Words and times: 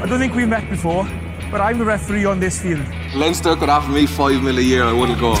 I 0.00 0.06
don't 0.06 0.20
think 0.20 0.36
we 0.36 0.46
met 0.46 0.70
before, 0.70 1.02
but 1.50 1.60
I'm 1.60 1.76
the 1.76 1.84
referee 1.84 2.24
on 2.24 2.38
this 2.38 2.62
field. 2.62 2.86
Leinster 3.16 3.56
could 3.56 3.68
offer 3.68 3.90
me 3.90 4.06
five 4.06 4.40
mil 4.44 4.56
a 4.56 4.60
year, 4.60 4.84
I 4.84 4.92
wouldn't 4.92 5.18
go. 5.18 5.32
it's 5.32 5.40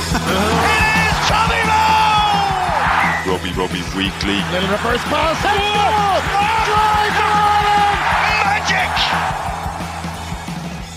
Tommy 1.30 1.62
Moe! 1.62 3.30
Rugby 3.30 3.52
Rugby 3.52 3.82
Weekly. 3.96 4.42
Little 4.50 4.68
reverse 4.68 5.04
pass. 5.04 5.44
Magic! 8.44 8.90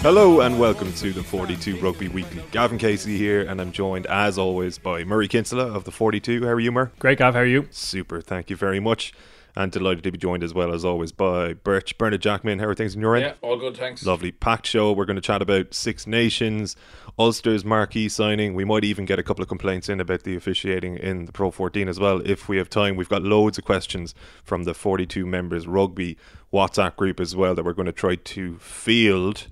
Hello 0.02 0.42
and 0.42 0.60
welcome 0.60 0.92
to 0.94 1.14
the 1.14 1.22
42 1.22 1.78
Rugby 1.78 2.08
Weekly. 2.08 2.42
Gavin 2.50 2.80
Casey 2.80 3.16
here, 3.16 3.42
and 3.42 3.62
I'm 3.62 3.72
joined 3.72 4.08
as 4.08 4.40
always 4.40 4.80
by 4.80 5.04
Murray 5.04 5.28
Kinsella 5.28 5.68
of 5.72 5.84
the 5.84 5.92
42. 5.92 6.42
How 6.46 6.54
are 6.54 6.60
you, 6.60 6.72
Mur? 6.72 6.92
Great, 6.98 7.20
Gav. 7.20 7.36
How 7.36 7.42
are 7.42 7.46
you? 7.46 7.68
Super, 7.70 8.22
thank 8.22 8.50
you 8.50 8.56
very 8.56 8.80
much. 8.80 9.14
And 9.56 9.72
delighted 9.72 10.04
to 10.06 10.12
be 10.12 10.18
joined 10.18 10.44
as 10.44 10.54
well 10.54 10.74
as 10.74 10.86
always 10.86 11.12
by 11.12 11.54
Birch 11.54 11.98
Bernard 11.98 12.22
Jackman. 12.22 12.60
How 12.60 12.68
are 12.68 12.74
things 12.74 12.96
in 12.96 13.02
your 13.02 13.16
end? 13.16 13.26
Yeah, 13.26 13.34
all 13.42 13.58
good, 13.58 13.76
thanks. 13.76 14.06
Lovely 14.06 14.32
packed 14.32 14.66
show. 14.66 14.94
We're 14.94 15.06
going 15.06 15.16
to 15.18 15.22
chat 15.22 15.42
about 15.42 15.74
Six 15.74 16.08
Nations, 16.08 16.78
Ulster's 17.20 17.66
marquee 17.66 18.08
signing. 18.08 18.54
We 18.54 18.64
might 18.64 18.86
even 18.86 19.06
get 19.06 19.20
a 19.20 19.24
couple 19.24 19.42
of 19.42 19.50
complaints 19.50 19.90
in 19.90 20.00
about 20.00 20.24
the 20.24 20.38
officiating 20.38 20.96
in 20.98 21.26
the 21.26 21.34
Pro 21.34 21.52
14 21.52 21.90
as 21.90 22.00
well 22.00 22.22
if 22.24 22.48
we 22.48 22.58
have 22.58 22.70
time. 22.70 22.96
We've 22.96 23.10
got 23.10 23.24
loads 23.24 23.58
of 23.58 23.66
questions 23.66 24.16
from 24.44 24.64
the 24.64 24.74
42 24.74 25.26
members 25.26 25.68
rugby 25.68 26.18
WhatsApp 26.54 26.96
group 26.96 27.20
as 27.20 27.36
well 27.36 27.54
that 27.54 27.66
we're 27.66 27.74
going 27.74 27.88
to 27.88 27.92
try 27.92 28.16
to 28.16 28.58
field. 28.60 29.48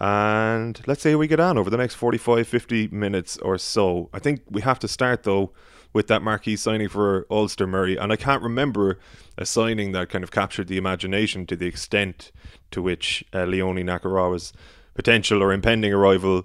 And 0.00 0.80
let's 0.86 1.02
see 1.02 1.12
how 1.12 1.18
we 1.18 1.26
get 1.26 1.40
on 1.40 1.56
over 1.56 1.70
the 1.70 1.76
next 1.76 1.94
45, 1.94 2.46
50 2.46 2.88
minutes 2.88 3.38
or 3.38 3.58
so. 3.58 4.10
I 4.12 4.18
think 4.18 4.42
we 4.50 4.62
have 4.62 4.78
to 4.80 4.88
start 4.88 5.22
though 5.22 5.52
with 5.92 6.06
that 6.08 6.22
marquee 6.22 6.56
signing 6.56 6.88
for 6.88 7.26
Ulster 7.30 7.66
Murray. 7.66 7.96
And 7.96 8.12
I 8.12 8.16
can't 8.16 8.42
remember 8.42 8.98
a 9.38 9.46
signing 9.46 9.92
that 9.92 10.08
kind 10.08 10.24
of 10.24 10.30
captured 10.30 10.68
the 10.68 10.76
imagination 10.76 11.46
to 11.46 11.56
the 11.56 11.66
extent 11.66 12.32
to 12.70 12.82
which 12.82 13.24
uh, 13.34 13.44
Leone 13.44 13.84
Nakarawa's 13.84 14.52
potential 14.94 15.42
or 15.42 15.52
impending 15.52 15.92
arrival 15.92 16.44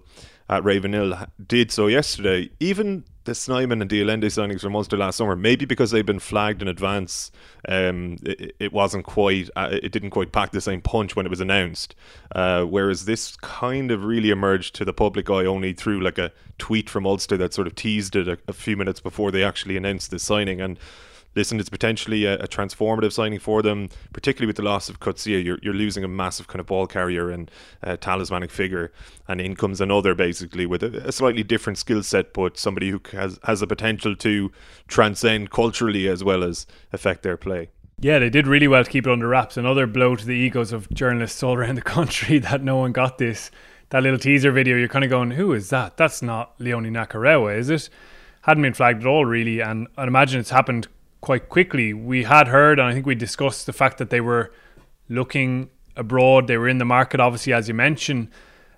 at 0.49 0.63
Ravenhill 0.63 1.17
did 1.47 1.71
so 1.71 1.87
yesterday. 1.87 2.49
Even 2.59 3.05
the 3.23 3.35
Snyman 3.35 3.81
and 3.81 3.89
the 3.89 4.01
Allende 4.01 4.27
signings 4.27 4.61
from 4.61 4.75
Ulster 4.75 4.97
last 4.97 5.17
summer, 5.17 5.35
maybe 5.35 5.65
because 5.65 5.91
they've 5.91 6.05
been 6.05 6.19
flagged 6.19 6.61
in 6.61 6.67
advance, 6.67 7.31
um, 7.67 8.17
it, 8.23 8.55
it, 8.59 8.73
wasn't 8.73 9.05
quite, 9.05 9.49
uh, 9.55 9.69
it 9.71 9.91
didn't 9.91 10.09
quite 10.09 10.31
pack 10.31 10.51
the 10.51 10.61
same 10.61 10.81
punch 10.81 11.15
when 11.15 11.25
it 11.25 11.29
was 11.29 11.41
announced. 11.41 11.93
Uh, 12.33 12.63
whereas 12.63 13.05
this 13.05 13.35
kind 13.37 13.91
of 13.91 14.03
really 14.03 14.31
emerged 14.31 14.73
to 14.75 14.85
the 14.85 14.93
public 14.93 15.29
eye 15.29 15.45
only 15.45 15.73
through 15.73 16.01
like 16.01 16.17
a 16.17 16.31
tweet 16.57 16.89
from 16.89 17.05
Ulster 17.05 17.37
that 17.37 17.53
sort 17.53 17.67
of 17.67 17.75
teased 17.75 18.15
it 18.15 18.27
a, 18.27 18.37
a 18.47 18.53
few 18.53 18.75
minutes 18.75 18.99
before 18.99 19.31
they 19.31 19.43
actually 19.43 19.77
announced 19.77 20.09
the 20.09 20.19
signing. 20.19 20.59
And 20.59 20.79
listen, 21.35 21.59
it's 21.59 21.69
potentially 21.69 22.25
a, 22.25 22.35
a, 22.35 22.47
transformative 22.47 23.13
signing 23.13 23.39
for 23.39 23.61
them, 23.61 23.89
particularly 24.13 24.47
with 24.47 24.57
the 24.57 24.63
loss 24.63 24.89
of 24.89 24.99
Coetzee. 24.99 25.43
You're, 25.43 25.59
you're 25.61 25.73
losing 25.73 26.03
a 26.03 26.07
massive 26.07 26.47
kind 26.47 26.59
of 26.59 26.65
ball 26.65 26.87
carrier 26.87 27.29
and 27.29 27.49
uh, 27.83 27.97
talismanic 27.97 28.51
figure, 28.51 28.91
and 29.27 29.39
in 29.39 29.55
comes 29.55 29.81
another 29.81 30.13
basically 30.13 30.65
with 30.65 30.83
a, 30.83 31.07
a 31.07 31.11
slightly 31.11 31.43
different 31.43 31.77
skill 31.77 32.03
set, 32.03 32.33
but 32.33 32.57
somebody 32.57 32.89
who 32.89 33.01
has, 33.13 33.39
has 33.43 33.61
the 33.61 33.67
potential 33.67 34.15
to 34.17 34.51
transcend 34.87 35.51
culturally 35.51 36.07
as 36.07 36.23
well 36.23 36.43
as 36.43 36.67
affect 36.91 37.23
their 37.23 37.37
play. 37.37 37.69
Yeah, 37.99 38.17
they 38.17 38.31
did 38.31 38.47
really 38.47 38.67
well 38.67 38.83
to 38.83 38.89
keep 38.89 39.05
it 39.05 39.11
under 39.11 39.27
wraps. 39.27 39.57
Another 39.57 39.85
blow 39.85 40.15
to 40.15 40.25
the 40.25 40.33
egos 40.33 40.71
of 40.71 40.89
journalists 40.89 41.43
all 41.43 41.53
around 41.57 41.75
the 41.75 41.81
country 41.81 42.37
that 42.39 42.63
no 42.63 42.77
one 42.77 42.91
got 42.91 43.17
this. 43.17 43.51
That 43.89 44.03
little 44.03 44.19
teaser 44.19 44.51
video, 44.51 44.77
you're 44.77 44.87
kind 44.87 45.03
of 45.03 45.09
going, 45.09 45.31
who 45.31 45.53
is 45.53 45.69
that? 45.69 45.97
That's 45.97 46.21
not 46.21 46.53
Leone 46.59 46.85
Nakarawa, 46.85 47.57
is 47.57 47.69
it? 47.69 47.89
Hadn't 48.43 48.63
been 48.63 48.73
flagged 48.73 49.01
at 49.01 49.07
all, 49.07 49.25
really. 49.25 49.59
And 49.59 49.87
I'd 49.97 50.07
imagine 50.07 50.39
it's 50.39 50.49
happened 50.49 50.87
quite 51.21 51.49
quickly. 51.49 51.93
We 51.93 52.23
had 52.23 52.47
heard, 52.47 52.79
and 52.79 52.87
I 52.87 52.93
think 52.93 53.05
we 53.05 53.15
discussed 53.15 53.67
the 53.67 53.73
fact 53.73 53.99
that 53.99 54.09
they 54.09 54.21
were 54.21 54.51
looking 55.07 55.69
abroad. 55.95 56.47
They 56.47 56.57
were 56.57 56.67
in 56.67 56.79
the 56.79 56.85
market, 56.85 57.19
obviously, 57.19 57.53
as 57.53 57.67
you 57.67 57.73
mentioned. 57.73 58.29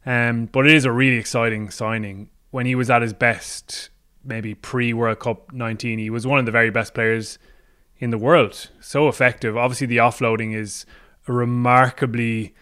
Um, 0.06 0.48
but 0.48 0.68
it 0.68 0.76
is 0.76 0.86
a 0.86 0.92
really 0.92 1.18
exciting 1.18 1.70
signing. 1.70 2.30
When 2.52 2.66
he 2.66 2.76
was 2.76 2.90
at 2.90 3.02
his 3.02 3.14
best, 3.14 3.90
maybe 4.24 4.54
pre 4.54 4.94
World 4.94 5.20
Cup 5.20 5.52
19, 5.54 5.98
he 5.98 6.10
was 6.10 6.28
one 6.28 6.40
of 6.40 6.46
the 6.46 6.52
very 6.52 6.70
best 6.70 6.94
players 6.94 7.40
in 7.98 8.12
the 8.12 8.18
world. 8.18 8.70
So 8.82 9.08
effective. 9.08 9.58
Obviously, 9.58 9.88
the 9.88 9.98
offloading 9.98 10.54
is 10.54 10.86
a 11.28 11.34
remarkably 11.34 12.54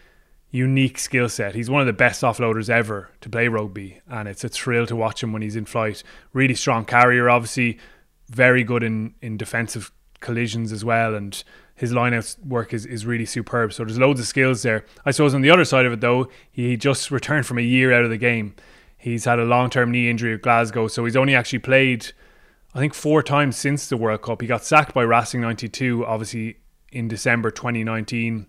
unique 0.50 0.98
skill 0.98 1.28
set. 1.28 1.54
He's 1.54 1.70
one 1.70 1.80
of 1.80 1.86
the 1.86 1.92
best 1.92 2.22
offloaders 2.22 2.70
ever 2.70 3.10
to 3.22 3.28
play 3.28 3.48
rugby, 3.48 4.00
and 4.08 4.28
it's 4.28 4.44
a 4.44 4.48
thrill 4.48 4.86
to 4.86 4.94
watch 4.94 5.22
him 5.22 5.32
when 5.32 5.42
he's 5.42 5.56
in 5.56 5.64
flight. 5.64 6.04
Really 6.32 6.54
strong 6.54 6.84
carrier, 6.84 7.28
obviously 7.28 7.78
very 8.34 8.64
good 8.64 8.82
in 8.82 9.14
in 9.20 9.36
defensive 9.36 9.92
collisions 10.20 10.72
as 10.72 10.84
well, 10.84 11.14
and 11.14 11.42
his 11.74 11.92
lineout 11.92 12.38
work 12.46 12.72
is, 12.72 12.86
is 12.86 13.04
really 13.04 13.26
superb. 13.26 13.72
So 13.72 13.84
there's 13.84 13.98
loads 13.98 14.20
of 14.20 14.26
skills 14.26 14.62
there. 14.62 14.84
I 15.04 15.10
suppose 15.10 15.34
on 15.34 15.42
the 15.42 15.50
other 15.50 15.64
side 15.64 15.86
of 15.86 15.92
it 15.92 16.00
though, 16.00 16.28
he 16.50 16.76
just 16.76 17.10
returned 17.10 17.46
from 17.46 17.58
a 17.58 17.62
year 17.62 17.92
out 17.92 18.04
of 18.04 18.10
the 18.10 18.18
game. 18.18 18.54
He's 18.96 19.24
had 19.24 19.38
a 19.38 19.44
long 19.44 19.68
term 19.68 19.90
knee 19.90 20.08
injury 20.08 20.34
at 20.34 20.42
Glasgow, 20.42 20.88
so 20.88 21.04
he's 21.04 21.16
only 21.16 21.34
actually 21.34 21.58
played 21.58 22.12
I 22.74 22.78
think 22.78 22.94
four 22.94 23.22
times 23.22 23.56
since 23.56 23.86
the 23.88 23.96
World 23.98 24.22
Cup. 24.22 24.40
He 24.40 24.46
got 24.46 24.64
sacked 24.64 24.94
by 24.94 25.02
Racing 25.02 25.40
ninety 25.40 25.68
two, 25.68 26.06
obviously 26.06 26.56
in 26.90 27.08
December 27.08 27.50
twenty 27.50 27.84
nineteen. 27.84 28.46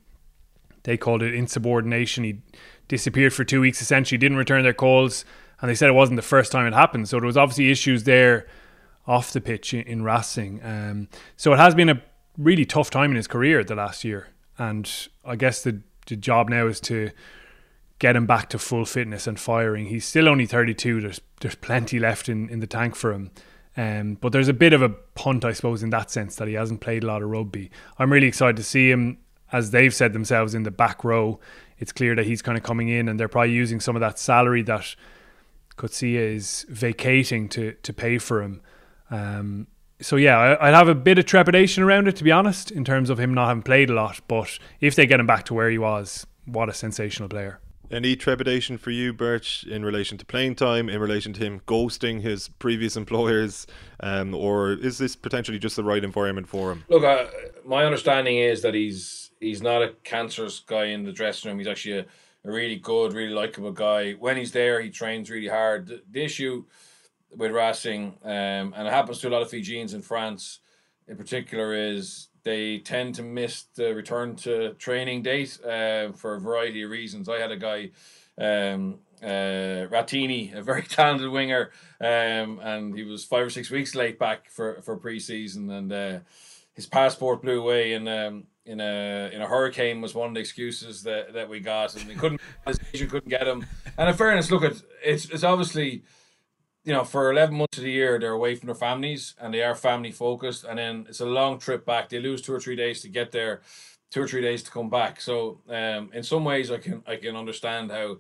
They 0.84 0.98
called 0.98 1.24
it 1.24 1.34
insubordination. 1.34 2.24
He 2.24 2.42
disappeared 2.88 3.34
for 3.34 3.44
two 3.44 3.62
weeks 3.62 3.82
essentially, 3.82 4.18
didn't 4.18 4.38
return 4.38 4.64
their 4.64 4.74
calls, 4.74 5.26
and 5.60 5.70
they 5.70 5.76
said 5.76 5.90
it 5.90 5.94
wasn't 5.94 6.18
the 6.18 6.22
first 6.22 6.52
time 6.52 6.68
it 6.68 6.74
happened. 6.74 7.10
So 7.10 7.20
there 7.20 7.28
was 7.28 7.38
obviously 7.38 7.72
issues 7.72 8.04
there 8.04 8.48
off 9.06 9.34
the 9.34 9.42
pitch 9.42 9.74
in, 9.74 10.04
Racing. 10.04 10.62
Um, 10.64 11.08
so 11.36 11.54
it 11.54 11.58
has 11.58 11.76
been 11.76 11.90
a 11.90 12.02
really 12.38 12.66
tough 12.66 12.90
time 12.90 13.12
in 13.12 13.18
his 13.18 13.28
career 13.28 13.64
the 13.64 13.76
last 13.76 14.04
year, 14.04 14.30
and 14.58 14.90
I 15.26 15.36
guess 15.36 15.64
the 15.64 15.82
the 16.08 16.16
job 16.18 16.50
now 16.50 16.68
is 16.68 16.82
to 16.82 17.12
get 18.00 18.16
him 18.16 18.26
back 18.26 18.50
to 18.50 18.60
full 18.60 18.86
fitness 18.86 19.28
and 19.28 19.40
firing. 19.40 19.86
He's 19.86 20.06
still 20.06 20.28
only 20.28 20.46
32. 20.46 21.02
There's 21.02 21.22
there's 21.40 21.56
plenty 21.56 22.00
left 22.00 22.28
in, 22.30 22.50
in 22.50 22.60
the 22.60 22.68
tank 22.68 22.96
for 22.96 23.14
him. 23.14 23.32
Um, 23.76 24.16
but 24.16 24.32
there's 24.32 24.50
a 24.50 24.54
bit 24.54 24.74
of 24.74 24.82
a 24.82 24.90
punt, 24.90 25.44
I 25.46 25.54
suppose, 25.54 25.82
in 25.82 25.90
that 25.92 26.12
sense 26.12 26.36
that 26.36 26.48
he 26.48 26.54
hasn't 26.54 26.82
played 26.82 27.04
a 27.04 27.08
lot 27.08 27.24
of 27.24 27.30
rugby. 27.30 27.72
I'm 27.98 28.12
really 28.12 28.28
excited 28.28 28.58
to 28.58 28.64
see 28.64 28.92
him, 28.92 29.18
as 29.52 29.72
they've 29.72 29.94
said 29.94 30.14
themselves, 30.14 30.54
in 30.54 30.64
the 30.64 30.72
back 30.72 31.04
row. 31.04 31.40
It's 31.80 31.92
clear 31.92 32.16
that 32.16 32.26
he's 32.26 32.42
kind 32.42 32.58
of 32.58 32.64
coming 32.64 32.90
in, 32.90 33.10
and 33.10 33.20
they're 33.20 33.28
probably 33.28 33.54
using 33.54 33.80
some 33.80 33.96
of 33.96 34.00
that 34.02 34.20
salary 34.20 34.62
that 34.64 34.96
Coetzee 35.76 36.16
is 36.16 36.66
vacating 36.70 37.50
to 37.50 37.74
to 37.74 37.94
pay 37.94 38.18
for 38.18 38.44
him. 38.44 38.62
Um, 39.14 39.68
so 40.02 40.16
yeah, 40.16 40.38
I, 40.38 40.66
would 40.66 40.76
have 40.76 40.88
a 40.88 40.96
bit 40.96 41.20
of 41.20 41.26
trepidation 41.26 41.84
around 41.84 42.08
it 42.08 42.16
to 42.18 42.24
be 42.24 42.32
honest, 42.32 42.72
in 42.72 42.84
terms 42.84 43.10
of 43.10 43.20
him 43.20 43.34
not 43.34 43.48
having 43.48 43.64
played 43.64 43.90
a 43.90 43.94
lot. 43.94 44.20
But 44.28 44.58
if 44.82 44.96
they 44.96 45.06
get 45.06 45.20
him 45.20 45.28
back 45.28 45.46
to 45.46 45.54
where 45.54 45.70
he 45.70 45.78
was, 45.78 46.26
what 46.46 46.68
a 46.68 46.74
sensational 46.74 47.30
player! 47.30 47.60
Any 47.92 48.16
trepidation 48.16 48.80
for 48.80 48.90
you, 48.90 49.14
Birch, 49.14 49.66
in 49.66 49.86
relation 49.86 50.18
to 50.18 50.26
playing 50.26 50.56
time, 50.56 50.90
in 50.90 51.00
relation 51.00 51.32
to 51.34 51.42
him 51.42 51.62
ghosting 51.68 52.22
his 52.22 52.48
previous 52.48 52.96
employers, 53.04 53.68
um, 54.00 54.34
or 54.34 54.74
is 54.74 54.98
this 54.98 55.16
potentially 55.16 55.60
just 55.60 55.76
the 55.76 55.84
right 55.84 56.04
environment 56.04 56.48
for 56.48 56.72
him? 56.72 56.84
Look, 56.90 57.04
uh, 57.04 57.28
my 57.64 57.86
understanding 57.86 58.38
is 58.38 58.64
that 58.64 58.74
he's 58.74 59.32
he's 59.40 59.62
not 59.62 59.84
a 59.84 59.94
cancerous 60.04 60.60
guy 60.60 60.86
in 60.86 61.04
the 61.04 61.12
dressing 61.12 61.50
room. 61.50 61.60
He's 61.60 61.68
actually 61.68 62.00
a, 62.00 62.06
a 62.46 62.52
really 62.52 62.78
good, 62.78 63.14
really 63.14 63.34
likable 63.34 63.72
guy. 63.72 64.14
When 64.14 64.38
he's 64.38 64.54
there, 64.54 64.82
he 64.82 64.90
trains 64.90 65.30
really 65.30 65.50
hard. 65.50 65.88
The, 65.88 66.02
the 66.10 66.24
issue 66.24 66.66
with 67.36 67.52
Racing, 67.52 68.18
um, 68.24 68.74
and 68.76 68.88
it 68.88 68.94
happens 68.94 69.20
to 69.20 69.30
a 69.30 69.32
lot 69.32 69.42
of 69.42 69.50
Fijians 69.50 69.94
in 69.94 70.02
France 70.02 70.60
in 71.08 71.18
particular, 71.18 71.74
is 71.74 72.30
they 72.44 72.80
tend 72.80 73.16
to 73.16 73.24
miss 73.24 73.64
the 73.76 73.94
return 73.94 74.36
to 74.36 74.74
training 74.74 75.22
date 75.22 75.60
uh, 75.64 76.12
for 76.12 76.36
a 76.36 76.40
variety 76.40 76.84
of 76.84 76.92
reasons. 76.92 77.28
I 77.28 77.40
had 77.40 77.52
a 77.52 77.58
guy, 77.58 77.92
um, 78.38 79.00
uh, 79.22 79.88
Ratini, 79.92 80.56
a 80.56 80.62
very 80.62 80.84
talented 80.90 81.30
winger, 81.30 81.72
um, 82.00 82.60
and 82.62 82.96
he 82.96 83.04
was 83.04 83.24
five 83.24 83.46
or 83.46 83.50
six 83.50 83.70
weeks 83.70 83.96
late 83.96 84.20
back 84.20 84.50
for, 84.50 84.82
for 84.82 84.98
preseason, 84.98 85.72
and 85.72 85.92
uh, 85.92 86.20
his 86.74 86.86
passport 86.86 87.42
blew 87.42 87.62
away 87.62 87.94
in 87.94 88.08
um, 88.08 88.46
in 88.66 88.80
a 88.80 89.30
in 89.34 89.42
a 89.42 89.48
hurricane 89.48 90.02
was 90.02 90.16
one 90.16 90.30
of 90.30 90.34
the 90.34 90.40
excuses 90.40 91.04
that, 91.04 91.34
that 91.34 91.50
we 91.50 91.60
got, 91.60 91.96
and 91.96 92.08
we 92.08 92.16
couldn't 92.16 92.42
couldn't 92.94 93.30
get 93.30 93.48
him. 93.48 93.66
And 93.98 94.10
in 94.10 94.16
fairness, 94.16 94.52
look 94.52 94.64
at 94.64 94.82
it's 95.04 95.26
it's 95.26 95.44
obviously 95.44 96.04
you 96.84 96.92
know, 96.92 97.04
for 97.04 97.32
11 97.32 97.56
months 97.56 97.78
of 97.78 97.84
the 97.84 97.92
year, 97.92 98.20
they're 98.20 98.32
away 98.32 98.56
from 98.56 98.68
their 98.68 98.76
families 98.76 99.36
and 99.40 99.54
they 99.54 99.64
are 99.64 99.76
family 99.76 100.12
focused. 100.12 100.66
And 100.66 100.78
then 100.78 101.06
it's 101.08 101.22
a 101.22 101.26
long 101.26 101.58
trip 101.60 101.86
back. 101.86 102.10
They 102.10 102.20
lose 102.20 102.42
two 102.42 102.54
or 102.54 102.60
three 102.60 102.76
days 102.76 103.02
to 103.02 103.10
get 103.10 103.32
there, 103.32 103.62
two 104.12 104.22
or 104.22 104.28
three 104.28 104.42
days 104.42 104.64
to 104.64 104.72
come 104.72 104.90
back. 104.90 105.22
So, 105.22 105.60
um, 105.70 106.10
in 106.14 106.24
some 106.24 106.44
ways, 106.44 106.72
I 106.72 106.78
can 106.78 107.02
I 107.08 107.16
can 107.16 107.36
understand 107.36 107.92
how 107.92 108.18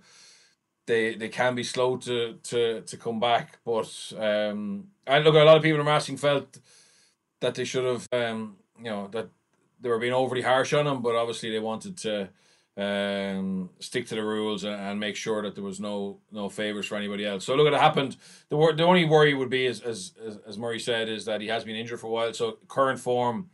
they 0.86 1.15
they 1.15 1.30
can 1.30 1.56
be 1.56 1.63
slow 1.63 1.98
to 1.98 2.36
to 2.44 2.81
to 2.81 2.98
come 2.98 3.19
back. 3.19 3.60
But 3.65 4.13
um, 4.18 4.88
I 5.06 5.19
look, 5.19 5.36
at 5.36 5.42
a 5.42 5.45
lot 5.45 5.57
of 5.57 5.63
people 5.63 5.81
in 5.81 5.88
Racing 5.88 6.18
felt 6.18 6.57
that 7.42 7.56
they 7.56 7.66
should 7.66 7.83
have, 7.83 8.07
um, 8.13 8.56
you 8.77 8.86
know, 8.86 9.07
that 9.12 9.27
they 9.81 9.89
were 9.89 10.00
being 10.00 10.13
overly 10.13 10.42
harsh 10.42 10.74
on 10.74 10.88
him. 10.88 11.01
But 11.01 11.16
obviously, 11.16 11.51
they 11.51 11.59
wanted 11.59 11.98
to 11.98 12.30
um, 12.75 13.69
stick 13.79 14.07
to 14.07 14.15
the 14.15 14.23
rules 14.23 14.63
and, 14.63 14.73
and, 14.73 14.99
make 14.99 15.15
sure 15.15 15.43
that 15.43 15.53
there 15.53 15.63
was 15.63 15.79
no 15.79 16.19
no 16.31 16.49
favors 16.49 16.87
for 16.87 16.95
anybody 16.95 17.25
else. 17.25 17.45
So 17.45 17.55
look, 17.55 17.67
at 17.67 17.73
it 17.73 17.79
happened. 17.79 18.17
The 18.49 18.57
wor- 18.57 18.73
the 18.73 18.83
only 18.83 19.05
worry 19.05 19.35
would 19.35 19.49
be, 19.49 19.67
as, 19.67 19.81
as 19.81 20.13
as 20.47 20.57
Murray 20.57 20.79
said, 20.79 21.07
is 21.07 21.25
that 21.25 21.41
he 21.41 21.47
has 21.47 21.63
been 21.63 21.75
injured 21.75 21.99
for 21.99 22.07
a 22.07 22.09
while. 22.09 22.33
So 22.33 22.57
current 22.67 22.99
form 22.99 23.49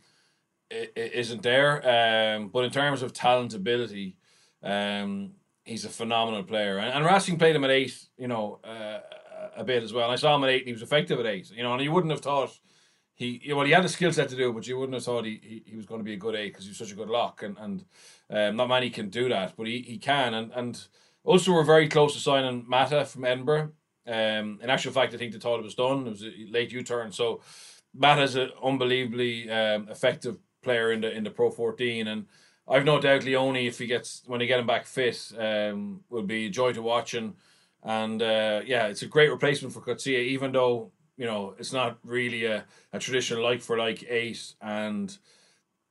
is 0.70 0.88
isn't 0.94 1.42
there. 1.42 2.36
Um, 2.36 2.48
but 2.48 2.64
in 2.64 2.70
terms 2.70 3.02
of 3.02 3.12
talent, 3.12 3.52
ability, 3.52 4.16
um, 4.62 5.32
he's 5.64 5.84
a 5.84 5.90
phenomenal 5.90 6.42
player. 6.42 6.78
And, 6.78 6.92
and 6.94 7.04
Racing 7.04 7.38
played 7.38 7.56
him 7.56 7.64
at 7.64 7.70
eight, 7.70 7.94
you 8.16 8.28
know, 8.28 8.60
uh, 8.64 9.00
a 9.54 9.64
bit 9.64 9.82
as 9.82 9.92
well. 9.92 10.04
And 10.04 10.12
I 10.12 10.16
saw 10.16 10.34
him 10.34 10.44
at 10.44 10.50
eight, 10.50 10.60
and 10.60 10.68
he 10.68 10.72
was 10.72 10.82
effective 10.82 11.20
at 11.20 11.26
eight. 11.26 11.50
You 11.50 11.62
know, 11.62 11.74
and 11.74 11.82
you 11.82 11.92
wouldn't 11.92 12.12
have 12.12 12.20
thought 12.20 12.58
he 13.20 13.52
well 13.52 13.66
he 13.66 13.72
had 13.72 13.84
a 13.84 13.88
skill 13.88 14.12
set 14.12 14.30
to 14.30 14.36
do, 14.36 14.50
but 14.50 14.66
you 14.66 14.78
wouldn't 14.78 14.94
have 14.94 15.04
thought 15.04 15.26
he, 15.26 15.38
he, 15.42 15.62
he 15.66 15.76
was 15.76 15.84
going 15.84 16.00
to 16.00 16.04
be 16.04 16.14
a 16.14 16.16
good 16.16 16.34
eight 16.34 16.48
because 16.48 16.64
he 16.64 16.70
was 16.70 16.78
such 16.78 16.90
a 16.90 16.94
good 16.94 17.10
lock, 17.10 17.42
and 17.42 17.58
and 17.58 17.84
um, 18.30 18.56
not 18.56 18.68
many 18.68 18.88
can 18.88 19.10
do 19.10 19.28
that, 19.28 19.52
but 19.58 19.66
he, 19.66 19.82
he 19.82 19.98
can. 19.98 20.32
And 20.32 20.50
and 20.54 20.82
also 21.22 21.52
we're 21.52 21.64
very 21.64 21.86
close 21.86 22.14
to 22.14 22.20
signing 22.20 22.64
Mata 22.66 23.04
from 23.04 23.26
Edinburgh. 23.26 23.72
Um, 24.06 24.58
in 24.62 24.70
actual 24.70 24.92
fact, 24.92 25.12
I 25.12 25.18
think 25.18 25.32
they 25.32 25.38
thought 25.38 25.60
it 25.60 25.64
was 25.64 25.74
done. 25.74 26.06
It 26.06 26.10
was 26.10 26.22
a 26.22 26.32
late 26.50 26.72
U 26.72 26.82
turn, 26.82 27.12
so 27.12 27.42
Mata's 27.94 28.36
an 28.36 28.50
unbelievably 28.64 29.50
um, 29.50 29.88
effective 29.90 30.38
player 30.62 30.90
in 30.90 31.02
the 31.02 31.14
in 31.14 31.22
the 31.22 31.30
Pro 31.30 31.50
14, 31.50 32.08
and 32.08 32.26
I've 32.66 32.86
no 32.86 33.02
doubt 33.02 33.24
Leone, 33.24 33.56
if 33.56 33.78
he 33.78 33.86
gets 33.86 34.22
when 34.26 34.40
they 34.40 34.46
get 34.46 34.60
him 34.60 34.66
back 34.66 34.86
fit, 34.86 35.30
um, 35.38 36.00
will 36.08 36.22
be 36.22 36.46
a 36.46 36.50
joy 36.50 36.72
to 36.72 36.80
watch 36.80 37.12
and 37.12 37.34
and 37.82 38.22
uh, 38.22 38.62
yeah, 38.64 38.86
it's 38.86 39.02
a 39.02 39.06
great 39.06 39.30
replacement 39.30 39.74
for 39.74 39.82
Coetzee, 39.82 40.28
even 40.28 40.52
though 40.52 40.90
you 41.20 41.26
know 41.26 41.54
it's 41.58 41.72
not 41.72 41.98
really 42.02 42.46
a, 42.46 42.64
a 42.94 42.98
traditional 42.98 43.44
like 43.44 43.60
for 43.60 43.76
like 43.78 44.04
eight 44.08 44.54
and. 44.60 45.18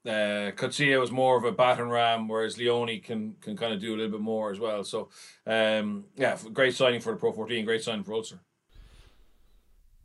Uh, 0.08 0.52
was 0.58 1.12
more 1.12 1.38
of 1.38 1.44
a 1.44 1.52
baton 1.52 1.90
ram, 1.90 2.28
whereas 2.28 2.58
Leone 2.58 3.00
can 3.02 3.36
can 3.42 3.56
kind 3.56 3.74
of 3.74 3.82
do 3.82 3.94
a 3.94 3.98
little 3.98 4.14
bit 4.14 4.22
more 4.22 4.50
as 4.50 4.58
well. 4.58 4.84
So, 4.84 5.10
um, 5.46 6.06
yeah, 6.16 6.38
great 6.54 6.74
signing 6.74 7.02
for 7.02 7.12
the 7.12 7.20
Pro 7.20 7.34
14, 7.34 7.66
great 7.66 7.84
signing 7.84 8.04
for 8.04 8.14
Ulster. 8.14 8.40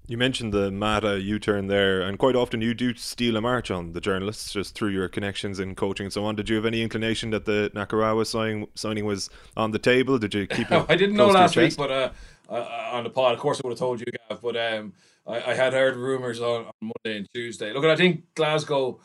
You 0.06 0.18
mentioned 0.18 0.52
the 0.52 0.70
Mata 0.70 1.18
U 1.20 1.38
turn 1.38 1.68
there, 1.68 2.02
and 2.02 2.18
quite 2.18 2.36
often 2.36 2.60
you 2.60 2.74
do 2.74 2.92
steal 2.94 3.36
a 3.36 3.40
march 3.40 3.70
on 3.70 3.92
the 3.92 4.00
journalists 4.00 4.52
just 4.52 4.74
through 4.74 4.90
your 4.90 5.08
connections 5.08 5.60
in 5.60 5.74
coaching 5.76 6.06
and 6.06 6.12
so 6.12 6.24
on. 6.26 6.34
Did 6.34 6.50
you 6.50 6.56
have 6.56 6.66
any 6.66 6.82
inclination 6.82 7.30
that 7.30 7.46
the 7.46 7.70
Nakarawa 7.74 8.26
signing, 8.26 8.66
signing 8.74 9.06
was 9.06 9.30
on 9.56 9.70
the 9.70 9.78
table? 9.78 10.18
Did 10.18 10.34
you 10.34 10.46
keep 10.46 10.70
it? 10.70 10.86
I 10.90 10.96
didn't 10.96 11.16
know 11.16 11.28
last 11.28 11.56
week, 11.56 11.76
but 11.76 11.90
uh, 11.90 12.10
uh, 12.50 12.90
on 12.92 13.04
the 13.04 13.10
pod, 13.10 13.32
of 13.32 13.38
course, 13.38 13.60
I 13.64 13.66
would 13.66 13.72
have 13.72 13.78
told 13.78 14.00
you, 14.00 14.06
Gav, 14.28 14.42
but 14.42 14.56
um, 14.56 14.92
I, 15.26 15.52
I, 15.52 15.54
had 15.54 15.72
heard 15.72 15.96
rumours 15.96 16.40
on, 16.40 16.66
on, 16.66 16.72
Monday 16.80 17.18
and 17.18 17.28
Tuesday. 17.34 17.72
Look, 17.72 17.84
I 17.84 17.96
think 17.96 18.34
Glasgow, 18.34 19.00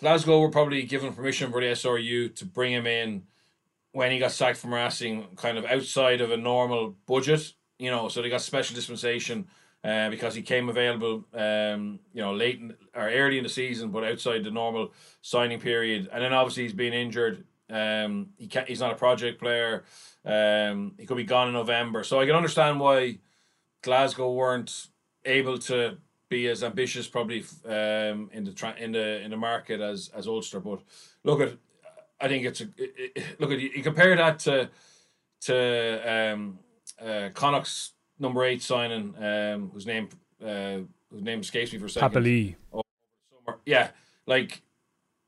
Glasgow 0.00 0.40
were 0.40 0.50
probably 0.50 0.82
given 0.82 1.12
permission 1.12 1.50
for 1.50 1.60
the 1.60 1.68
SRU 1.68 2.34
to 2.36 2.44
bring 2.44 2.72
him 2.72 2.86
in 2.86 3.22
when 3.92 4.10
he 4.10 4.18
got 4.18 4.32
sacked 4.32 4.58
from 4.58 4.74
Racing, 4.74 5.24
kind 5.36 5.56
of 5.56 5.64
outside 5.64 6.20
of 6.20 6.32
a 6.32 6.36
normal 6.36 6.96
budget, 7.06 7.52
you 7.78 7.90
know, 7.90 8.08
so 8.08 8.20
they 8.20 8.28
got 8.28 8.40
special 8.40 8.74
dispensation 8.74 9.46
uh, 9.84 10.10
because 10.10 10.34
he 10.34 10.42
came 10.42 10.68
available, 10.68 11.24
um, 11.32 12.00
you 12.12 12.20
know, 12.20 12.34
late 12.34 12.58
in, 12.58 12.74
or 12.94 13.08
early 13.08 13.38
in 13.38 13.44
the 13.44 13.48
season, 13.48 13.90
but 13.90 14.02
outside 14.02 14.42
the 14.42 14.50
normal 14.50 14.92
signing 15.22 15.60
period. 15.60 16.08
And 16.12 16.24
then 16.24 16.32
obviously 16.32 16.64
he's 16.64 16.72
been 16.72 16.92
injured. 16.92 17.44
Um, 17.70 18.30
he 18.36 18.48
can't, 18.48 18.66
he's 18.66 18.80
not 18.80 18.92
a 18.92 18.96
project 18.96 19.38
player. 19.38 19.84
Um, 20.24 20.94
he 20.98 21.06
could 21.06 21.16
be 21.16 21.24
gone 21.24 21.48
in 21.48 21.54
November, 21.54 22.02
so 22.02 22.18
I 22.18 22.26
can 22.26 22.34
understand 22.34 22.80
why 22.80 23.18
Glasgow 23.82 24.32
weren't 24.32 24.88
able 25.24 25.58
to 25.58 25.96
be 26.28 26.48
as 26.48 26.62
ambitious 26.64 27.06
probably 27.06 27.44
um, 27.66 28.30
in 28.32 28.44
the 28.44 28.52
tra- 28.52 28.76
in 28.78 28.92
the 28.92 29.20
in 29.20 29.30
the 29.30 29.36
market 29.36 29.80
as 29.80 30.10
as 30.14 30.26
Ulster. 30.26 30.60
But 30.60 30.80
look 31.22 31.40
at, 31.40 31.52
I 32.20 32.28
think 32.28 32.44
it's 32.46 32.60
a 32.60 32.64
it, 32.76 33.12
it, 33.16 33.40
look 33.40 33.50
at 33.50 33.58
you, 33.60 33.70
you 33.76 33.82
compare 33.82 34.16
that 34.16 34.38
to 34.40 34.70
to 35.42 36.32
um, 36.32 36.58
uh, 37.00 37.28
Connacht's 37.34 37.92
number 38.18 38.44
eight 38.44 38.62
signing, 38.62 39.14
um, 39.22 39.70
whose 39.72 39.86
name 39.86 40.08
uh, 40.44 40.78
whose 41.10 41.22
name 41.22 41.40
escapes 41.40 41.72
me 41.72 41.78
for 41.78 41.86
a 41.86 41.90
second. 41.90 42.06
Oh, 42.72 42.82
yeah, 43.66 43.90
like 44.26 44.62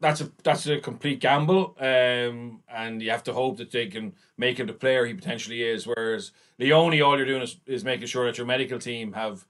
that's 0.00 0.20
a 0.20 0.30
that's 0.42 0.66
a 0.66 0.78
complete 0.78 1.20
gamble, 1.20 1.76
um, 1.78 2.62
and 2.68 3.02
you 3.02 3.10
have 3.10 3.24
to 3.24 3.32
hope 3.32 3.56
that 3.58 3.70
they 3.70 3.86
can 3.86 4.14
make 4.36 4.58
him 4.58 4.66
the 4.66 4.72
player 4.72 5.06
he 5.06 5.14
potentially 5.14 5.62
is. 5.62 5.86
Whereas 5.86 6.32
Leone, 6.58 7.00
all 7.02 7.16
you're 7.16 7.26
doing 7.26 7.42
is, 7.42 7.60
is 7.66 7.84
making 7.84 8.06
sure 8.06 8.26
that 8.26 8.38
your 8.38 8.46
medical 8.46 8.78
team 8.78 9.12
have 9.12 9.46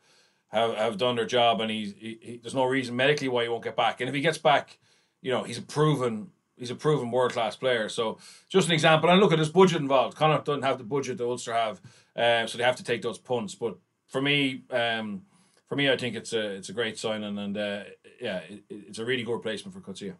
have, 0.48 0.74
have 0.74 0.96
done 0.98 1.16
their 1.16 1.26
job, 1.26 1.60
and 1.60 1.70
he's 1.70 1.94
he, 1.96 2.18
he, 2.20 2.36
there's 2.42 2.54
no 2.54 2.64
reason 2.64 2.96
medically 2.96 3.28
why 3.28 3.42
he 3.42 3.48
won't 3.48 3.64
get 3.64 3.76
back. 3.76 4.00
And 4.00 4.08
if 4.08 4.14
he 4.14 4.20
gets 4.20 4.38
back, 4.38 4.78
you 5.20 5.30
know 5.30 5.42
he's 5.42 5.58
a 5.58 5.62
proven 5.62 6.30
he's 6.56 6.70
a 6.70 6.74
proven 6.74 7.10
world 7.10 7.32
class 7.32 7.56
player. 7.56 7.88
So 7.88 8.18
just 8.48 8.68
an 8.68 8.74
example. 8.74 9.10
And 9.10 9.20
look 9.20 9.32
at 9.32 9.38
his 9.38 9.50
budget 9.50 9.80
involved. 9.80 10.16
Connacht 10.16 10.44
doesn't 10.44 10.62
have 10.62 10.78
the 10.78 10.84
budget 10.84 11.18
that 11.18 11.24
Ulster 11.24 11.52
have, 11.52 11.80
uh, 12.16 12.46
so 12.46 12.58
they 12.58 12.64
have 12.64 12.76
to 12.76 12.84
take 12.84 13.02
those 13.02 13.18
punts. 13.18 13.54
But 13.54 13.76
for 14.06 14.22
me, 14.22 14.62
um, 14.70 15.22
for 15.68 15.76
me, 15.76 15.90
I 15.90 15.96
think 15.96 16.16
it's 16.16 16.32
a 16.32 16.50
it's 16.50 16.68
a 16.68 16.72
great 16.72 16.98
signing, 16.98 17.38
and 17.38 17.56
uh, 17.56 17.84
yeah, 18.20 18.38
it, 18.38 18.64
it's 18.68 18.98
a 18.98 19.04
really 19.04 19.22
good 19.22 19.34
replacement 19.34 19.74
for 19.74 19.80
Coetzee. 19.80 20.14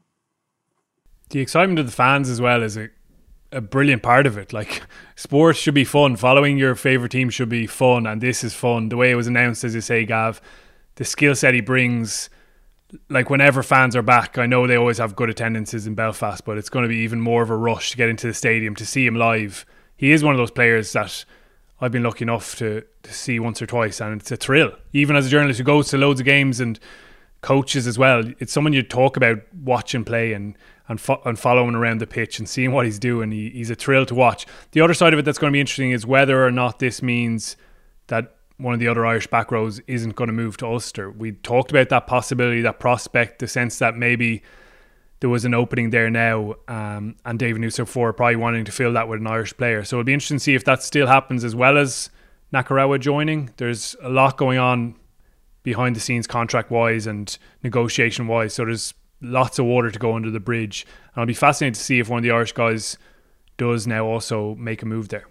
The 1.31 1.41
excitement 1.41 1.79
of 1.79 1.87
the 1.87 1.93
fans 1.93 2.29
as 2.29 2.41
well 2.41 2.63
is 2.63 2.77
a 2.77 2.89
a 3.53 3.61
brilliant 3.61 4.03
part 4.03 4.27
of 4.27 4.37
it. 4.39 4.53
Like 4.53 4.83
sports 5.15 5.59
should 5.59 5.75
be 5.75 5.85
fun. 5.85 6.17
Following 6.17 6.59
your 6.59 6.75
favorite 6.75 7.13
team 7.13 7.31
should 7.31 7.49
be 7.49 7.67
fun, 7.67 8.07
and 8.07 8.21
this 8.21 8.45
is 8.45 8.55
fun. 8.55 8.89
The 8.89 8.97
way 8.97 9.11
it 9.11 9.17
was 9.17 9.27
announced, 9.27 9.65
as 9.65 9.75
you 9.75 9.81
say, 9.81 10.05
Gav, 10.05 10.41
the 10.97 11.05
skill 11.05 11.35
set 11.35 11.55
he 11.55 11.61
brings 11.61 12.31
like 13.09 13.31
whenever 13.31 13.63
fans 13.63 13.97
are 13.97 14.03
back, 14.03 14.39
I 14.39 14.47
know 14.47 14.67
they 14.67 14.77
always 14.77 14.99
have 14.99 15.17
good 15.17 15.31
attendances 15.31 15.87
in 15.87 15.95
Belfast, 15.95 16.45
but 16.45 16.59
it's 16.59 16.69
going 16.69 16.85
to 16.85 16.89
be 16.89 16.99
even 16.99 17.21
more 17.21 17.43
of 17.43 17.51
a 17.51 17.57
rush 17.57 17.91
to 17.91 17.97
get 17.97 18.09
into 18.09 18.27
the 18.27 18.35
stadium 18.35 18.75
to 18.77 18.87
see 18.87 19.07
him 19.07 19.17
live. 19.17 19.67
He 19.97 20.13
is 20.13 20.23
one 20.23 20.35
of 20.35 20.39
those 20.39 20.51
players 20.51 20.93
that 20.93 21.25
I've 21.81 21.93
been 21.93 22.03
lucky 22.03 22.23
enough 22.23 22.55
to, 22.57 22.85
to 23.03 23.13
see 23.13 23.41
once 23.41 23.61
or 23.61 23.67
twice, 23.67 24.01
and 24.01 24.21
it's 24.21 24.31
a 24.31 24.37
thrill. 24.37 24.73
Even 24.93 25.17
as 25.17 25.27
a 25.27 25.31
journalist 25.31 25.59
who 25.59 25.65
goes 25.65 25.89
to 25.89 25.99
loads 25.99 26.21
of 26.21 26.27
games 26.27 26.61
and 26.61 26.79
coaches 27.41 27.87
as 27.87 27.99
well, 27.99 28.25
it's 28.39 28.53
someone 28.53 28.73
you 28.73 28.83
talk 28.83 29.17
about 29.17 29.39
watching 29.53 30.05
play 30.05 30.33
and 30.33 30.57
and, 30.89 31.01
fo- 31.01 31.21
and 31.25 31.39
following 31.39 31.75
around 31.75 32.01
the 32.01 32.07
pitch 32.07 32.39
and 32.39 32.49
seeing 32.49 32.73
what 32.73 32.85
he's 32.85 32.99
doing. 32.99 33.31
He, 33.31 33.51
he's 33.51 33.71
a 33.71 33.75
thrill 33.75 34.07
to 34.07 34.15
watch. 34.15 34.47
The 34.73 34.81
other 34.81 34.95
side 34.95 35.13
of 35.13 35.19
it 35.19 35.25
that's 35.25 35.39
going 35.39 35.51
to 35.51 35.57
be 35.57 35.61
interesting 35.61 35.91
is 35.91 36.07
whether 36.07 36.45
or 36.45 36.51
not 36.51 36.79
this 36.79 37.03
means 37.03 37.57
that 38.09 38.37
one 38.59 38.73
of 38.73 38.81
the 38.81 38.89
other 38.89 39.05
Irish 39.05 39.27
back 39.27 39.51
rows 39.51 39.81
isn't 39.87 40.17
going 40.17 40.29
to 40.29 40.33
move 40.33 40.57
to 40.59 40.67
Ulster. 40.67 41.11
We 41.11 41.33
talked 41.33 41.71
about 41.71 41.89
that 41.91 42.07
possibility, 42.07 42.63
that 42.63 42.81
prospect, 42.81 43.41
the 43.41 43.49
sense 43.49 43.79
that 43.79 43.97
maybe 43.97 44.43
there 45.21 45.31
was 45.31 45.45
an 45.45 45.55
opening 45.55 45.91
there 45.91 46.11
now, 46.11 46.55
um, 46.69 47.17
and 47.25 47.39
David 47.39 47.63
Nucifora 47.63 48.17
probably 48.17 48.37
wanting 48.37 48.65
to 48.67 48.73
fill 48.73 48.93
that 48.93 49.09
with 49.09 49.21
an 49.21 49.27
Irish 49.27 49.57
player. 49.57 49.83
So 49.83 49.97
it'll 49.97 50.05
be 50.05 50.13
interesting 50.13 50.39
to 50.39 50.43
see 50.43 50.55
if 50.55 50.65
that 50.65 50.83
still 50.83 51.07
happens 51.07 51.43
as 51.43 51.55
well 51.55 51.79
as 51.79 52.11
Nakarawa 52.53 53.01
joining. 53.01 53.51
There's 53.57 53.97
a 54.03 54.09
lot 54.09 54.37
going 54.37 54.59
on 54.59 54.95
behind 55.63 55.97
the 55.97 56.01
scenes, 56.01 56.27
contract 56.27 56.71
wise 56.71 57.07
and 57.07 57.37
negotiation 57.63 58.27
wise. 58.27 58.55
So 58.55 58.67
there's 58.67 58.95
lots 59.31 59.59
of 59.59 59.67
water 59.67 59.91
to 59.91 59.99
go 59.99 60.15
under 60.15 60.31
the 60.31 60.41
bridge. 60.41 60.87
And 61.15 61.21
I'll 61.21 61.27
be 61.27 61.35
fascinated 61.35 61.75
to 61.75 61.81
see 61.81 61.99
if 61.99 62.09
one 62.09 62.19
of 62.19 62.23
the 62.23 62.31
Irish 62.31 62.53
guys 62.53 62.99
does 63.57 63.87
now 63.87 64.07
also 64.07 64.55
make 64.57 64.83
a 64.83 64.87
move 64.87 65.09
there. 65.09 65.27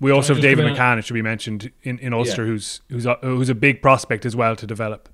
We 0.00 0.10
also 0.10 0.32
have 0.32 0.42
David 0.42 0.64
McCann, 0.64 0.98
it 0.98 1.04
should 1.04 1.14
be 1.14 1.22
mentioned 1.22 1.70
in, 1.82 1.98
in 1.98 2.14
Ulster, 2.14 2.42
yeah. 2.42 2.52
who's 2.52 2.80
who's 2.88 3.04
a, 3.04 3.18
who's 3.20 3.50
a 3.50 3.54
big 3.54 3.82
prospect 3.82 4.24
as 4.24 4.34
well 4.34 4.56
to 4.56 4.66
develop. 4.66 5.10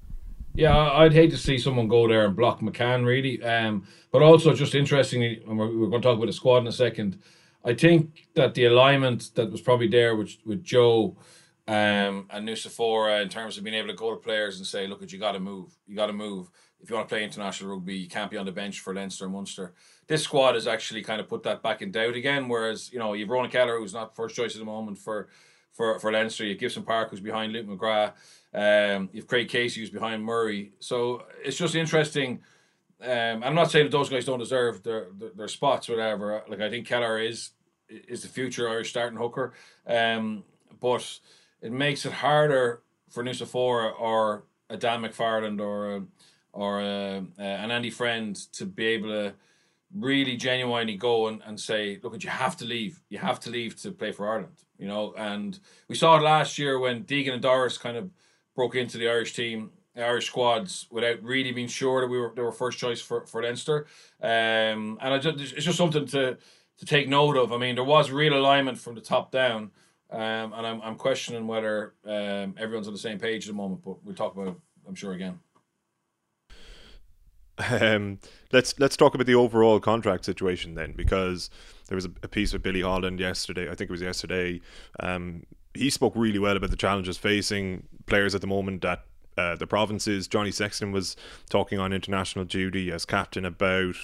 Yeah, 0.55 0.77
I'd 0.77 1.13
hate 1.13 1.31
to 1.33 1.37
see 1.37 1.59
someone 1.59 1.89
go 1.89 2.09
there 2.09 2.25
and 2.25 2.35
block 2.35 2.61
McCann, 2.61 3.05
really. 3.05 3.43
Um, 3.43 3.87
but 4.11 4.23
also, 4.23 4.55
just 4.55 4.75
interestingly, 4.75 5.43
and 5.47 5.59
we're, 5.59 5.67
we're 5.77 5.89
going 5.89 6.01
to 6.01 6.09
talk 6.09 6.17
about 6.17 6.27
the 6.27 6.33
squad 6.33 6.59
in 6.59 6.67
a 6.69 6.73
second. 6.73 7.19
I 7.65 7.75
think 7.75 8.29
that 8.35 8.55
the 8.55 8.67
alignment 8.67 9.35
that 9.35 9.51
was 9.51 9.61
probably 9.61 9.89
there 9.89 10.15
with 10.15 10.37
with 10.47 10.63
Joe 10.63 11.17
um, 11.67 12.27
and 12.31 12.49
Nucifora 12.49 13.23
in 13.23 13.29
terms 13.29 13.59
of 13.59 13.65
being 13.65 13.77
able 13.77 13.89
to 13.89 13.95
go 13.95 14.13
to 14.13 14.17
players 14.17 14.59
and 14.59 14.67
say, 14.67 14.87
"Look, 14.87 15.11
you 15.11 15.19
got 15.19 15.33
to 15.33 15.41
move. 15.41 15.77
You 15.87 15.97
got 15.97 16.07
to 16.07 16.13
move. 16.13 16.49
If 16.81 16.91
you 16.91 16.97
want 16.97 17.09
to 17.09 17.15
play 17.15 17.25
international 17.25 17.71
rugby, 17.71 17.97
you 17.97 18.09
can't 18.09 18.31
be 18.31 18.37
on 18.37 18.47
the 18.47 18.53
bench 18.53 18.81
for 18.81 18.95
Leinster 18.95 19.25
and 19.25 19.35
Munster." 19.35 19.75
this 20.07 20.23
squad 20.23 20.55
has 20.55 20.67
actually 20.67 21.03
kind 21.03 21.21
of 21.21 21.29
put 21.29 21.43
that 21.43 21.63
back 21.63 21.83
in 21.83 21.91
doubt 21.91 22.15
again. 22.15 22.49
Whereas 22.49 22.93
you 22.93 22.99
know 22.99 23.13
you've 23.13 23.29
Ronan 23.29 23.51
Kelleher 23.51 23.79
who's 23.79 23.95
not 23.95 24.15
first 24.15 24.37
choice 24.37 24.55
at 24.55 24.59
the 24.59 24.65
moment 24.65 24.99
for 24.99 25.29
for 25.73 25.99
for 25.99 26.13
Leinster. 26.13 26.45
You've 26.45 26.59
Gibson 26.59 26.85
Park 26.85 27.11
who's 27.11 27.21
behind 27.21 27.53
Luke 27.53 27.67
McGrath. 27.67 28.13
Um, 28.55 29.11
you've 29.13 29.27
Craig 29.27 29.49
Casey 29.49 29.81
who's 29.81 29.91
behind 29.91 30.25
Murray. 30.25 30.73
So 30.81 31.25
it's 31.43 31.57
just 31.57 31.75
interesting. 31.75 32.41
Um, 33.03 33.43
I'm 33.45 33.55
not 33.55 33.71
saying 33.71 33.87
that 33.87 33.93
those 33.93 34.09
guys 34.09 34.25
don't 34.25 34.39
deserve 34.39 34.83
their, 34.83 35.09
their, 35.19 35.31
their 35.37 35.49
spots, 35.49 35.89
whatever. 35.89 36.43
Like 36.49 36.61
I 36.61 36.71
think 36.71 36.87
Kelleher 36.87 37.19
is 37.19 37.51
is 37.89 38.23
the 38.23 38.29
future 38.29 38.69
Irish 38.69 38.91
starting 38.91 39.19
hooker. 39.19 39.53
Um, 39.87 40.45
but 40.81 41.21
it 41.61 41.73
makes 41.73 42.05
it 42.07 42.13
harder 42.13 42.83
for 43.11 43.23
Nucifora 43.23 43.99
or 43.99 44.45
a 44.69 44.77
Dan 44.77 45.03
McFarland 45.03 45.61
or 45.61 45.97
a, 45.97 46.03
or 46.57 46.81
a, 46.81 47.23
an 47.39 47.71
Andy 47.71 47.91
Friend 47.91 48.35
to 48.53 48.65
be 48.65 48.87
able 48.87 49.11
to 49.11 49.35
really 49.95 50.37
genuinely 50.37 50.97
go 50.97 51.29
and, 51.29 51.43
and 51.47 51.61
say, 51.61 52.01
look, 52.03 52.23
you 52.25 52.31
have 52.31 52.57
to 52.57 52.65
leave. 52.65 53.03
You 53.11 53.19
have 53.19 53.39
to 53.41 53.51
leave 53.51 53.77
to 53.83 53.93
play 53.93 54.13
for 54.13 54.29
Ireland, 54.29 54.57
you 54.79 54.89
know. 54.89 55.15
And 55.17 55.59
we 55.89 55.95
saw 55.95 56.17
it 56.17 56.23
last 56.23 56.59
year 56.59 56.79
when 56.79 57.05
Deegan 57.05 57.35
and 57.35 57.43
Doris 57.43 57.79
kind 57.79 57.97
of 57.97 58.11
broke 58.55 58.75
into 58.75 58.97
the 58.97 59.09
Irish 59.09 59.35
team, 59.35 59.71
the 59.95 60.05
Irish 60.05 60.27
squads, 60.27 60.87
without 60.91 61.23
really 61.23 61.53
being 61.53 61.69
sure 61.69 62.01
that 62.01 62.09
we 62.09 62.19
were 62.19 62.33
they 62.35 62.43
were 62.43 62.53
first 62.53 62.79
choice 62.79 63.03
for, 63.03 63.27
for 63.27 63.43
Leinster. 63.43 63.87
Um, 64.23 64.99
and 65.01 65.23
just, 65.23 65.55
it's 65.55 65.67
just 65.67 65.79
something 65.79 66.07
to 66.07 66.39
to 66.79 66.87
take 66.87 67.07
note 67.09 67.37
of. 67.37 67.53
I 67.53 67.59
mean, 67.59 67.75
there 67.75 67.85
was 67.85 68.11
real 68.11 68.35
alignment 68.35 68.79
from 68.79 68.95
the 68.95 69.03
top 69.03 69.31
down. 69.31 69.71
Um, 70.09 70.53
and 70.53 70.67
I'm, 70.67 70.81
I'm 70.83 70.95
questioning 70.95 71.49
whether 71.49 71.95
um, 72.05 72.55
everyone's 72.57 72.87
on 72.87 72.95
the 72.95 72.99
same 73.09 73.19
page 73.19 73.47
at 73.47 73.49
the 73.49 73.57
moment, 73.57 73.81
but 73.85 74.05
we'll 74.05 74.15
talk 74.15 74.35
about 74.35 74.49
it, 74.49 74.55
I'm 74.87 74.95
sure, 74.95 75.13
again. 75.13 75.41
Um, 77.59 78.19
let's 78.53 78.79
let's 78.79 78.97
talk 78.97 79.15
about 79.15 79.27
the 79.27 79.35
overall 79.35 79.81
contract 79.81 80.25
situation 80.25 80.75
then, 80.75 80.93
because 80.93 81.51
there 81.89 81.97
was 81.97 82.05
a, 82.05 82.11
a 82.23 82.29
piece 82.29 82.53
with 82.53 82.63
Billy 82.63 82.83
Holland 82.83 83.19
yesterday. 83.21 83.65
I 83.65 83.75
think 83.75 83.91
it 83.91 83.91
was 83.91 84.03
yesterday. 84.03 84.61
Um, 85.01 85.45
he 85.75 85.91
spoke 85.91 86.15
really 86.17 86.39
well 86.39 86.57
about 86.57 86.71
the 86.71 86.77
challenges 86.77 87.19
facing 87.19 87.87
players 88.07 88.35
at 88.35 88.41
the 88.41 88.47
moment 88.47 88.85
at 88.85 89.05
uh, 89.37 89.55
the 89.57 89.67
provinces. 89.67 90.27
Johnny 90.27 90.51
Sexton 90.51 90.93
was 90.93 91.17
talking 91.51 91.79
on 91.79 91.93
international 91.93 92.45
duty 92.45 92.91
as 92.91 93.05
captain 93.05 93.45
about 93.45 93.97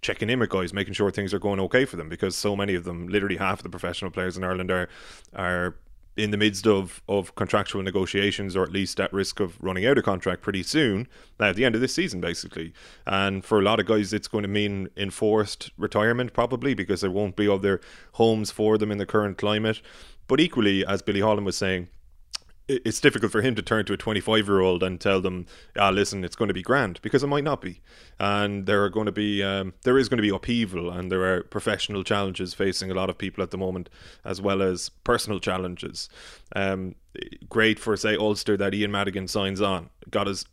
checking 0.00 0.30
in 0.30 0.38
with 0.38 0.50
guys, 0.50 0.72
making 0.72 0.94
sure 0.94 1.10
things 1.10 1.34
are 1.34 1.38
going 1.38 1.60
okay 1.60 1.84
for 1.84 1.96
them 1.96 2.08
because 2.08 2.34
so 2.34 2.56
many 2.56 2.74
of 2.74 2.84
them, 2.84 3.08
literally 3.08 3.36
half 3.36 3.58
of 3.58 3.62
the 3.64 3.70
professional 3.70 4.10
players 4.10 4.36
in 4.36 4.44
Ireland, 4.44 4.70
are 4.70 4.88
are 5.34 5.76
in 6.18 6.32
the 6.32 6.36
midst 6.36 6.66
of, 6.66 7.00
of 7.08 7.34
contractual 7.36 7.82
negotiations 7.82 8.56
or 8.56 8.64
at 8.64 8.72
least 8.72 8.98
at 8.98 9.12
risk 9.12 9.38
of 9.38 9.56
running 9.62 9.86
out 9.86 9.96
of 9.96 10.04
contract 10.04 10.42
pretty 10.42 10.62
soon 10.62 11.06
at 11.38 11.54
the 11.54 11.64
end 11.64 11.74
of 11.74 11.80
this 11.80 11.94
season 11.94 12.20
basically. 12.20 12.72
And 13.06 13.44
for 13.44 13.58
a 13.58 13.62
lot 13.62 13.78
of 13.78 13.86
guys 13.86 14.12
it's 14.12 14.28
going 14.28 14.42
to 14.42 14.48
mean 14.48 14.88
enforced 14.96 15.70
retirement 15.78 16.32
probably 16.32 16.74
because 16.74 17.00
there 17.00 17.10
won't 17.10 17.36
be 17.36 17.48
other 17.48 17.80
homes 18.12 18.50
for 18.50 18.76
them 18.76 18.90
in 18.90 18.98
the 18.98 19.06
current 19.06 19.38
climate. 19.38 19.80
But 20.26 20.40
equally 20.40 20.84
as 20.84 21.02
Billy 21.02 21.20
Holland 21.20 21.46
was 21.46 21.56
saying 21.56 21.88
it's 22.68 23.00
difficult 23.00 23.32
for 23.32 23.40
him 23.40 23.54
to 23.54 23.62
turn 23.62 23.86
to 23.86 23.94
a 23.94 23.96
25 23.96 24.46
year 24.46 24.60
old 24.60 24.82
and 24.82 25.00
tell 25.00 25.20
them, 25.20 25.46
ah, 25.78 25.90
listen, 25.90 26.22
it's 26.22 26.36
going 26.36 26.48
to 26.48 26.54
be 26.54 26.62
grand 26.62 27.00
because 27.02 27.22
it 27.22 27.26
might 27.26 27.44
not 27.44 27.60
be. 27.60 27.80
And 28.20 28.66
there 28.66 28.84
are 28.84 28.90
going 28.90 29.06
to 29.06 29.12
be, 29.12 29.42
um, 29.42 29.72
there 29.84 29.98
is 29.98 30.08
going 30.08 30.18
to 30.18 30.22
be 30.22 30.28
upheaval 30.28 30.90
and 30.90 31.10
there 31.10 31.24
are 31.24 31.42
professional 31.42 32.04
challenges 32.04 32.52
facing 32.52 32.90
a 32.90 32.94
lot 32.94 33.08
of 33.08 33.16
people 33.16 33.42
at 33.42 33.50
the 33.50 33.58
moment, 33.58 33.88
as 34.24 34.40
well 34.40 34.60
as 34.60 34.90
personal 35.04 35.40
challenges. 35.40 36.08
Um, 36.54 36.94
great 37.48 37.78
for, 37.78 37.96
say, 37.96 38.16
Ulster 38.16 38.56
that 38.58 38.74
Ian 38.74 38.92
Madigan 38.92 39.28
signs 39.28 39.60
on, 39.60 39.88
got 40.10 40.26
his, 40.26 40.44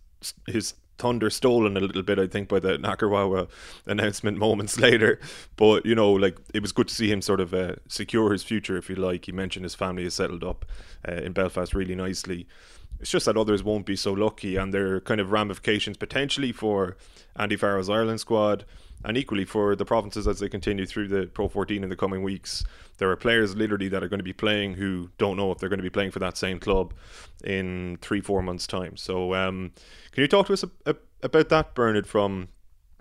his 0.48 0.74
thunder 0.98 1.30
stolen 1.30 1.78
a 1.78 1.80
little 1.80 2.04
bit, 2.04 2.20
I 2.20 2.28
think, 2.28 2.50
by 2.50 2.60
the 2.60 2.78
Nakarawa 2.78 3.50
announcement 3.86 4.38
moments 4.38 4.80
later. 4.80 5.20
But 5.56 5.86
you 5.86 5.96
know, 5.96 6.12
like 6.12 6.38
it 6.54 6.62
was 6.62 6.72
good 6.72 6.88
to 6.88 6.96
see 6.96 7.12
him 7.12 7.22
sort 7.22 7.40
of 7.40 7.54
uh, 7.54 7.76
secure 7.88 8.32
his 8.32 8.44
future, 8.44 8.78
if 8.78 8.90
you 8.90 8.96
like. 8.96 9.26
He 9.26 9.32
mentioned 9.32 9.66
his 9.66 9.76
family 9.76 10.04
has 10.04 10.14
settled 10.14 10.44
up 10.44 10.66
uh, 11.08 11.14
in 11.14 11.34
Belfast 11.34 11.74
really 11.74 11.96
nicely. 11.96 12.48
It's 13.00 13.12
just 13.12 13.26
that 13.26 13.38
others 13.38 13.64
won't 13.64 13.86
be 13.86 13.96
so 13.96 14.14
lucky, 14.14 14.56
and 14.56 14.74
there 14.74 14.96
are 14.96 15.02
kind 15.02 15.20
of 15.20 15.32
ramifications 15.32 15.98
potentially 15.98 16.52
for 16.52 16.98
Andy 17.36 17.56
Farrell's 17.56 17.90
Ireland 17.90 18.20
squad, 18.20 18.66
and 19.04 19.18
equally 19.18 19.46
for 19.46 19.76
the 19.76 19.86
provinces 19.86 20.28
as 20.28 20.40
they 20.40 20.50
continue 20.50 20.86
through 20.86 21.10
the 21.10 21.28
Pro 21.28 21.48
14 21.48 21.84
in 21.84 21.90
the 21.90 21.96
coming 21.96 22.24
weeks. 22.24 22.64
There 22.98 23.10
are 23.12 23.16
players 23.16 23.56
literally 23.56 23.90
that 23.90 24.04
are 24.04 24.08
going 24.08 24.20
to 24.20 24.24
be 24.24 24.34
playing 24.34 24.76
who 24.76 25.10
don't 25.18 25.38
know 25.38 25.52
if 25.52 25.60
they're 25.60 25.70
going 25.70 25.80
to 25.80 25.84
be 25.84 25.90
playing 25.90 26.12
for 26.12 26.20
that 26.20 26.38
same 26.38 26.60
club 26.60 26.94
in 27.44 27.98
three, 28.02 28.22
four 28.22 28.42
months' 28.42 28.66
time. 28.66 28.98
So, 28.98 29.36
um, 29.36 29.72
can 30.12 30.22
you 30.22 30.28
talk 30.28 30.48
to 30.48 30.54
us 30.54 30.64
a, 30.64 30.70
a, 30.86 30.96
about 31.22 31.50
that, 31.50 31.76
Bernard, 31.76 32.08
from 32.08 32.48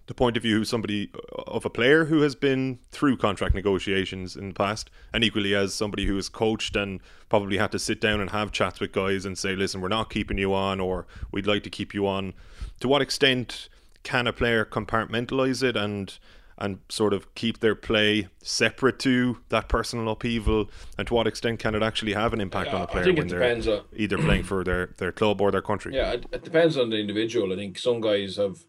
the 0.06 0.14
point 0.14 0.37
of 0.37 0.42
view 0.42 0.61
of 0.61 0.68
somebody 0.68 1.11
uh, 1.14 1.42
of 1.46 1.64
a 1.64 1.70
player 1.70 2.04
who 2.06 2.20
has 2.20 2.34
been 2.34 2.78
through 2.90 3.16
contract 3.16 3.54
negotiations 3.54 4.37
in 4.37 4.49
the 4.49 4.54
past, 4.54 4.90
and 5.12 5.25
equally 5.25 5.54
as 5.54 5.75
somebody 5.75 6.06
who 6.06 6.16
has 6.16 6.28
coached 6.28 6.76
and 6.76 7.00
probably 7.28 7.56
had 7.58 7.73
to 7.73 7.78
sit 7.78 8.00
down 8.00 8.20
and 8.20 8.30
have 8.30 8.52
chats 8.52 8.80
with 8.80 8.92
guys 8.92 9.25
and 9.25 9.38
say, 9.38 9.56
"Listen, 9.56 9.80
we're 9.80 9.88
not 9.88 10.11
keeping 10.11 10.38
you 10.38 10.52
on, 10.52 10.80
or 10.80 11.06
we'd 11.32 11.46
like 11.46 11.62
to 11.64 11.70
keep 11.70 11.94
you 11.94 12.06
on." 12.06 12.34
To 12.80 12.88
what 12.88 13.00
extent 13.02 13.68
can 14.02 14.26
a 14.26 14.32
player 14.32 14.64
compartmentalize 14.64 15.62
it 15.62 15.76
and 15.76 16.18
and 16.56 16.78
sort 16.88 17.12
of 17.12 17.34
keep 17.34 17.58
their 17.58 17.75
play 17.75 18.28
separate 18.40 18.99
to 19.00 19.38
that 19.49 19.68
personal 19.68 20.08
upheaval? 20.08 20.70
And 20.96 21.04
to 21.08 21.14
what 21.14 21.26
extent 21.26 21.58
can 21.58 21.75
it 21.75 21.82
actually 21.82 22.12
have 22.12 22.32
an 22.32 22.40
impact 22.40 22.68
Yeah, 22.68 22.76
on 22.76 22.82
a 22.82 22.87
player 22.87 23.12
when 23.12 23.26
they're 23.26 23.42
on- 23.42 23.80
either 23.96 24.18
playing 24.18 24.44
for 24.44 24.62
their, 24.62 24.94
their 24.99 25.11
club 25.11 25.40
or 25.40 25.50
their 25.50 25.62
country? 25.62 25.96
Yeah, 25.96 26.12
it, 26.12 26.26
it 26.30 26.44
depends 26.44 26.76
on 26.76 26.90
the 26.90 26.99
individual. 26.99 27.52
I 27.52 27.56
think 27.56 27.76
some 27.76 28.00
guys 28.00 28.37
have, 28.37 28.64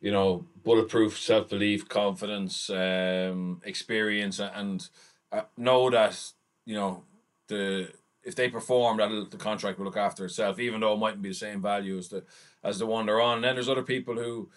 you 0.00 0.10
know, 0.10 0.46
bulletproof 0.64 1.18
self 1.18 1.48
belief, 1.48 1.88
confidence, 1.88 2.70
um, 2.70 3.60
experience, 3.64 4.38
and 4.40 4.88
uh, 5.32 5.42
know 5.56 5.90
that 5.90 6.18
you 6.64 6.74
know 6.74 7.04
the 7.48 7.88
if 8.22 8.34
they 8.34 8.48
perform, 8.48 8.98
that 8.98 9.28
the 9.30 9.36
contract 9.36 9.78
will 9.78 9.86
look 9.86 9.96
after 9.96 10.24
itself, 10.24 10.58
even 10.58 10.80
though 10.80 10.94
it 10.94 10.98
mightn't 10.98 11.22
be 11.22 11.30
the 11.30 11.34
same 11.34 11.62
value 11.62 11.98
as 11.98 12.08
the 12.08 12.24
as 12.62 12.78
the 12.78 12.86
one 12.86 13.06
they're 13.06 13.20
on. 13.20 13.36
And 13.36 13.44
then 13.44 13.56
there's 13.56 13.68
other 13.68 13.82
people 13.82 14.14
who 14.14 14.50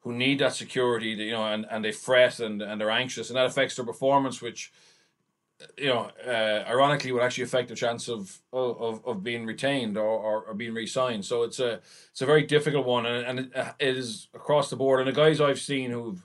who 0.00 0.12
need 0.12 0.38
that 0.38 0.54
security, 0.54 1.08
you 1.08 1.32
know, 1.32 1.44
and, 1.44 1.66
and 1.70 1.84
they 1.84 1.92
fret 1.92 2.40
and, 2.40 2.62
and 2.62 2.80
they're 2.80 2.90
anxious, 2.90 3.28
and 3.28 3.36
that 3.36 3.46
affects 3.46 3.76
their 3.76 3.84
performance, 3.84 4.40
which 4.40 4.72
you 5.76 5.88
know, 5.88 6.10
uh, 6.26 6.64
ironically, 6.68 7.12
would 7.12 7.22
actually 7.22 7.44
affect 7.44 7.68
the 7.68 7.74
chance 7.74 8.08
of 8.08 8.38
of, 8.52 9.04
of 9.04 9.22
being 9.22 9.46
retained 9.46 9.96
or, 9.96 10.02
or, 10.02 10.42
or 10.42 10.54
being 10.54 10.74
re-signed. 10.74 11.24
So 11.24 11.42
it's 11.42 11.60
a 11.60 11.80
it's 12.10 12.22
a 12.22 12.26
very 12.26 12.42
difficult 12.42 12.86
one, 12.86 13.06
and, 13.06 13.26
and 13.26 13.38
it, 13.40 13.56
uh, 13.56 13.72
it 13.78 13.96
is 13.96 14.28
across 14.34 14.70
the 14.70 14.76
board. 14.76 15.00
And 15.00 15.08
the 15.08 15.20
guys 15.20 15.40
I've 15.40 15.60
seen 15.60 15.90
who've 15.90 16.24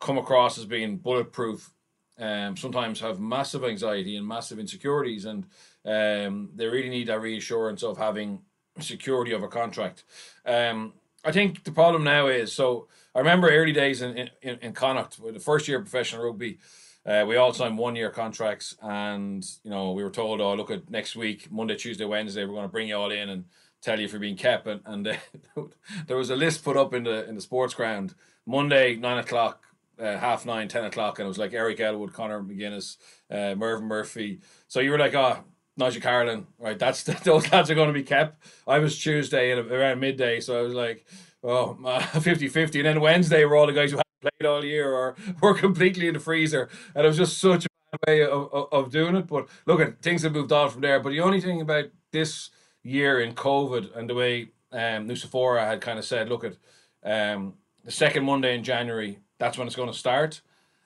come 0.00 0.18
across 0.18 0.58
as 0.58 0.64
being 0.64 0.96
bulletproof, 0.96 1.72
um, 2.18 2.56
sometimes 2.56 3.00
have 3.00 3.20
massive 3.20 3.64
anxiety 3.64 4.16
and 4.16 4.26
massive 4.26 4.58
insecurities, 4.58 5.24
and 5.24 5.44
um, 5.84 6.50
they 6.54 6.66
really 6.66 6.90
need 6.90 7.08
that 7.08 7.20
reassurance 7.20 7.82
of 7.82 7.98
having 7.98 8.40
security 8.78 9.32
of 9.32 9.42
a 9.42 9.48
contract. 9.48 10.04
Um, 10.46 10.94
I 11.24 11.32
think 11.32 11.64
the 11.64 11.72
problem 11.72 12.04
now 12.04 12.28
is 12.28 12.52
so. 12.52 12.88
I 13.14 13.18
remember 13.18 13.50
early 13.50 13.72
days 13.72 14.02
in 14.02 14.30
in, 14.42 14.58
in 14.62 14.72
Connacht, 14.72 15.18
the 15.22 15.40
first 15.40 15.68
year 15.68 15.78
of 15.78 15.84
professional 15.84 16.24
rugby. 16.24 16.58
Uh, 17.06 17.24
we 17.26 17.36
all 17.36 17.52
signed 17.52 17.78
one 17.78 17.96
year 17.96 18.10
contracts, 18.10 18.76
and 18.82 19.46
you 19.64 19.70
know 19.70 19.92
we 19.92 20.02
were 20.02 20.10
told, 20.10 20.40
"Oh, 20.40 20.54
look 20.54 20.70
at 20.70 20.90
next 20.90 21.16
week, 21.16 21.50
Monday, 21.50 21.76
Tuesday, 21.76 22.04
Wednesday, 22.04 22.44
we're 22.44 22.52
going 22.52 22.64
to 22.64 22.68
bring 22.68 22.88
you 22.88 22.96
all 22.96 23.10
in 23.10 23.30
and 23.30 23.44
tell 23.80 23.98
you 23.98 24.04
if 24.04 24.12
you're 24.12 24.20
being 24.20 24.36
kept." 24.36 24.66
And, 24.66 24.80
and 24.84 25.08
uh, 25.08 25.16
there 26.06 26.16
was 26.16 26.30
a 26.30 26.36
list 26.36 26.62
put 26.62 26.76
up 26.76 26.92
in 26.92 27.04
the 27.04 27.26
in 27.28 27.34
the 27.36 27.40
sports 27.40 27.72
ground 27.72 28.14
Monday, 28.46 28.96
nine 28.96 29.16
o'clock, 29.16 29.64
uh, 29.98 30.18
half 30.18 30.44
nine, 30.44 30.68
ten 30.68 30.84
o'clock, 30.84 31.18
and 31.18 31.24
it 31.24 31.28
was 31.28 31.38
like 31.38 31.54
Eric 31.54 31.80
Elwood, 31.80 32.12
Conor 32.12 32.42
McGuinness, 32.42 32.98
uh, 33.30 33.54
Mervyn 33.54 33.88
Murphy. 33.88 34.40
So 34.68 34.80
you 34.80 34.90
were 34.90 34.98
like, 34.98 35.14
"Oh, 35.14 35.38
Nigel 35.78 36.02
Carolan, 36.02 36.48
right? 36.58 36.78
That's 36.78 37.02
those 37.24 37.50
lads 37.50 37.70
are 37.70 37.74
going 37.74 37.88
to 37.88 37.94
be 37.94 38.02
kept." 38.02 38.44
I 38.66 38.78
was 38.78 38.98
Tuesday 38.98 39.52
at 39.52 39.58
around 39.58 40.00
midday, 40.00 40.40
so 40.40 40.58
I 40.58 40.62
was 40.62 40.74
like, 40.74 41.06
"Oh, 41.42 41.78
50-50. 41.82 42.76
and 42.76 42.84
then 42.86 43.00
Wednesday 43.00 43.46
were 43.46 43.56
all 43.56 43.66
the 43.66 43.72
guys 43.72 43.90
who 43.90 44.00
played 44.20 44.48
all 44.48 44.64
year 44.64 44.92
or 44.92 45.16
were 45.40 45.54
completely 45.54 46.08
in 46.08 46.14
the 46.14 46.20
freezer. 46.20 46.68
And 46.94 47.04
it 47.04 47.08
was 47.08 47.16
just 47.16 47.38
such 47.38 47.66
a 47.66 47.68
bad 47.92 48.00
way 48.06 48.22
of, 48.22 48.52
of, 48.52 48.68
of 48.72 48.90
doing 48.90 49.16
it. 49.16 49.26
But 49.26 49.48
look 49.66 49.80
at 49.80 50.02
things 50.02 50.22
have 50.22 50.32
moved 50.32 50.52
on 50.52 50.70
from 50.70 50.80
there. 50.80 51.00
But 51.00 51.10
the 51.10 51.20
only 51.20 51.40
thing 51.40 51.60
about 51.60 51.86
this 52.12 52.50
year 52.82 53.20
in 53.20 53.34
COVID 53.34 53.96
and 53.96 54.08
the 54.08 54.14
way 54.14 54.50
um 54.72 55.08
had 55.08 55.80
kind 55.80 55.98
of 55.98 56.04
said, 56.04 56.28
look 56.28 56.44
at 56.44 56.56
um 57.04 57.54
the 57.84 57.90
second 57.90 58.24
Monday 58.24 58.54
in 58.54 58.62
January, 58.62 59.18
that's 59.38 59.56
when 59.58 59.66
it's 59.66 59.76
going 59.76 59.90
to 59.90 59.98
start. 59.98 60.40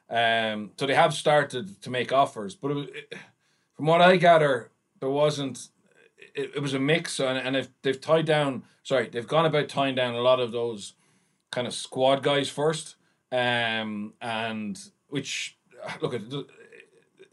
Um 0.09 0.73
so 0.79 0.87
they 0.87 0.95
have 0.95 1.15
started 1.15 1.83
to 1.83 1.91
make 1.91 2.13
offers, 2.13 2.55
but 2.55 2.71
it 2.71 2.91
it, 2.95 3.15
from 3.77 3.87
what 3.87 4.01
I 4.01 4.17
gather, 4.17 4.71
there 5.01 5.11
wasn't 5.11 5.69
it, 6.35 6.53
it 6.57 6.61
was 6.61 6.75
a 6.75 6.79
mix 6.79 7.21
and, 7.21 7.37
and 7.39 7.57
if 7.57 7.69
they've 7.83 8.01
tied 8.01 8.27
down 8.27 8.63
sorry, 8.83 9.09
they've 9.09 9.27
gone 9.27 9.47
about 9.47 9.69
tying 9.69 9.95
down 9.95 10.15
a 10.15 10.21
lot 10.21 10.41
of 10.41 10.53
those 10.53 10.95
kind 11.51 11.67
of 11.67 11.75
squad 11.75 12.23
guys 12.23 12.49
first 12.49 12.97
um, 13.35 14.13
and 14.21 14.81
which 15.09 15.59
look 16.01 16.15
at 16.15 16.23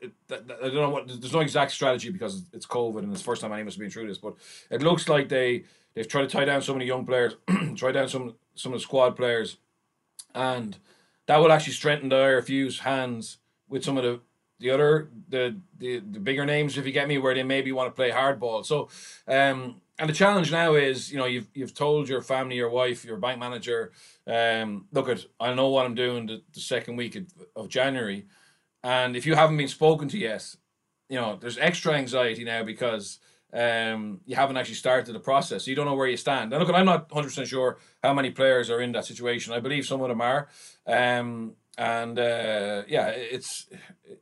I 0.04 0.40
don't 0.62 0.76
know 0.76 0.90
what 0.90 1.08
there's 1.08 1.34
no 1.34 1.42
exact 1.42 1.72
strategy 1.72 2.10
because 2.10 2.44
it's 2.54 2.66
COVID 2.66 3.00
and 3.00 3.12
it's 3.12 3.22
the 3.22 3.26
first 3.26 3.42
time 3.42 3.52
anyone's 3.52 3.78
been 3.78 3.92
through 3.92 4.08
this, 4.08 4.18
but 4.18 4.34
it 4.72 4.82
looks 4.82 5.08
like 5.08 5.30
they 5.30 5.66
they've 5.94 6.08
tried 6.08 6.24
to 6.24 6.28
tie 6.28 6.46
down 6.46 6.62
so 6.62 6.74
many 6.74 6.86
young 6.86 7.06
players, 7.06 7.36
try 7.76 7.92
down 7.92 8.08
some 8.08 8.36
some 8.56 8.74
of 8.74 8.80
the 8.80 8.84
squad 8.84 9.16
players, 9.16 9.58
and 10.34 10.78
that 11.28 11.38
will 11.38 11.52
actually 11.52 11.74
strengthen 11.74 12.10
the 12.10 12.16
IRFU's 12.16 12.80
hands 12.80 13.38
with 13.70 13.84
some 13.84 13.98
of 13.98 14.04
the 14.04 14.20
the 14.60 14.72
other 14.72 15.10
the, 15.30 15.56
the 15.78 16.00
the 16.00 16.20
bigger 16.20 16.46
names 16.46 16.78
if 16.78 16.86
you 16.86 16.92
get 16.92 17.08
me 17.08 17.20
where 17.20 17.36
they 17.36 17.44
maybe 17.44 17.72
want 17.72 17.88
to 17.88 17.96
play 17.96 18.10
hardball. 18.10 18.66
So 18.66 18.90
um 19.28 19.82
and 20.02 20.10
the 20.10 20.16
challenge 20.16 20.52
now 20.52 20.74
is, 20.74 21.12
you 21.12 21.20
know, 21.20 21.26
you've 21.26 21.48
you've 21.54 21.76
told 21.76 22.10
your 22.10 22.24
family, 22.24 22.56
your 22.56 22.72
wife, 22.72 23.06
your 23.06 23.18
bank 23.18 23.40
manager, 23.40 23.92
um, 24.26 24.88
look 24.92 25.08
at 25.08 25.24
I 25.40 25.54
know 25.54 25.68
what 25.68 25.86
I'm 25.86 25.94
doing 25.94 26.26
the, 26.26 26.42
the 26.54 26.60
second 26.60 26.96
week 26.96 27.16
of, 27.16 27.26
of 27.56 27.70
January, 27.70 28.26
and 28.84 29.16
if 29.16 29.28
you 29.28 29.36
haven't 29.36 29.58
been 29.58 29.68
spoken 29.68 30.10
to 30.10 30.18
yet, 30.18 30.56
you 31.08 31.18
know, 31.22 31.38
there's 31.40 31.60
extra 31.60 31.94
anxiety 31.94 32.44
now 32.44 32.64
because 32.64 33.20
um, 33.54 34.22
you 34.26 34.36
haven't 34.36 34.58
actually 34.58 34.76
started 34.76 35.14
the 35.14 35.20
process. 35.20 35.66
So 35.66 35.70
you 35.70 35.76
don't 35.76 35.86
know 35.86 35.94
where 35.94 36.08
you 36.08 36.18
stand. 36.18 36.52
And 36.52 36.64
look, 36.64 36.74
I'm 36.74 36.86
not 36.86 37.12
100 37.12 37.28
percent 37.28 37.48
sure 37.48 37.78
how 38.02 38.12
many 38.12 38.32
players 38.32 38.72
are 38.72 38.82
in 38.82 38.94
that 38.94 39.06
situation. 39.06 39.54
I 39.54 39.60
believe 39.60 39.86
some 39.86 40.02
of 40.02 40.10
them 40.10 40.22
are, 40.22 40.48
um, 40.88 41.54
and 41.78 42.18
uh, 42.18 42.82
yeah, 42.88 43.10
it's 43.10 43.68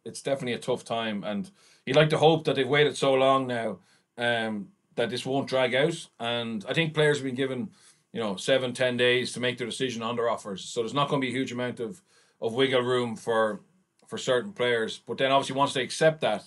it's 0.04 0.22
definitely 0.22 0.56
a 0.56 0.60
tough 0.60 0.84
time. 0.84 1.24
And 1.24 1.50
you'd 1.86 1.96
like 1.96 2.10
to 2.10 2.18
hope 2.18 2.44
that 2.44 2.58
they've 2.58 2.68
waited 2.68 2.98
so 2.98 3.14
long 3.14 3.48
now. 3.48 3.80
Um, 4.18 4.74
that 5.00 5.10
this 5.10 5.26
won't 5.26 5.48
drag 5.48 5.74
out. 5.76 6.08
And 6.20 6.66
I 6.68 6.74
think 6.74 6.94
players 6.94 7.18
have 7.18 7.26
been 7.26 7.36
given, 7.36 7.70
you 8.12 8.20
know, 8.20 8.36
seven, 8.36 8.74
ten 8.74 8.98
days 8.98 9.32
to 9.34 9.40
make 9.40 9.58
their 9.58 9.68
decision 9.68 10.04
on 10.04 10.16
their 10.16 10.30
offers. 10.30 10.66
So 10.66 10.82
there's 10.82 10.94
not 10.94 11.10
going 11.10 11.22
to 11.22 11.26
be 11.26 11.32
a 11.34 11.38
huge 11.38 11.54
amount 11.54 11.80
of, 11.80 12.02
of 12.42 12.54
wiggle 12.54 12.82
room 12.82 13.16
for 13.16 13.62
for 14.08 14.18
certain 14.18 14.52
players. 14.52 15.02
But 15.08 15.18
then 15.18 15.32
obviously 15.32 15.56
once 15.56 15.74
they 15.74 15.84
accept 15.84 16.22
that 16.22 16.44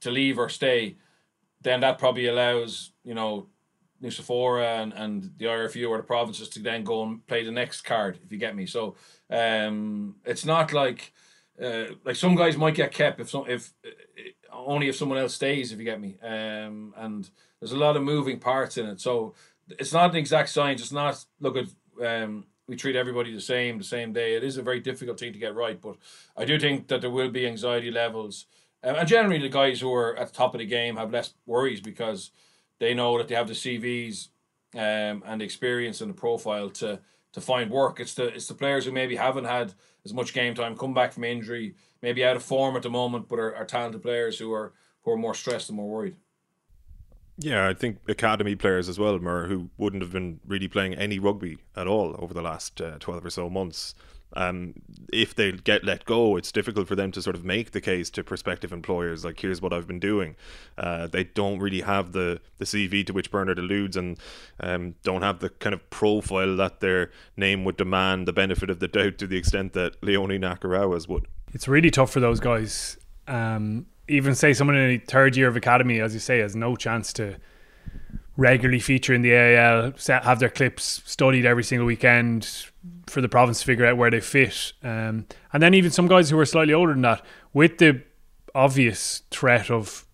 to 0.00 0.10
leave 0.10 0.38
or 0.38 0.48
stay, 0.48 0.96
then 1.60 1.80
that 1.80 1.98
probably 1.98 2.26
allows, 2.26 2.92
you 3.04 3.14
know, 3.14 3.46
Nucifora 4.02 4.82
and, 4.82 4.92
and 4.92 5.30
the 5.38 5.44
IRFU 5.44 5.88
or 5.88 5.96
the 5.96 6.02
provinces 6.02 6.48
to 6.50 6.60
then 6.60 6.82
go 6.82 7.04
and 7.04 7.24
play 7.28 7.44
the 7.44 7.52
next 7.52 7.82
card, 7.82 8.18
if 8.24 8.32
you 8.32 8.38
get 8.38 8.56
me. 8.56 8.66
So 8.66 8.96
um 9.30 10.16
it's 10.24 10.44
not 10.44 10.72
like 10.72 11.12
uh, 11.62 11.94
like 12.04 12.16
some 12.16 12.34
guys 12.34 12.56
might 12.56 12.74
get 12.74 12.92
kept 12.92 13.20
if 13.20 13.30
some 13.30 13.44
if 13.48 13.72
only 14.52 14.88
if 14.88 14.96
someone 14.96 15.18
else 15.18 15.34
stays. 15.34 15.72
If 15.72 15.78
you 15.78 15.84
get 15.84 16.00
me, 16.00 16.16
um, 16.22 16.94
and 16.96 17.28
there's 17.60 17.72
a 17.72 17.76
lot 17.76 17.96
of 17.96 18.02
moving 18.02 18.38
parts 18.38 18.76
in 18.76 18.86
it. 18.86 19.00
So 19.00 19.34
it's 19.68 19.92
not 19.92 20.10
an 20.10 20.16
exact 20.16 20.50
science. 20.50 20.80
It's 20.80 20.92
not 20.92 21.24
look 21.40 21.56
at 21.56 21.66
um, 22.04 22.44
we 22.68 22.76
treat 22.76 22.96
everybody 22.96 23.34
the 23.34 23.40
same 23.40 23.78
the 23.78 23.84
same 23.84 24.12
day. 24.12 24.34
It 24.34 24.44
is 24.44 24.56
a 24.56 24.62
very 24.62 24.80
difficult 24.80 25.18
thing 25.18 25.32
to 25.32 25.38
get 25.38 25.54
right, 25.54 25.80
but 25.80 25.96
I 26.36 26.44
do 26.44 26.58
think 26.58 26.88
that 26.88 27.00
there 27.00 27.10
will 27.10 27.30
be 27.30 27.46
anxiety 27.46 27.90
levels, 27.90 28.46
um, 28.82 28.96
and 28.96 29.08
generally 29.08 29.38
the 29.38 29.48
guys 29.48 29.80
who 29.80 29.92
are 29.92 30.16
at 30.16 30.28
the 30.28 30.34
top 30.34 30.54
of 30.54 30.58
the 30.58 30.66
game 30.66 30.96
have 30.96 31.12
less 31.12 31.34
worries 31.46 31.80
because 31.80 32.30
they 32.78 32.94
know 32.94 33.16
that 33.18 33.28
they 33.28 33.34
have 33.34 33.48
the 33.48 33.54
CVs 33.54 34.28
um, 34.74 35.22
and 35.26 35.40
the 35.40 35.44
experience 35.44 36.00
and 36.00 36.10
the 36.10 36.14
profile 36.14 36.70
to 36.70 37.00
to 37.32 37.40
find 37.40 37.70
work. 37.70 38.00
It's 38.00 38.14
the 38.14 38.26
it's 38.26 38.48
the 38.48 38.54
players 38.54 38.84
who 38.84 38.92
maybe 38.92 39.16
haven't 39.16 39.44
had 39.44 39.74
as 40.04 40.12
much 40.12 40.32
game 40.32 40.54
time, 40.54 40.76
come 40.76 40.94
back 40.94 41.12
from 41.12 41.24
injury, 41.24 41.74
maybe 42.00 42.24
out 42.24 42.36
of 42.36 42.42
form 42.42 42.76
at 42.76 42.82
the 42.82 42.90
moment, 42.90 43.28
but 43.28 43.38
are, 43.38 43.54
are 43.54 43.64
talented 43.64 44.02
players 44.02 44.38
who 44.38 44.52
are 44.52 44.72
who 45.02 45.10
are 45.10 45.16
more 45.16 45.34
stressed 45.34 45.68
and 45.68 45.76
more 45.76 45.88
worried. 45.88 46.16
Yeah, 47.38 47.68
I 47.68 47.74
think 47.74 47.98
academy 48.08 48.54
players 48.54 48.88
as 48.88 48.98
well, 48.98 49.18
Mer, 49.18 49.46
who 49.46 49.70
wouldn't 49.76 50.02
have 50.02 50.12
been 50.12 50.40
really 50.46 50.68
playing 50.68 50.94
any 50.94 51.18
rugby 51.18 51.58
at 51.74 51.88
all 51.88 52.14
over 52.18 52.32
the 52.32 52.42
last 52.42 52.80
uh, 52.80 52.98
12 53.00 53.24
or 53.24 53.30
so 53.30 53.50
months. 53.50 53.94
Um, 54.34 54.74
if 55.12 55.34
they 55.34 55.52
get 55.52 55.84
let 55.84 56.04
go, 56.04 56.36
it's 56.36 56.50
difficult 56.52 56.88
for 56.88 56.94
them 56.94 57.12
to 57.12 57.22
sort 57.22 57.36
of 57.36 57.44
make 57.44 57.72
the 57.72 57.80
case 57.80 58.10
to 58.10 58.24
prospective 58.24 58.72
employers, 58.72 59.24
like, 59.24 59.40
here's 59.40 59.60
what 59.60 59.72
I've 59.72 59.86
been 59.86 60.00
doing. 60.00 60.36
Uh, 60.78 61.06
they 61.06 61.24
don't 61.24 61.58
really 61.58 61.82
have 61.82 62.12
the, 62.12 62.40
the 62.58 62.64
CV 62.64 63.06
to 63.06 63.12
which 63.12 63.30
Bernard 63.30 63.58
alludes 63.58 63.96
and 63.96 64.18
um, 64.60 64.94
don't 65.02 65.22
have 65.22 65.40
the 65.40 65.50
kind 65.50 65.74
of 65.74 65.88
profile 65.90 66.56
that 66.56 66.80
their 66.80 67.10
name 67.36 67.64
would 67.64 67.76
demand 67.76 68.26
the 68.26 68.32
benefit 68.32 68.70
of 68.70 68.80
the 68.80 68.88
doubt 68.88 69.18
to 69.18 69.26
the 69.26 69.36
extent 69.36 69.72
that 69.74 70.02
Leone 70.02 70.40
Nakarawa's 70.40 71.08
would. 71.08 71.26
It's 71.52 71.68
really 71.68 71.90
tough 71.90 72.10
for 72.10 72.20
those 72.20 72.40
guys. 72.40 72.96
Um, 73.28 73.86
even 74.08 74.34
say 74.34 74.52
someone 74.52 74.76
in 74.76 74.90
a 74.90 74.98
third 74.98 75.36
year 75.36 75.48
of 75.48 75.56
academy, 75.56 76.00
as 76.00 76.14
you 76.14 76.20
say, 76.20 76.38
has 76.38 76.56
no 76.56 76.76
chance 76.76 77.12
to 77.14 77.36
regularly 78.36 78.80
feature 78.80 79.12
in 79.12 79.22
the 79.22 79.32
AIL, 79.32 79.92
have 80.08 80.38
their 80.38 80.48
clips 80.48 81.02
studied 81.04 81.44
every 81.44 81.64
single 81.64 81.86
weekend 81.86 82.66
for 83.06 83.20
the 83.20 83.28
province 83.28 83.60
to 83.60 83.66
figure 83.66 83.86
out 83.86 83.96
where 83.96 84.10
they 84.10 84.20
fit. 84.20 84.72
Um, 84.82 85.26
and 85.52 85.62
then 85.62 85.74
even 85.74 85.90
some 85.90 86.08
guys 86.08 86.30
who 86.30 86.38
are 86.38 86.46
slightly 86.46 86.72
older 86.72 86.92
than 86.92 87.02
that, 87.02 87.22
with 87.52 87.78
the 87.78 88.02
obvious 88.54 89.22
threat 89.30 89.70
of 89.70 90.06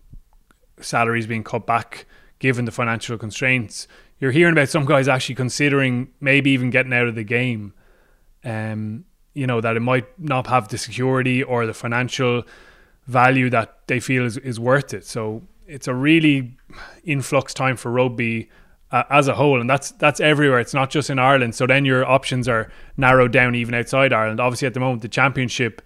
salaries 0.81 1.27
being 1.27 1.43
cut 1.43 1.65
back 1.65 2.05
given 2.39 2.65
the 2.65 2.71
financial 2.71 3.17
constraints, 3.17 3.87
you're 4.19 4.31
hearing 4.31 4.53
about 4.53 4.69
some 4.69 4.85
guys 4.85 5.07
actually 5.07 5.35
considering 5.35 6.09
maybe 6.19 6.51
even 6.51 6.69
getting 6.69 6.93
out 6.93 7.07
of 7.07 7.15
the 7.15 7.23
game. 7.23 7.73
Um, 8.43 9.05
you 9.33 9.47
know 9.47 9.61
that 9.61 9.77
it 9.77 9.81
might 9.81 10.07
not 10.19 10.47
have 10.47 10.67
the 10.67 10.77
security 10.77 11.43
or 11.43 11.65
the 11.65 11.73
financial 11.73 12.43
value 13.07 13.49
that 13.49 13.87
they 13.87 13.99
feel 13.99 14.25
is, 14.25 14.37
is 14.37 14.59
worth 14.59 14.93
it. 14.93 15.05
So 15.05 15.43
it's 15.69 15.87
a 15.87 15.93
really 15.93 16.57
influx 17.03 17.53
time 17.53 17.77
for 17.77 17.91
rugby 17.91 18.49
uh, 18.91 19.03
as 19.09 19.27
a 19.27 19.35
whole, 19.35 19.61
and 19.61 19.69
that's 19.69 19.91
that's 19.91 20.19
everywhere. 20.19 20.59
It's 20.59 20.73
not 20.73 20.89
just 20.89 21.09
in 21.09 21.19
Ireland. 21.19 21.55
So 21.55 21.67
then 21.67 21.85
your 21.85 22.05
options 22.05 22.47
are 22.47 22.71
narrowed 22.97 23.31
down 23.31 23.55
even 23.55 23.75
outside 23.75 24.11
Ireland. 24.11 24.39
Obviously, 24.39 24.65
at 24.65 24.73
the 24.73 24.79
moment, 24.79 25.03
the 25.03 25.07
championship, 25.07 25.81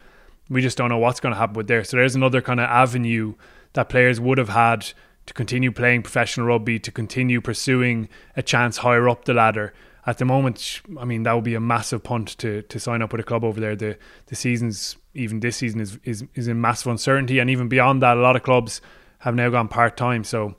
we 0.50 0.62
just 0.62 0.78
don't 0.78 0.90
know 0.90 0.98
what's 0.98 1.20
going 1.20 1.34
to 1.34 1.40
happen 1.40 1.56
with 1.56 1.68
there. 1.68 1.84
So 1.84 1.98
there's 1.98 2.16
another 2.16 2.42
kind 2.42 2.60
of 2.60 2.70
avenue 2.70 3.36
that 3.74 3.90
players 3.90 4.20
would 4.22 4.38
have 4.38 4.50
had 4.50 4.94
to 5.26 5.34
continue 5.34 5.72
playing 5.72 6.04
professional 6.04 6.48
rugby, 6.48 6.80
to 6.80 6.92
continue 6.92 7.42
pursuing 7.42 8.10
a 8.36 8.42
chance 8.42 8.78
higher 8.78 9.08
up 9.10 9.26
the 9.26 9.34
ladder. 9.34 9.74
At 10.06 10.18
the 10.18 10.26
moment, 10.26 10.82
I 11.00 11.06
mean, 11.06 11.24
that 11.24 11.34
would 11.34 11.46
be 11.46 11.56
a 11.56 11.62
massive 11.62 12.04
punt 12.04 12.38
to 12.40 12.62
to 12.62 12.80
sign 12.80 13.02
up 13.02 13.12
with 13.12 13.22
a 13.22 13.24
club 13.24 13.44
over 13.44 13.60
there. 13.60 13.76
The 13.76 13.98
the 14.28 14.36
season's 14.36 14.96
even 15.14 15.42
this 15.42 15.58
season 15.58 15.82
is 15.82 16.00
is 16.06 16.24
is 16.36 16.48
in 16.48 16.62
massive 16.62 16.88
uncertainty, 16.88 17.40
and 17.40 17.50
even 17.50 17.68
beyond 17.68 18.02
that, 18.02 18.16
a 18.16 18.22
lot 18.22 18.38
of 18.38 18.44
clubs 18.44 18.80
have 19.24 19.36
now 19.36 19.50
gone 19.50 19.70
part 19.70 19.96
time. 19.96 20.24
So 20.26 20.56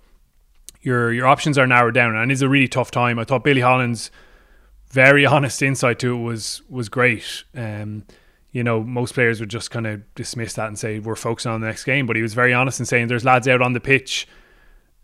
your 0.80 1.12
your 1.12 1.26
options 1.26 1.58
are 1.58 1.66
narrowed 1.66 1.94
down, 1.94 2.16
and 2.16 2.32
it's 2.32 2.40
a 2.40 2.48
really 2.48 2.68
tough 2.68 2.90
time. 2.90 3.18
I 3.18 3.24
thought 3.24 3.44
Billy 3.44 3.60
Holland's 3.60 4.10
very 4.90 5.26
honest 5.34 5.62
insight 5.62 5.98
to 6.00 6.14
it 6.14 6.22
was 6.22 6.62
was 6.68 6.88
great. 6.88 7.44
Um, 7.54 8.04
you 8.52 8.64
know, 8.64 8.82
most 8.82 9.14
players 9.14 9.40
would 9.40 9.50
just 9.50 9.70
kind 9.70 9.86
of 9.86 10.14
dismiss 10.14 10.54
that 10.54 10.68
and 10.68 10.78
say 10.78 10.98
we're 10.98 11.16
focusing 11.16 11.50
on 11.52 11.60
the 11.60 11.66
next 11.66 11.84
game, 11.84 12.06
but 12.06 12.16
he 12.16 12.22
was 12.22 12.34
very 12.34 12.54
honest 12.54 12.80
in 12.80 12.86
saying 12.86 13.08
there's 13.08 13.24
lads 13.24 13.48
out 13.48 13.60
on 13.60 13.72
the 13.72 13.80
pitch 13.80 14.28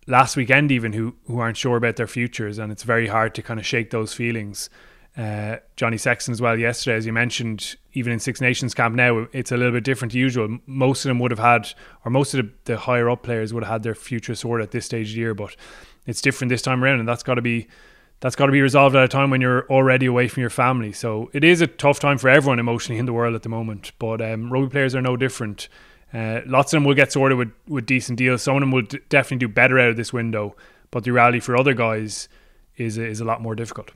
last 0.07 0.37
weekend 0.37 0.73
even 0.73 0.93
who 0.95 1.15
who 1.27 1.39
aren't 1.39 1.59
sure 1.59 1.77
about 1.77 1.97
their 1.97 2.07
futures, 2.07 2.59
and 2.59 2.73
it's 2.73 2.83
very 2.83 3.09
hard 3.09 3.35
to 3.35 3.43
kind 3.43 3.61
of 3.61 3.67
shake 3.67 3.91
those 3.91 4.15
feelings. 4.15 4.71
Uh, 5.21 5.59
Johnny 5.77 5.99
Sexton 5.99 6.33
as 6.33 6.41
well 6.41 6.59
yesterday, 6.59 6.97
as 6.97 7.05
you 7.05 7.13
mentioned, 7.13 7.77
even 7.93 8.11
in 8.11 8.19
Six 8.19 8.41
Nations 8.41 8.73
camp 8.73 8.95
now, 8.95 9.27
it's 9.33 9.53
a 9.53 9.57
little 9.59 9.73
bit 9.73 9.85
different 9.85 10.13
to 10.13 10.19
usual. 10.19 10.59
Most 10.65 11.05
of 11.05 11.11
them 11.11 11.19
would 11.19 11.31
have 11.31 11.39
had, 11.39 11.69
or 12.07 12.11
most 12.11 12.33
of 12.33 12.47
the, 12.47 12.53
the 12.65 12.79
higher 12.79 13.11
up 13.11 13.23
players 13.23 13.53
would 13.53 13.63
have 13.63 13.71
had 13.71 13.83
their 13.83 13.95
future 13.95 14.35
sorted 14.35 14.65
at 14.65 14.71
this 14.71 14.87
stage 14.87 15.11
of 15.11 15.15
the 15.15 15.21
year, 15.21 15.35
but 15.35 15.55
it's 16.07 16.23
different 16.23 16.49
this 16.49 16.63
time 16.63 16.83
around, 16.83 17.01
and 17.01 17.09
that's 17.09 17.23
got 17.23 17.35
to 17.35 17.43
be 17.43 17.69
that's 18.21 18.35
got 18.35 18.47
to 18.47 18.53
be 18.53 18.63
resolved 18.63 18.97
at 18.97 19.05
a 19.05 19.09
time 19.09 19.29
when 19.31 19.43
you're 19.43 19.67
already 19.69 20.07
away 20.07 20.29
from 20.29 20.41
your 20.41 20.51
family. 20.51 20.93
So 20.93 21.31
it 21.35 21.45
is 21.45 21.61
a 21.61 21.67
tough 21.67 22.01
time 22.01 22.17
for 22.17 22.29
everyone 22.29 22.59
emotionally 22.59 22.99
in 22.99 23.07
the 23.07 23.13
world 23.13 23.35
at 23.35 23.43
the 23.43 23.49
moment. 23.49 23.93
But 23.99 24.21
um, 24.23 24.51
rugby 24.51 24.71
players 24.71 24.95
are 24.95 25.03
no 25.03 25.17
different. 25.17 25.69
Uh, 26.13 26.41
lots 26.47 26.73
of 26.73 26.77
them 26.77 26.85
will 26.85 26.95
get 26.95 27.13
sorted 27.13 27.39
with, 27.39 27.51
with 27.67 27.87
decent 27.87 28.19
deals. 28.19 28.43
Some 28.43 28.57
of 28.57 28.61
them 28.61 28.73
will 28.73 28.83
d- 28.83 29.01
definitely 29.09 29.47
do 29.47 29.49
better 29.49 29.79
out 29.79 29.89
of 29.89 29.97
this 29.97 30.13
window. 30.13 30.55
But 30.91 31.05
the 31.05 31.13
reality 31.13 31.41
for 31.41 31.57
other 31.57 31.73
guys 31.73 32.29
is 32.77 32.99
is 32.99 33.21
a 33.21 33.25
lot 33.25 33.41
more 33.41 33.55
difficult. 33.55 33.93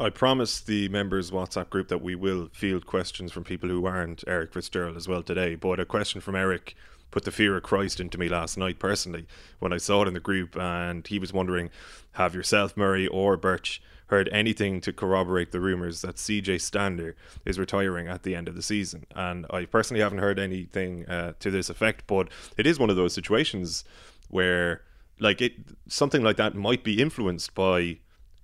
I 0.00 0.10
promised 0.10 0.68
the 0.68 0.88
members 0.90 1.32
WhatsApp 1.32 1.70
group 1.70 1.88
that 1.88 2.00
we 2.00 2.14
will 2.14 2.50
field 2.52 2.86
questions 2.86 3.32
from 3.32 3.42
people 3.42 3.68
who 3.68 3.84
aren't 3.84 4.22
Eric 4.28 4.52
Fitzgerald 4.52 4.96
as 4.96 5.08
well 5.08 5.24
today. 5.24 5.56
But 5.56 5.80
a 5.80 5.84
question 5.84 6.20
from 6.20 6.36
Eric 6.36 6.76
put 7.10 7.24
the 7.24 7.32
fear 7.32 7.56
of 7.56 7.64
Christ 7.64 7.98
into 7.98 8.16
me 8.16 8.28
last 8.28 8.56
night 8.56 8.78
personally 8.78 9.26
when 9.58 9.72
I 9.72 9.78
saw 9.78 10.02
it 10.02 10.08
in 10.08 10.14
the 10.14 10.20
group, 10.20 10.56
and 10.56 11.04
he 11.04 11.18
was 11.18 11.32
wondering, 11.32 11.70
have 12.12 12.32
yourself, 12.32 12.76
Murray 12.76 13.08
or 13.08 13.36
Birch, 13.36 13.82
heard 14.06 14.28
anything 14.28 14.80
to 14.82 14.92
corroborate 14.92 15.50
the 15.50 15.58
rumours 15.58 16.02
that 16.02 16.14
CJ 16.14 16.60
Stander 16.60 17.16
is 17.44 17.58
retiring 17.58 18.06
at 18.06 18.22
the 18.22 18.36
end 18.36 18.46
of 18.46 18.54
the 18.54 18.62
season? 18.62 19.04
And 19.16 19.46
I 19.50 19.64
personally 19.64 20.00
haven't 20.00 20.18
heard 20.18 20.38
anything 20.38 21.08
uh, 21.08 21.32
to 21.40 21.50
this 21.50 21.68
effect, 21.68 22.06
but 22.06 22.28
it 22.56 22.68
is 22.68 22.78
one 22.78 22.90
of 22.90 22.94
those 22.94 23.14
situations 23.14 23.82
where, 24.28 24.82
like, 25.18 25.40
it 25.40 25.54
something 25.88 26.22
like 26.22 26.36
that 26.36 26.54
might 26.54 26.84
be 26.84 27.02
influenced 27.02 27.52
by 27.56 27.98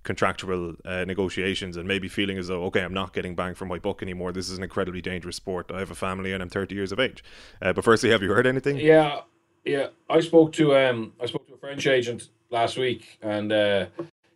contractual 0.05 0.75
uh, 0.85 1.03
negotiations 1.03 1.75
and 1.75 1.87
maybe 1.87 2.07
feeling 2.07 2.37
as 2.37 2.47
though 2.47 2.63
okay 2.63 2.81
I'm 2.81 2.93
not 2.93 3.11
getting 3.11 3.35
bang 3.35 3.55
for 3.55 3.65
my 3.65 3.79
buck 3.79 4.01
anymore. 4.01 4.31
This 4.31 4.49
is 4.49 4.57
an 4.57 4.63
incredibly 4.63 5.01
dangerous 5.01 5.35
sport. 5.35 5.71
I 5.73 5.79
have 5.79 5.91
a 5.91 5.95
family 5.95 6.31
and 6.31 6.41
I'm 6.41 6.49
30 6.49 6.75
years 6.75 6.91
of 6.91 6.99
age. 6.99 7.23
Uh, 7.61 7.73
but 7.73 7.83
firstly 7.83 8.11
have 8.11 8.21
you 8.21 8.31
heard 8.31 8.47
anything? 8.47 8.77
Yeah 8.77 9.21
yeah. 9.65 9.87
I 10.09 10.19
spoke 10.21 10.53
to 10.53 10.77
um 10.77 11.13
I 11.19 11.25
spoke 11.25 11.47
to 11.47 11.55
a 11.55 11.57
French 11.57 11.85
agent 11.87 12.29
last 12.51 12.77
week 12.77 13.17
and 13.21 13.51
uh, 13.51 13.87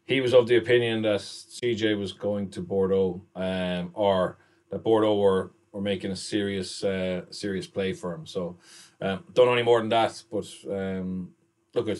he 0.05 0.19
was 0.21 0.33
of 0.33 0.47
the 0.47 0.57
opinion 0.57 1.03
that 1.03 1.21
CJ 1.21 1.97
was 1.97 2.11
going 2.11 2.49
to 2.49 2.61
Bordeaux 2.61 3.21
um 3.35 3.91
or 3.93 4.39
that 4.71 4.83
Bordeaux 4.83 5.17
were 5.17 5.51
were 5.71 5.81
making 5.81 6.09
a 6.09 6.15
serious 6.15 6.83
uh, 6.83 7.21
serious 7.29 7.67
play 7.67 7.93
for 7.93 8.11
him. 8.11 8.25
So 8.25 8.57
um, 9.01 9.23
don't 9.33 9.45
know 9.45 9.53
any 9.53 9.63
more 9.63 9.79
than 9.79 9.89
that 9.89 10.23
but 10.31 10.47
um 10.67 11.29
look 11.75 11.87
at 11.87 11.99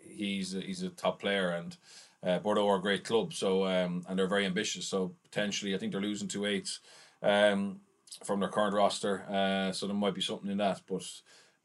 he's 0.00 0.54
a, 0.54 0.60
he's 0.60 0.82
a 0.82 0.88
top 0.88 1.20
player 1.20 1.50
and 1.50 1.76
uh, 2.24 2.38
Bordeaux 2.38 2.68
are 2.68 2.76
a 2.76 2.80
great 2.80 3.04
club, 3.04 3.34
so 3.34 3.66
um, 3.66 4.04
and 4.08 4.18
they're 4.18 4.28
very 4.28 4.46
ambitious. 4.46 4.86
So 4.86 5.14
potentially, 5.24 5.74
I 5.74 5.78
think 5.78 5.92
they're 5.92 6.00
losing 6.00 6.28
two 6.28 6.46
eights 6.46 6.80
um, 7.22 7.80
from 8.24 8.40
their 8.40 8.48
current 8.48 8.74
roster. 8.74 9.24
Uh, 9.28 9.72
so 9.72 9.86
there 9.86 9.96
might 9.96 10.14
be 10.14 10.20
something 10.20 10.50
in 10.50 10.58
that. 10.58 10.80
But 10.88 11.04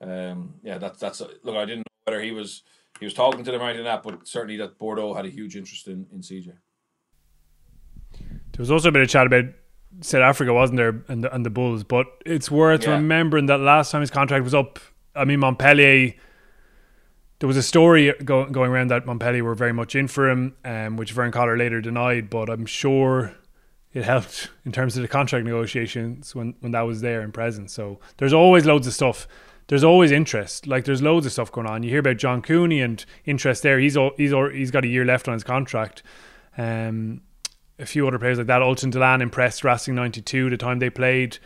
um, 0.01 0.55
yeah, 0.63 0.77
that's 0.79 0.99
that's 0.99 1.21
a, 1.21 1.29
look. 1.43 1.55
I 1.55 1.65
didn't 1.65 1.79
know 1.79 1.83
whether 2.05 2.21
he 2.21 2.31
was 2.31 2.63
he 2.99 3.05
was 3.05 3.13
talking 3.13 3.43
to 3.43 3.51
them 3.51 3.61
right 3.61 3.75
in 3.75 3.83
that, 3.83 4.01
but 4.01 4.27
certainly 4.27 4.57
that 4.57 4.79
Bordeaux 4.79 5.13
had 5.13 5.25
a 5.25 5.29
huge 5.29 5.55
interest 5.55 5.87
in 5.87 6.07
in 6.11 6.21
CJ. 6.21 6.53
There 8.15 8.63
was 8.63 8.71
also 8.71 8.89
a 8.89 8.91
bit 8.91 9.03
of 9.03 9.09
chat 9.09 9.27
about 9.27 9.45
South 10.01 10.21
Africa, 10.21 10.51
wasn't 10.53 10.77
there, 10.77 11.03
and 11.07 11.23
the, 11.23 11.33
and 11.33 11.45
the 11.45 11.51
Bulls. 11.51 11.83
But 11.83 12.07
it's 12.25 12.49
worth 12.49 12.85
yeah. 12.85 12.93
remembering 12.93 13.45
that 13.47 13.59
last 13.59 13.91
time 13.91 14.01
his 14.01 14.09
contract 14.09 14.43
was 14.43 14.55
up, 14.55 14.79
I 15.15 15.25
mean 15.25 15.39
Montpellier 15.39 16.15
there 17.39 17.47
was 17.47 17.57
a 17.57 17.63
story 17.63 18.13
go, 18.23 18.45
going 18.45 18.71
around 18.71 18.89
that 18.89 19.05
Montpellier 19.05 19.43
were 19.43 19.55
very 19.55 19.73
much 19.73 19.95
in 19.95 20.07
for 20.07 20.29
him, 20.29 20.55
um, 20.65 20.97
which 20.97 21.11
Vern 21.11 21.31
Cotter 21.31 21.57
later 21.57 21.81
denied. 21.81 22.29
But 22.29 22.49
I'm 22.49 22.65
sure 22.65 23.35
it 23.93 24.03
helped 24.03 24.49
in 24.65 24.71
terms 24.71 24.95
of 24.95 25.01
the 25.01 25.07
contract 25.07 25.45
negotiations 25.45 26.35
when, 26.35 26.55
when 26.59 26.71
that 26.71 26.81
was 26.81 27.01
there 27.01 27.21
and 27.21 27.33
present. 27.33 27.71
So 27.71 27.99
there's 28.17 28.33
always 28.33 28.65
loads 28.65 28.87
of 28.87 28.93
stuff. 28.93 29.27
There's 29.67 29.83
always 29.83 30.11
interest. 30.11 30.65
Like 30.65 30.85
there's 30.85 31.01
loads 31.01 31.25
of 31.25 31.31
stuff 31.31 31.51
going 31.51 31.67
on. 31.67 31.83
You 31.83 31.89
hear 31.89 31.99
about 31.99 32.17
John 32.17 32.41
Cooney 32.41 32.81
and 32.81 33.03
interest 33.25 33.63
there. 33.63 33.79
He's 33.79 33.97
all, 33.97 34.11
he's 34.17 34.33
all, 34.33 34.49
he's 34.49 34.71
got 34.71 34.85
a 34.85 34.87
year 34.87 35.05
left 35.05 35.27
on 35.27 35.33
his 35.33 35.43
contract. 35.43 36.03
Um, 36.57 37.21
a 37.79 37.85
few 37.85 38.07
other 38.07 38.17
players 38.17 38.37
like 38.37 38.47
that. 38.47 38.61
Ultan 38.61 38.91
Dillane 38.91 39.21
impressed 39.21 39.63
Racing 39.63 39.95
92 39.95 40.49
the 40.49 40.57
time 40.57 40.79
they 40.79 40.89
played 40.89 41.37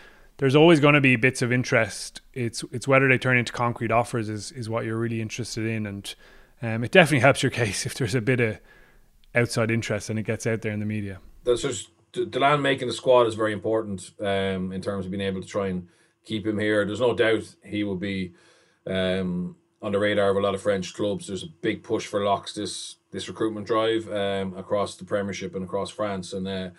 there's 0.41 0.56
always 0.56 0.80
going 0.80 0.95
to 0.95 1.01
be 1.01 1.15
bits 1.17 1.43
of 1.43 1.51
interest. 1.51 2.19
It's 2.34 2.63
it's 2.71 2.88
whether 2.88 3.08
they 3.08 3.19
turn 3.19 3.38
into 3.38 3.54
concrete 3.54 3.91
offers 3.91 4.27
is 4.27 4.51
is 4.51 4.67
what 4.67 4.86
you're 4.86 4.97
really 4.97 5.21
interested 5.21 5.67
in, 5.67 5.86
and 5.86 6.15
um, 6.63 6.84
it 6.84 6.91
definitely 6.91 7.19
helps 7.19 7.43
your 7.43 7.51
case 7.62 7.86
if 7.86 7.93
there's 7.93 8.15
a 8.15 8.21
bit 8.21 8.39
of 8.41 8.60
outside 9.36 9.69
interest 9.69 10.10
and 10.10 10.19
it 10.19 10.23
gets 10.23 10.45
out 10.47 10.63
there 10.63 10.73
in 10.73 10.80
the 10.80 10.86
media. 10.86 11.19
That's 11.43 11.62
just 11.62 11.89
Dillane 12.12 12.62
making 12.62 12.88
the 12.88 12.93
squad 12.93 13.27
is 13.27 13.36
very 13.36 13.54
important 13.54 14.12
um, 14.19 14.73
in 14.73 14.82
terms 14.82 15.06
of 15.06 15.12
being 15.12 15.21
able 15.21 15.41
to 15.41 15.47
try 15.47 15.67
and 15.67 15.88
keep 16.25 16.45
him 16.45 16.58
here. 16.58 16.86
There's 16.86 16.99
no 16.99 17.13
doubt 17.13 17.56
he 17.63 17.84
will 17.84 17.95
be 17.95 18.34
um, 18.88 19.56
on 19.80 19.91
the 19.91 19.99
radar 19.99 20.32
of 20.32 20.38
a 20.38 20.41
lot 20.41 20.56
of 20.56 20.62
French 20.63 20.95
clubs. 20.95 21.27
There's 21.27 21.43
a 21.43 21.49
big 21.62 21.84
push 21.84 22.08
for 22.08 22.25
locks 22.25 22.54
this 22.56 22.95
this 23.12 23.27
recruitment 23.27 23.67
drive 23.67 24.12
um, 24.12 24.58
across 24.58 24.95
the 24.95 25.06
Premiership 25.06 25.54
and 25.54 25.65
across 25.65 25.91
France, 25.91 26.34
and 26.34 26.47
uh, 26.47 26.69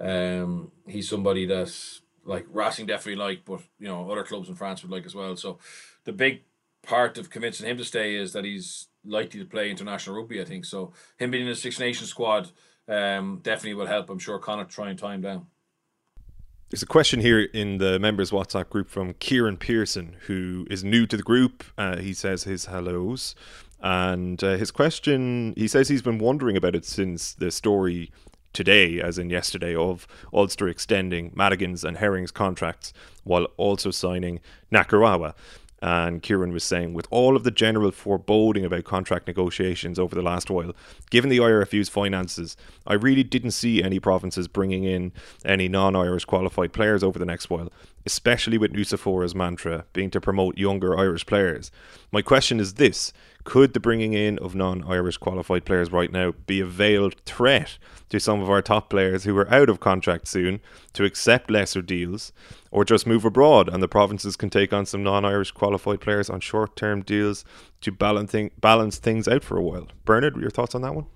um, 0.00 0.70
he's 0.86 1.08
somebody 1.08 1.46
that 1.46 1.72
like 2.26 2.46
Racing 2.50 2.86
definitely 2.86 3.16
like, 3.16 3.44
but 3.44 3.60
you 3.78 3.88
know 3.88 4.10
other 4.10 4.24
clubs 4.24 4.48
in 4.48 4.54
France 4.54 4.82
would 4.82 4.92
like 4.92 5.06
as 5.06 5.14
well. 5.14 5.36
So 5.36 5.58
the 6.04 6.12
big 6.12 6.42
part 6.82 7.18
of 7.18 7.30
convincing 7.30 7.66
him 7.66 7.76
to 7.78 7.84
stay 7.84 8.14
is 8.14 8.32
that 8.32 8.44
he's 8.44 8.88
likely 9.04 9.40
to 9.40 9.46
play 9.46 9.70
international 9.70 10.16
rugby. 10.16 10.40
I 10.40 10.44
think 10.44 10.64
so. 10.64 10.92
Him 11.18 11.30
being 11.30 11.44
in 11.44 11.50
the 11.50 11.56
Six 11.56 11.78
Nations 11.78 12.10
squad 12.10 12.50
um, 12.88 13.40
definitely 13.42 13.74
will 13.74 13.86
help. 13.86 14.10
I'm 14.10 14.18
sure 14.18 14.38
Connacht 14.38 14.70
try 14.70 14.90
and 14.90 14.98
time 14.98 15.20
down. 15.20 15.46
There's 16.70 16.82
a 16.82 16.86
question 16.86 17.20
here 17.20 17.40
in 17.40 17.78
the 17.78 18.00
members 18.00 18.32
WhatsApp 18.32 18.70
group 18.70 18.90
from 18.90 19.14
Kieran 19.14 19.56
Pearson, 19.56 20.16
who 20.26 20.66
is 20.68 20.82
new 20.82 21.06
to 21.06 21.16
the 21.16 21.22
group. 21.22 21.62
Uh, 21.78 21.98
he 21.98 22.12
says 22.12 22.42
his 22.42 22.66
hellos. 22.66 23.36
And 23.80 24.42
uh, 24.42 24.56
his 24.56 24.72
question, 24.72 25.54
he 25.56 25.68
says 25.68 25.88
he's 25.88 26.02
been 26.02 26.18
wondering 26.18 26.56
about 26.56 26.74
it 26.74 26.84
since 26.84 27.34
the 27.34 27.52
story 27.52 28.10
today, 28.56 29.00
as 29.00 29.18
in 29.18 29.28
yesterday, 29.28 29.74
of 29.76 30.08
Ulster 30.32 30.66
extending 30.66 31.30
Madigan's 31.36 31.84
and 31.84 31.98
Herring's 31.98 32.30
contracts 32.30 32.94
while 33.22 33.44
also 33.58 33.90
signing 33.90 34.40
Nakarawa. 34.72 35.34
And 35.82 36.22
Kieran 36.22 36.54
was 36.54 36.64
saying, 36.64 36.94
with 36.94 37.06
all 37.10 37.36
of 37.36 37.44
the 37.44 37.50
general 37.50 37.90
foreboding 37.90 38.64
about 38.64 38.84
contract 38.84 39.26
negotiations 39.26 39.98
over 39.98 40.14
the 40.14 40.22
last 40.22 40.50
while, 40.50 40.72
given 41.10 41.28
the 41.28 41.36
IRFU's 41.36 41.90
finances, 41.90 42.56
I 42.86 42.94
really 42.94 43.22
didn't 43.22 43.50
see 43.50 43.82
any 43.82 44.00
provinces 44.00 44.48
bringing 44.48 44.84
in 44.84 45.12
any 45.44 45.68
non 45.68 45.94
Irish 45.94 46.24
qualified 46.24 46.72
players 46.72 47.04
over 47.04 47.18
the 47.18 47.26
next 47.26 47.50
while, 47.50 47.70
especially 48.06 48.56
with 48.56 48.72
Nucifora's 48.72 49.34
mantra 49.34 49.84
being 49.92 50.10
to 50.12 50.20
promote 50.20 50.56
younger 50.56 50.98
Irish 50.98 51.26
players. 51.26 51.70
My 52.10 52.22
question 52.22 52.58
is 52.58 52.74
this 52.74 53.12
could 53.46 53.72
the 53.72 53.80
bringing 53.80 54.12
in 54.12 54.38
of 54.40 54.54
non 54.54 54.84
Irish 54.84 55.16
qualified 55.16 55.64
players 55.64 55.90
right 55.90 56.12
now 56.12 56.34
be 56.46 56.60
a 56.60 56.66
veiled 56.66 57.14
threat 57.24 57.78
to 58.10 58.20
some 58.20 58.42
of 58.42 58.50
our 58.50 58.60
top 58.60 58.90
players 58.90 59.24
who 59.24 59.36
are 59.38 59.50
out 59.52 59.70
of 59.70 59.80
contract 59.80 60.28
soon 60.28 60.60
to 60.92 61.04
accept 61.04 61.50
lesser 61.50 61.80
deals 61.80 62.32
or 62.70 62.84
just 62.84 63.06
move 63.06 63.24
abroad 63.24 63.68
and 63.68 63.82
the 63.82 63.88
provinces 63.88 64.36
can 64.36 64.50
take 64.50 64.72
on 64.72 64.84
some 64.84 65.02
non 65.02 65.24
Irish 65.24 65.52
qualified 65.52 66.00
players 66.00 66.28
on 66.28 66.40
short 66.40 66.76
term 66.76 67.00
deals 67.00 67.44
to 67.80 67.90
balance, 67.90 68.34
balance 68.60 68.98
things 68.98 69.26
out 69.26 69.44
for 69.44 69.56
a 69.56 69.62
while? 69.62 69.86
Bernard, 70.04 70.36
your 70.36 70.50
thoughts 70.50 70.74
on 70.74 70.82
that 70.82 70.94
one? 70.94 71.06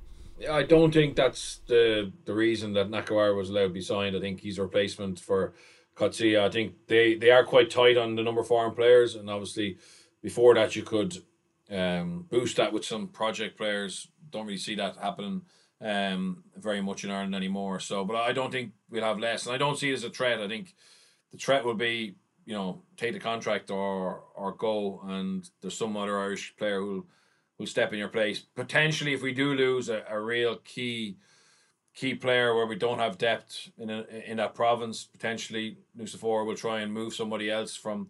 I 0.51 0.63
don't 0.63 0.95
think 0.95 1.17
that's 1.17 1.61
the 1.67 2.13
the 2.25 2.33
reason 2.33 2.73
that 2.73 2.89
Nakarawa 2.89 3.37
was 3.37 3.51
allowed 3.51 3.65
to 3.65 3.69
be 3.71 3.83
signed. 3.83 4.17
I 4.17 4.21
think 4.21 4.41
he's 4.41 4.59
a 4.59 4.63
replacement 4.63 5.21
for 5.21 5.53
Coetzee. 5.97 6.41
I 6.41 6.49
think 6.49 6.87
they, 6.87 7.15
they 7.15 7.31
are 7.31 7.45
quite 7.45 7.69
tight 7.69 7.99
on 7.99 8.15
the 8.15 8.23
number 8.23 8.41
of 8.41 8.47
foreign 8.47 8.75
players, 8.75 9.17
and 9.17 9.29
obviously 9.29 9.77
before 10.23 10.55
that 10.55 10.77
you 10.77 10.83
could 10.83 11.23
um, 11.71 12.27
boost 12.29 12.57
that 12.57 12.73
with 12.73 12.85
some 12.85 13.09
project 13.09 13.57
players. 13.57 14.09
Don't 14.31 14.47
really 14.47 14.59
see 14.59 14.75
that 14.77 14.97
happening 14.97 15.43
um, 15.81 16.45
very 16.57 16.81
much 16.81 17.05
in 17.05 17.11
Ireland 17.11 17.35
anymore. 17.35 17.81
So, 17.81 18.05
but 18.05 18.17
I 18.17 18.33
don't 18.33 18.51
think 18.51 18.73
we'll 18.91 19.05
have 19.05 19.19
less, 19.19 19.47
and 19.47 19.55
I 19.55 19.59
don't 19.59 19.79
see 19.79 19.91
it 19.91 19.95
as 19.95 20.05
a 20.05 20.11
threat. 20.11 20.41
I 20.41 20.49
think 20.49 20.75
the 21.33 21.39
threat 21.39 21.65
will 21.65 21.75
be, 21.75 22.17
you 22.45 22.55
know, 22.55 22.83
take 22.97 23.13
the 23.13 23.21
contract 23.21 23.71
or 23.71 24.25
or 24.35 24.53
go, 24.53 25.01
and 25.07 25.49
there's 25.61 25.77
some 25.77 25.97
other 25.97 26.19
Irish 26.19 26.55
player 26.57 26.81
who'll 26.81 27.07
who'll 27.57 27.67
step 27.67 27.93
in 27.93 27.99
your 27.99 28.09
place. 28.09 28.41
Potentially, 28.41 29.13
if 29.13 29.23
we 29.23 29.33
do 29.33 29.55
lose 29.55 29.89
a, 29.89 30.05
a 30.09 30.21
real 30.21 30.57
key 30.57 31.17
key 31.95 32.15
player 32.15 32.55
where 32.55 32.67
we 32.67 32.77
don't 32.77 32.99
have 32.99 33.19
depth 33.19 33.71
in 33.77 33.91
a, 33.91 34.05
in 34.27 34.37
that 34.37 34.55
province, 34.55 35.05
potentially 35.05 35.77
Nucifora 35.99 36.47
will 36.47 36.57
try 36.57 36.81
and 36.81 36.93
move 36.93 37.13
somebody 37.15 37.51
else 37.51 37.75
from 37.75 38.09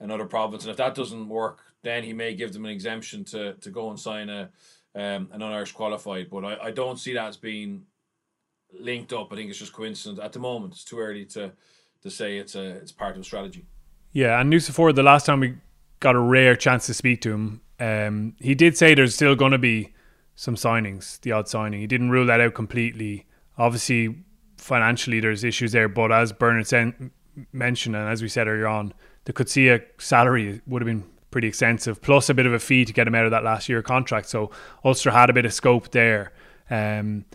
another 0.00 0.24
province, 0.24 0.64
and 0.64 0.70
if 0.70 0.76
that 0.76 0.94
doesn't 0.94 1.28
work, 1.28 1.60
then 1.82 2.04
he 2.04 2.12
may 2.12 2.34
give 2.34 2.52
them 2.52 2.64
an 2.64 2.70
exemption 2.70 3.24
to 3.24 3.54
to 3.54 3.70
go 3.70 3.90
and 3.90 3.98
sign 3.98 4.28
a 4.28 4.50
um, 4.94 5.28
an 5.32 5.38
non-Irish 5.38 5.72
qualified. 5.72 6.28
But 6.30 6.44
I, 6.44 6.56
I 6.64 6.70
don't 6.70 6.98
see 6.98 7.14
that 7.14 7.28
as 7.28 7.36
being 7.36 7.84
linked 8.78 9.12
up. 9.12 9.32
I 9.32 9.36
think 9.36 9.50
it's 9.50 9.58
just 9.58 9.72
coincidence 9.72 10.20
at 10.20 10.32
the 10.32 10.40
moment. 10.40 10.74
It's 10.74 10.84
too 10.84 10.98
early 10.98 11.24
to 11.26 11.52
to 12.02 12.10
say 12.10 12.38
it's 12.38 12.54
a 12.54 12.62
it's 12.62 12.92
part 12.92 13.16
of 13.16 13.22
a 13.22 13.24
strategy. 13.24 13.66
Yeah, 14.12 14.40
and 14.40 14.52
Nucifora, 14.52 14.94
the 14.94 15.02
last 15.02 15.26
time 15.26 15.40
we 15.40 15.54
got 16.00 16.14
a 16.14 16.20
rare 16.20 16.56
chance 16.56 16.86
to 16.86 16.94
speak 16.94 17.20
to 17.22 17.32
him, 17.32 17.60
um, 17.78 18.34
he 18.40 18.54
did 18.54 18.76
say 18.76 18.94
there's 18.94 19.14
still 19.14 19.34
going 19.34 19.52
to 19.52 19.58
be 19.58 19.92
some 20.34 20.54
signings, 20.54 21.20
the 21.20 21.32
odd 21.32 21.48
signing. 21.48 21.80
He 21.80 21.86
didn't 21.86 22.10
rule 22.10 22.26
that 22.26 22.40
out 22.40 22.54
completely. 22.54 23.26
Obviously, 23.58 24.24
financially, 24.56 25.20
there's 25.20 25.44
issues 25.44 25.72
there, 25.72 25.88
but 25.88 26.12
as 26.12 26.32
Bernard 26.32 26.66
said, 26.66 27.10
mentioned, 27.52 27.96
and 27.96 28.08
as 28.08 28.22
we 28.22 28.28
said 28.28 28.46
earlier 28.46 28.68
on, 28.68 28.94
the 29.28 29.34
Coetzee 29.34 29.84
salary 29.98 30.62
would 30.66 30.80
have 30.80 30.86
been 30.86 31.04
pretty 31.30 31.48
extensive, 31.48 32.00
plus 32.00 32.30
a 32.30 32.34
bit 32.34 32.46
of 32.46 32.54
a 32.54 32.58
fee 32.58 32.86
to 32.86 32.94
get 32.94 33.06
him 33.06 33.14
out 33.14 33.26
of 33.26 33.30
that 33.30 33.44
last 33.44 33.68
year 33.68 33.82
contract. 33.82 34.26
So 34.26 34.50
Ulster 34.86 35.10
had 35.10 35.28
a 35.28 35.34
bit 35.34 35.44
of 35.44 35.52
scope 35.52 35.90
there. 35.90 36.32
Um, 36.70 37.26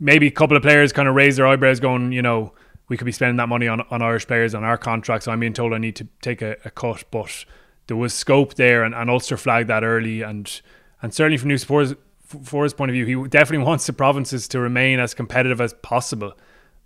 maybe 0.00 0.26
a 0.26 0.32
couple 0.32 0.56
of 0.56 0.64
players 0.64 0.92
kind 0.92 1.08
of 1.08 1.14
raised 1.14 1.38
their 1.38 1.46
eyebrows, 1.46 1.78
going, 1.78 2.10
you 2.10 2.20
know, 2.20 2.52
we 2.88 2.96
could 2.96 3.04
be 3.04 3.12
spending 3.12 3.36
that 3.36 3.48
money 3.48 3.68
on, 3.68 3.82
on 3.92 4.02
Irish 4.02 4.26
players 4.26 4.56
on 4.56 4.64
our 4.64 4.76
contracts. 4.76 5.26
So 5.26 5.30
I'm 5.30 5.38
being 5.38 5.52
told 5.52 5.72
I 5.72 5.78
need 5.78 5.94
to 5.96 6.08
take 6.20 6.42
a, 6.42 6.56
a 6.64 6.70
cut, 6.70 7.04
but 7.12 7.44
there 7.86 7.96
was 7.96 8.12
scope 8.12 8.54
there, 8.54 8.82
and, 8.82 8.92
and 8.92 9.08
Ulster 9.08 9.36
flagged 9.36 9.68
that 9.68 9.84
early, 9.84 10.22
and 10.22 10.60
and 11.00 11.14
certainly 11.14 11.36
from 11.36 11.50
Nucifora's 11.50 11.94
for 12.42 12.64
his 12.64 12.74
point 12.74 12.90
of 12.90 12.94
view, 12.94 13.06
he 13.06 13.28
definitely 13.28 13.64
wants 13.64 13.86
the 13.86 13.92
provinces 13.92 14.48
to 14.48 14.58
remain 14.58 14.98
as 14.98 15.14
competitive 15.14 15.60
as 15.60 15.74
possible. 15.74 16.32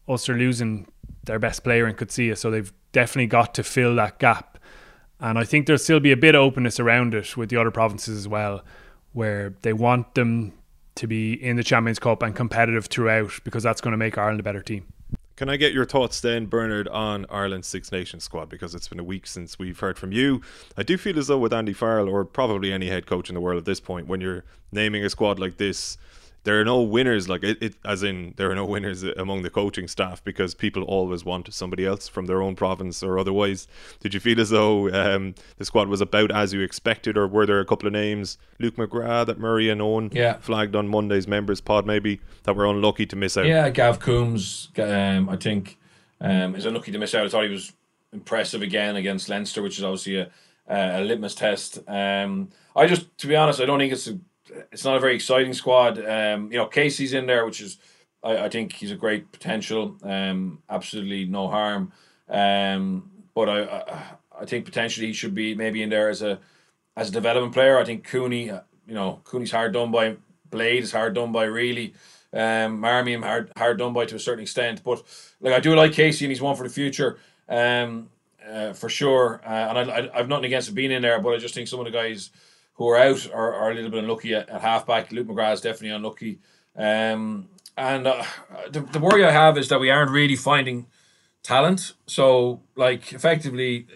Ulster 0.06 0.36
losing 0.36 0.86
their 1.24 1.38
best 1.38 1.64
player 1.64 1.86
in 1.86 1.94
Coetzee, 1.94 2.36
so 2.36 2.50
they've 2.50 2.70
definitely 2.92 3.28
got 3.28 3.54
to 3.54 3.62
fill 3.62 3.94
that 3.96 4.18
gap. 4.18 4.49
And 5.20 5.38
I 5.38 5.44
think 5.44 5.66
there'll 5.66 5.78
still 5.78 6.00
be 6.00 6.12
a 6.12 6.16
bit 6.16 6.34
of 6.34 6.40
openness 6.40 6.80
around 6.80 7.14
it 7.14 7.36
with 7.36 7.50
the 7.50 7.56
other 7.56 7.70
provinces 7.70 8.16
as 8.16 8.26
well, 8.26 8.62
where 9.12 9.54
they 9.62 9.72
want 9.72 10.14
them 10.14 10.52
to 10.96 11.06
be 11.06 11.32
in 11.32 11.56
the 11.56 11.62
Champions 11.62 11.98
Cup 11.98 12.22
and 12.22 12.34
competitive 12.34 12.86
throughout 12.86 13.32
because 13.44 13.62
that's 13.62 13.80
going 13.80 13.92
to 13.92 13.98
make 13.98 14.18
Ireland 14.18 14.40
a 14.40 14.42
better 14.42 14.62
team. 14.62 14.86
Can 15.36 15.48
I 15.48 15.56
get 15.56 15.72
your 15.72 15.86
thoughts 15.86 16.20
then, 16.20 16.46
Bernard, 16.46 16.86
on 16.88 17.24
Ireland's 17.30 17.66
Six 17.66 17.90
Nations 17.90 18.24
squad? 18.24 18.50
Because 18.50 18.74
it's 18.74 18.88
been 18.88 19.00
a 19.00 19.04
week 19.04 19.26
since 19.26 19.58
we've 19.58 19.78
heard 19.78 19.98
from 19.98 20.12
you. 20.12 20.42
I 20.76 20.82
do 20.82 20.98
feel 20.98 21.18
as 21.18 21.28
though 21.28 21.38
with 21.38 21.54
Andy 21.54 21.72
Farrell, 21.72 22.10
or 22.10 22.26
probably 22.26 22.72
any 22.72 22.88
head 22.88 23.06
coach 23.06 23.30
in 23.30 23.34
the 23.34 23.40
world 23.40 23.56
at 23.56 23.64
this 23.64 23.80
point, 23.80 24.06
when 24.06 24.20
you're 24.20 24.44
naming 24.70 25.02
a 25.02 25.08
squad 25.08 25.38
like 25.38 25.56
this, 25.56 25.96
there 26.44 26.60
are 26.60 26.64
no 26.64 26.80
winners 26.80 27.28
like 27.28 27.44
it, 27.44 27.62
it, 27.62 27.74
as 27.84 28.02
in 28.02 28.34
there 28.36 28.50
are 28.50 28.54
no 28.54 28.64
winners 28.64 29.02
among 29.02 29.42
the 29.42 29.50
coaching 29.50 29.88
staff 29.88 30.22
because 30.24 30.54
people 30.54 30.82
always 30.84 31.24
want 31.24 31.52
somebody 31.52 31.84
else 31.84 32.08
from 32.08 32.26
their 32.26 32.40
own 32.40 32.56
province 32.56 33.02
or 33.02 33.18
otherwise. 33.18 33.68
Did 34.00 34.14
you 34.14 34.20
feel 34.20 34.40
as 34.40 34.50
though 34.50 34.88
um, 34.90 35.34
the 35.58 35.64
squad 35.64 35.88
was 35.88 36.00
about 36.00 36.30
as 36.30 36.52
you 36.52 36.60
expected 36.60 37.16
or 37.16 37.26
were 37.26 37.46
there 37.46 37.60
a 37.60 37.64
couple 37.64 37.86
of 37.86 37.92
names 37.92 38.38
luke 38.58 38.76
mcgrath 38.76 39.26
that 39.26 39.38
murray 39.38 39.68
and 39.68 39.80
owen 39.80 40.10
yeah. 40.12 40.34
flagged 40.38 40.74
on 40.74 40.88
monday's 40.88 41.26
members 41.26 41.60
pod 41.60 41.86
maybe 41.86 42.20
that 42.44 42.54
were 42.56 42.66
unlucky 42.66 43.06
to 43.06 43.16
miss 43.16 43.36
out? 43.36 43.46
Yeah 43.46 43.68
gav 43.70 44.00
coombes 44.00 44.68
um, 44.78 45.28
i 45.28 45.36
think 45.36 45.78
um, 46.20 46.54
is 46.54 46.66
unlucky 46.66 46.92
to 46.92 46.98
miss 46.98 47.14
out. 47.14 47.24
I 47.24 47.28
thought 47.30 47.44
he 47.44 47.50
was 47.50 47.72
impressive 48.12 48.62
again 48.62 48.96
against 48.96 49.28
leinster 49.28 49.62
which 49.62 49.78
is 49.78 49.84
obviously 49.84 50.16
a, 50.16 50.30
a 50.68 51.00
litmus 51.00 51.34
test. 51.34 51.78
Um, 51.86 52.50
i 52.76 52.86
just 52.86 53.16
to 53.18 53.26
be 53.26 53.36
honest 53.36 53.60
i 53.60 53.66
don't 53.66 53.78
think 53.78 53.92
it's 53.92 54.08
a 54.08 54.18
it's 54.72 54.84
not 54.84 54.96
a 54.96 55.00
very 55.00 55.14
exciting 55.14 55.52
squad. 55.52 55.98
Um, 55.98 56.50
you 56.50 56.58
know, 56.58 56.66
Casey's 56.66 57.12
in 57.12 57.26
there, 57.26 57.44
which 57.44 57.60
is 57.60 57.78
I, 58.22 58.44
I 58.44 58.48
think 58.48 58.72
he's 58.72 58.90
a 58.90 58.96
great 58.96 59.32
potential. 59.32 59.96
Um, 60.02 60.62
absolutely 60.68 61.26
no 61.26 61.48
harm. 61.48 61.92
Um, 62.28 63.10
but 63.34 63.48
I, 63.48 63.62
I, 63.62 64.02
I 64.42 64.44
think 64.44 64.64
potentially 64.64 65.08
he 65.08 65.12
should 65.12 65.34
be 65.34 65.54
maybe 65.54 65.82
in 65.82 65.90
there 65.90 66.08
as 66.08 66.22
a 66.22 66.38
as 66.96 67.08
a 67.08 67.12
development 67.12 67.54
player. 67.54 67.78
I 67.78 67.84
think 67.84 68.04
Cooney, 68.04 68.50
uh, 68.50 68.60
you 68.86 68.94
know, 68.94 69.20
Cooney's 69.24 69.52
hard 69.52 69.72
done 69.72 69.90
by. 69.90 70.16
Blade 70.50 70.82
is 70.82 70.92
hard 70.92 71.14
done 71.14 71.32
by. 71.32 71.44
Really, 71.44 71.94
um, 72.32 72.80
Marmion 72.80 73.22
hard 73.22 73.52
hard 73.56 73.78
done 73.78 73.92
by 73.92 74.04
to 74.06 74.16
a 74.16 74.20
certain 74.20 74.42
extent. 74.42 74.82
But 74.84 75.02
like 75.40 75.54
I 75.54 75.60
do 75.60 75.74
like 75.74 75.92
Casey, 75.92 76.24
and 76.24 76.30
he's 76.30 76.42
one 76.42 76.56
for 76.56 76.64
the 76.64 76.74
future. 76.74 77.18
Um, 77.48 78.10
uh, 78.48 78.72
for 78.72 78.88
sure. 78.88 79.40
Uh, 79.44 79.48
and 79.48 79.78
I, 79.78 79.98
I, 79.98 80.18
I've 80.18 80.28
nothing 80.28 80.46
against 80.46 80.68
him 80.68 80.74
being 80.74 80.90
in 80.90 81.02
there, 81.02 81.20
but 81.20 81.34
I 81.34 81.38
just 81.38 81.54
think 81.54 81.68
some 81.68 81.78
of 81.78 81.84
the 81.84 81.92
guys 81.92 82.30
who 82.80 82.88
are 82.88 82.96
out 82.96 83.30
are, 83.34 83.54
are 83.54 83.70
a 83.70 83.74
little 83.74 83.90
bit 83.90 84.02
unlucky 84.02 84.34
at, 84.34 84.48
at 84.48 84.62
halfback. 84.62 85.12
Luke 85.12 85.26
McGrath 85.26 85.52
is 85.52 85.60
definitely 85.60 85.94
unlucky. 85.94 86.38
Um, 86.74 87.50
and 87.76 88.06
uh, 88.06 88.24
the, 88.70 88.80
the 88.80 88.98
worry 88.98 89.22
I 89.22 89.30
have 89.30 89.58
is 89.58 89.68
that 89.68 89.80
we 89.80 89.90
aren't 89.90 90.10
really 90.10 90.34
finding 90.34 90.86
talent. 91.42 91.92
So, 92.06 92.62
like, 92.76 93.12
effectively, 93.12 93.86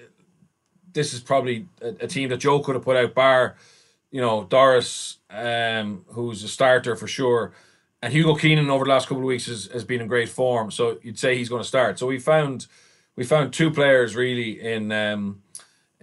this 0.93 1.15
is 1.15 1.21
probably 1.21 1.67
a, 1.81 2.05
a 2.05 2.07
team 2.07 2.29
that 2.29 2.37
Joe 2.37 2.61
could 2.61 2.75
have 2.75 2.85
put 2.85 2.99
out 2.99 3.15
bar, 3.15 3.57
you 4.11 4.21
know, 4.21 4.45
Doris, 4.45 5.17
um, 5.31 6.05
who's 6.09 6.45
a 6.45 6.49
starter 6.49 6.95
for 6.95 7.07
sure. 7.07 7.55
And 8.03 8.13
Hugo 8.13 8.35
Keenan 8.35 8.69
over 8.69 8.85
the 8.85 8.91
last 8.91 9.09
couple 9.09 9.23
of 9.23 9.29
weeks 9.29 9.47
has, 9.47 9.65
has 9.73 9.85
been 9.85 10.03
in 10.03 10.09
great 10.09 10.29
form. 10.29 10.71
So 10.71 10.99
you'd 11.03 11.19
say 11.19 11.39
he's 11.39 11.49
going 11.49 11.63
to 11.63 11.69
start. 11.69 11.99
So 11.99 12.07
we 12.07 12.19
found 12.19 12.67
we 13.17 13.25
found 13.25 13.55
two 13.55 13.71
players 13.71 14.15
really 14.15 14.61
in 14.61 14.93
um, 14.93 15.41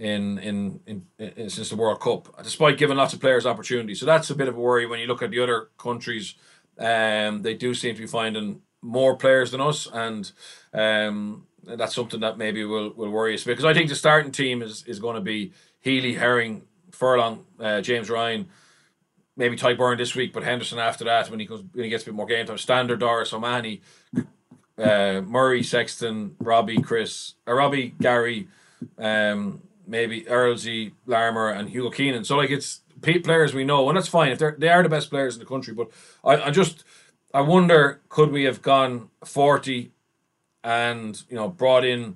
in, 0.02 0.40
in, 0.40 0.80
in, 0.88 1.06
in 1.20 1.50
since 1.52 1.70
the 1.70 1.76
World 1.76 2.00
Cup, 2.00 2.36
despite 2.42 2.80
giving 2.80 2.98
lots 2.98 3.14
of 3.14 3.20
players 3.20 3.46
opportunities. 3.46 4.00
So 4.00 4.08
that's 4.08 4.32
a 4.32 4.36
bit 4.36 4.48
of 4.48 4.58
a 4.58 4.60
worry 4.60 4.88
when 4.88 5.00
you 5.00 5.06
look 5.06 5.22
at 5.22 5.30
the 5.30 5.40
other 5.40 5.70
countries. 5.78 6.34
Um, 6.80 7.44
they 7.44 7.54
do 7.54 7.76
seem 7.76 7.94
to 7.94 8.02
be 8.02 8.08
finding 8.08 8.62
more 8.82 9.16
players 9.16 9.52
than 9.52 9.62
us, 9.62 9.88
and 9.94 10.32
um, 10.74 11.46
that's 11.64 11.94
something 11.94 12.22
that 12.22 12.40
maybe 12.40 12.66
will 12.66 12.90
will 12.96 13.12
worry 13.12 13.36
us 13.36 13.44
because 13.44 13.64
I 13.64 13.76
think 13.76 13.90
the 13.90 13.96
starting 13.96 14.32
team 14.32 14.64
is 14.64 14.84
is 14.88 14.98
going 14.98 15.16
to 15.16 15.22
be 15.22 15.54
Healy, 15.82 16.16
Herring, 16.16 16.64
Furlong, 16.90 17.46
uh, 17.60 17.82
James 17.82 18.10
Ryan, 18.10 18.48
maybe 19.38 19.56
Tadhg 19.56 19.78
Beirne 19.78 20.00
this 20.00 20.16
week, 20.16 20.34
but 20.34 20.44
Henderson 20.44 20.80
after 20.80 21.04
that 21.04 21.30
when 21.30 21.40
he 21.40 21.46
goes 21.46 21.64
when 21.74 21.84
he 21.84 21.92
gets 21.92 22.04
a 22.04 22.08
bit 22.08 22.16
more 22.16 22.26
game 22.26 22.48
time. 22.48 22.58
Stander 22.58 22.96
Doris 22.96 23.34
O'Mahony, 23.34 23.82
uh, 24.80 25.22
Murray, 25.24 25.62
Sexton, 25.62 26.38
Robbie, 26.40 26.82
Chris, 26.82 27.36
uh, 27.48 27.54
Robbie, 27.54 27.94
Gary, 28.02 28.48
um, 28.98 29.62
maybe 29.88 30.22
Earlsey, 30.24 30.94
Larmour, 31.06 31.50
and 31.50 31.70
Hugo 31.70 31.89
Keenan. 31.89 32.24
So 32.24 32.38
like 32.38 32.50
it's 32.50 32.82
players 33.02 33.54
we 33.54 33.63
know, 33.63 33.88
and 33.89 33.98
that's 33.98 34.08
fine 34.08 34.32
if 34.32 34.39
they're 34.39 34.56
they 34.58 34.70
are 34.70 34.84
the 34.84 34.89
best 34.89 35.10
players 35.10 35.36
in 35.36 35.39
the 35.39 35.46
country. 35.46 35.74
But 35.74 35.89
I, 36.24 36.48
I 36.48 36.52
just 36.52 36.84
I 37.34 37.41
wonder 37.41 38.02
could 38.10 38.32
we 38.32 38.44
have 38.44 38.62
gone 38.62 39.10
forty, 39.24 39.91
and 40.63 41.22
you 41.30 41.36
know 41.36 41.50
brought 41.50 41.86
in 41.86 42.15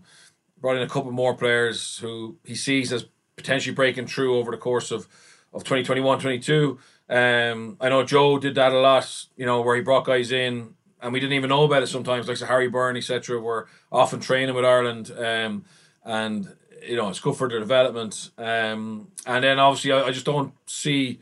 brought 0.59 0.77
in 0.77 0.83
a 0.83 0.89
couple 0.89 1.11
more 1.11 1.35
players 1.35 1.97
who 1.97 2.37
he 2.43 2.55
sees 2.55 2.91
as 2.91 3.05
potentially 3.35 3.75
breaking 3.75 4.07
through 4.07 4.37
over 4.37 4.51
the 4.51 4.57
course 4.57 4.91
of 4.91 5.07
of 5.53 5.63
2021 5.63 6.19
22 6.19 6.79
um 7.09 7.77
i 7.79 7.89
know 7.89 8.03
joe 8.03 8.39
did 8.39 8.55
that 8.55 8.71
a 8.71 8.79
lot 8.79 9.25
you 9.35 9.45
know 9.45 9.61
where 9.61 9.75
he 9.75 9.81
brought 9.81 10.05
guys 10.05 10.31
in 10.31 10.73
and 11.01 11.13
we 11.13 11.19
didn't 11.19 11.33
even 11.33 11.49
know 11.49 11.63
about 11.63 11.83
it 11.83 11.87
sometimes 11.87 12.27
like 12.27 12.37
so 12.37 12.45
harry 12.45 12.67
byrne 12.67 12.97
etc 12.97 13.39
were 13.39 13.67
often 13.91 14.19
training 14.19 14.55
with 14.55 14.65
ireland 14.65 15.11
um 15.17 15.63
and 16.03 16.55
you 16.87 16.95
know 16.95 17.09
it's 17.09 17.19
good 17.19 17.35
for 17.35 17.49
their 17.49 17.59
development 17.59 18.31
um 18.37 19.07
and 19.25 19.43
then 19.43 19.59
obviously 19.59 19.91
i, 19.91 20.03
I 20.03 20.11
just 20.11 20.25
don't 20.25 20.53
see 20.65 21.19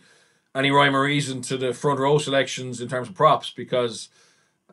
any 0.56 0.72
rhyme 0.72 0.96
or 0.96 1.04
reason 1.04 1.42
to 1.44 1.58
the 1.58 1.74
front 1.74 2.00
row 2.00 2.18
selections 2.18 2.82
in 2.82 2.88
terms 2.88 3.10
of 3.10 3.16
props 3.16 3.50
because 3.50 4.10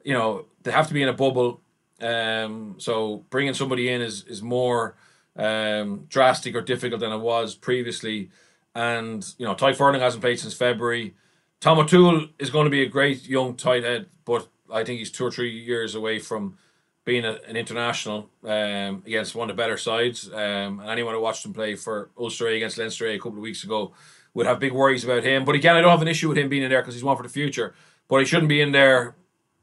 you 0.04 0.14
know 0.14 0.46
they 0.62 0.70
have 0.70 0.88
to 0.88 0.94
be 0.94 1.02
in 1.02 1.08
a 1.08 1.12
bubble 1.12 1.60
um 2.00 2.76
so 2.78 3.24
bringing 3.30 3.54
somebody 3.54 3.88
in 3.88 4.00
is 4.00 4.24
is 4.24 4.42
more 4.42 4.96
um, 5.36 6.06
drastic 6.08 6.54
or 6.54 6.60
difficult 6.60 7.00
than 7.00 7.12
it 7.12 7.18
was 7.18 7.54
previously. 7.54 8.30
And 8.74 9.26
you 9.38 9.46
know, 9.46 9.54
Tadhg 9.54 9.76
Furlong 9.76 10.00
hasn't 10.00 10.22
played 10.22 10.38
since 10.38 10.54
February. 10.54 11.14
Tom 11.60 11.78
O'Toole 11.78 12.28
is 12.38 12.50
going 12.50 12.64
to 12.64 12.70
be 12.70 12.82
a 12.82 12.88
great 12.88 13.26
young 13.28 13.56
tight 13.56 13.84
head, 13.84 14.06
but 14.24 14.48
I 14.72 14.84
think 14.84 14.98
he's 14.98 15.10
two 15.10 15.26
or 15.26 15.30
three 15.30 15.50
years 15.50 15.94
away 15.94 16.18
from 16.18 16.56
being 17.04 17.24
a, 17.24 17.38
an 17.48 17.56
international 17.56 18.28
um, 18.44 19.02
against 19.06 19.34
one 19.34 19.50
of 19.50 19.56
the 19.56 19.60
better 19.60 19.76
sides. 19.76 20.30
Um, 20.32 20.80
and 20.80 20.90
anyone 20.90 21.14
who 21.14 21.20
watched 21.20 21.44
him 21.44 21.52
play 21.52 21.74
for 21.74 22.10
Ulster 22.18 22.48
against 22.48 22.78
Leinster 22.78 23.08
a 23.08 23.18
couple 23.18 23.38
of 23.38 23.42
weeks 23.42 23.64
ago 23.64 23.92
would 24.34 24.46
have 24.46 24.60
big 24.60 24.72
worries 24.72 25.04
about 25.04 25.24
him. 25.24 25.44
But 25.44 25.54
again, 25.54 25.76
I 25.76 25.80
don't 25.80 25.90
have 25.90 26.02
an 26.02 26.08
issue 26.08 26.28
with 26.28 26.38
him 26.38 26.48
being 26.48 26.62
in 26.62 26.70
there 26.70 26.82
because 26.82 26.94
he's 26.94 27.04
one 27.04 27.16
for 27.16 27.22
the 27.22 27.28
future. 27.28 27.74
But 28.08 28.18
he 28.18 28.26
shouldn't 28.26 28.48
be 28.48 28.60
in 28.60 28.72
there 28.72 29.16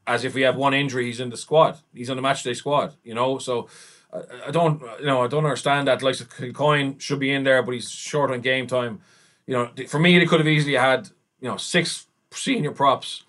as 0.06 0.24
if 0.24 0.34
we 0.34 0.42
have 0.42 0.56
one 0.56 0.72
injury, 0.72 1.04
he's 1.04 1.20
in 1.20 1.28
the 1.28 1.36
squad. 1.36 1.78
He's 1.94 2.08
on 2.10 2.16
the 2.16 2.22
matchday 2.22 2.56
squad, 2.56 2.94
you 3.04 3.14
know. 3.14 3.38
So 3.38 3.68
I, 4.12 4.50
don't, 4.50 4.80
you 4.98 5.06
know, 5.06 5.22
I 5.22 5.28
don't 5.28 5.44
understand 5.44 5.86
that. 5.86 6.02
Like 6.02 6.16
Coin 6.54 6.98
should 6.98 7.20
be 7.20 7.30
in 7.30 7.44
there, 7.44 7.62
but 7.62 7.72
he's 7.72 7.90
short 7.90 8.30
on 8.30 8.40
game 8.40 8.66
time. 8.66 9.00
You 9.46 9.54
know, 9.54 9.70
for 9.86 9.98
me, 9.98 10.18
they 10.18 10.26
could 10.26 10.40
have 10.40 10.48
easily 10.48 10.74
had 10.74 11.10
you 11.40 11.48
know 11.48 11.58
six 11.58 12.06
senior 12.32 12.72
props 12.72 13.24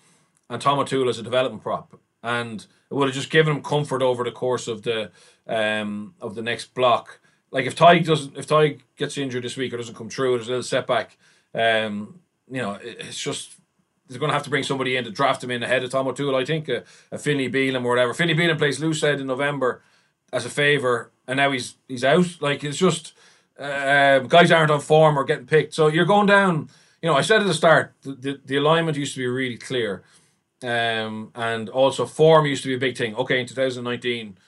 and 0.48 0.60
Tom 0.60 0.78
O'Toole 0.78 1.08
as 1.08 1.18
a 1.18 1.22
development 1.22 1.62
prop, 1.62 1.98
and 2.22 2.66
it 2.90 2.94
would 2.94 3.08
have 3.08 3.14
just 3.14 3.30
given 3.30 3.56
him 3.56 3.62
comfort 3.62 4.02
over 4.02 4.24
the 4.24 4.32
course 4.32 4.68
of 4.68 4.82
the 4.82 5.10
um 5.46 6.14
of 6.20 6.34
the 6.34 6.42
next 6.42 6.74
block. 6.74 7.20
Like 7.50 7.66
if 7.66 7.76
Tadhg 7.76 8.04
doesn't, 8.04 8.36
if 8.36 8.46
Tadhg 8.46 8.80
gets 8.96 9.18
injured 9.18 9.44
this 9.44 9.56
week 9.56 9.72
or 9.72 9.76
doesn't 9.76 9.96
come 9.96 10.08
through, 10.08 10.36
there's 10.36 10.46
a 10.46 10.50
little 10.50 10.62
setback. 10.62 11.16
Um, 11.54 12.20
you 12.48 12.62
know, 12.62 12.72
it, 12.74 12.96
it's 13.00 13.20
just 13.20 13.54
they're 14.08 14.18
going 14.18 14.30
to 14.30 14.34
have 14.34 14.42
to 14.44 14.50
bring 14.50 14.64
somebody 14.64 14.96
in 14.96 15.04
to 15.04 15.10
draft 15.10 15.42
him 15.42 15.50
in 15.50 15.62
ahead 15.62 15.84
of 15.84 15.90
Tom 15.90 16.08
O'Toole. 16.08 16.36
I 16.36 16.44
think 16.44 16.68
a, 16.68 16.84
a 17.12 17.18
Finlay 17.18 17.48
Bealham 17.48 17.84
or 17.84 17.90
whatever. 17.90 18.12
Finlay 18.12 18.34
Bealham 18.34 18.58
plays 18.58 18.80
loosehead 18.80 19.20
in 19.20 19.26
November 19.26 19.82
as 20.32 20.44
a 20.44 20.50
favour, 20.50 21.10
and 21.26 21.36
now 21.36 21.50
he's 21.50 21.74
he's 21.88 22.04
out. 22.04 22.26
Like 22.40 22.64
it's 22.64 22.78
just 22.78 23.14
uh, 23.58 24.20
guys 24.20 24.50
aren't 24.50 24.70
on 24.70 24.80
form 24.80 25.18
or 25.18 25.24
getting 25.24 25.46
picked. 25.46 25.74
So 25.74 25.88
you're 25.88 26.04
going 26.04 26.26
down. 26.26 26.68
You 27.02 27.08
know, 27.08 27.16
I 27.16 27.22
said 27.22 27.40
at 27.40 27.46
the 27.46 27.54
start, 27.54 27.94
the, 28.02 28.12
the, 28.12 28.40
the 28.44 28.56
alignment 28.56 28.96
used 28.96 29.14
to 29.14 29.20
be 29.20 29.26
really 29.26 29.56
clear, 29.56 30.02
um, 30.62 31.30
and 31.34 31.68
also 31.68 32.06
form 32.06 32.46
used 32.46 32.62
to 32.62 32.68
be 32.68 32.74
a 32.74 32.78
big 32.78 32.96
thing. 32.96 33.14
Okay, 33.16 33.40
in 33.40 33.46
2019, 33.46 34.38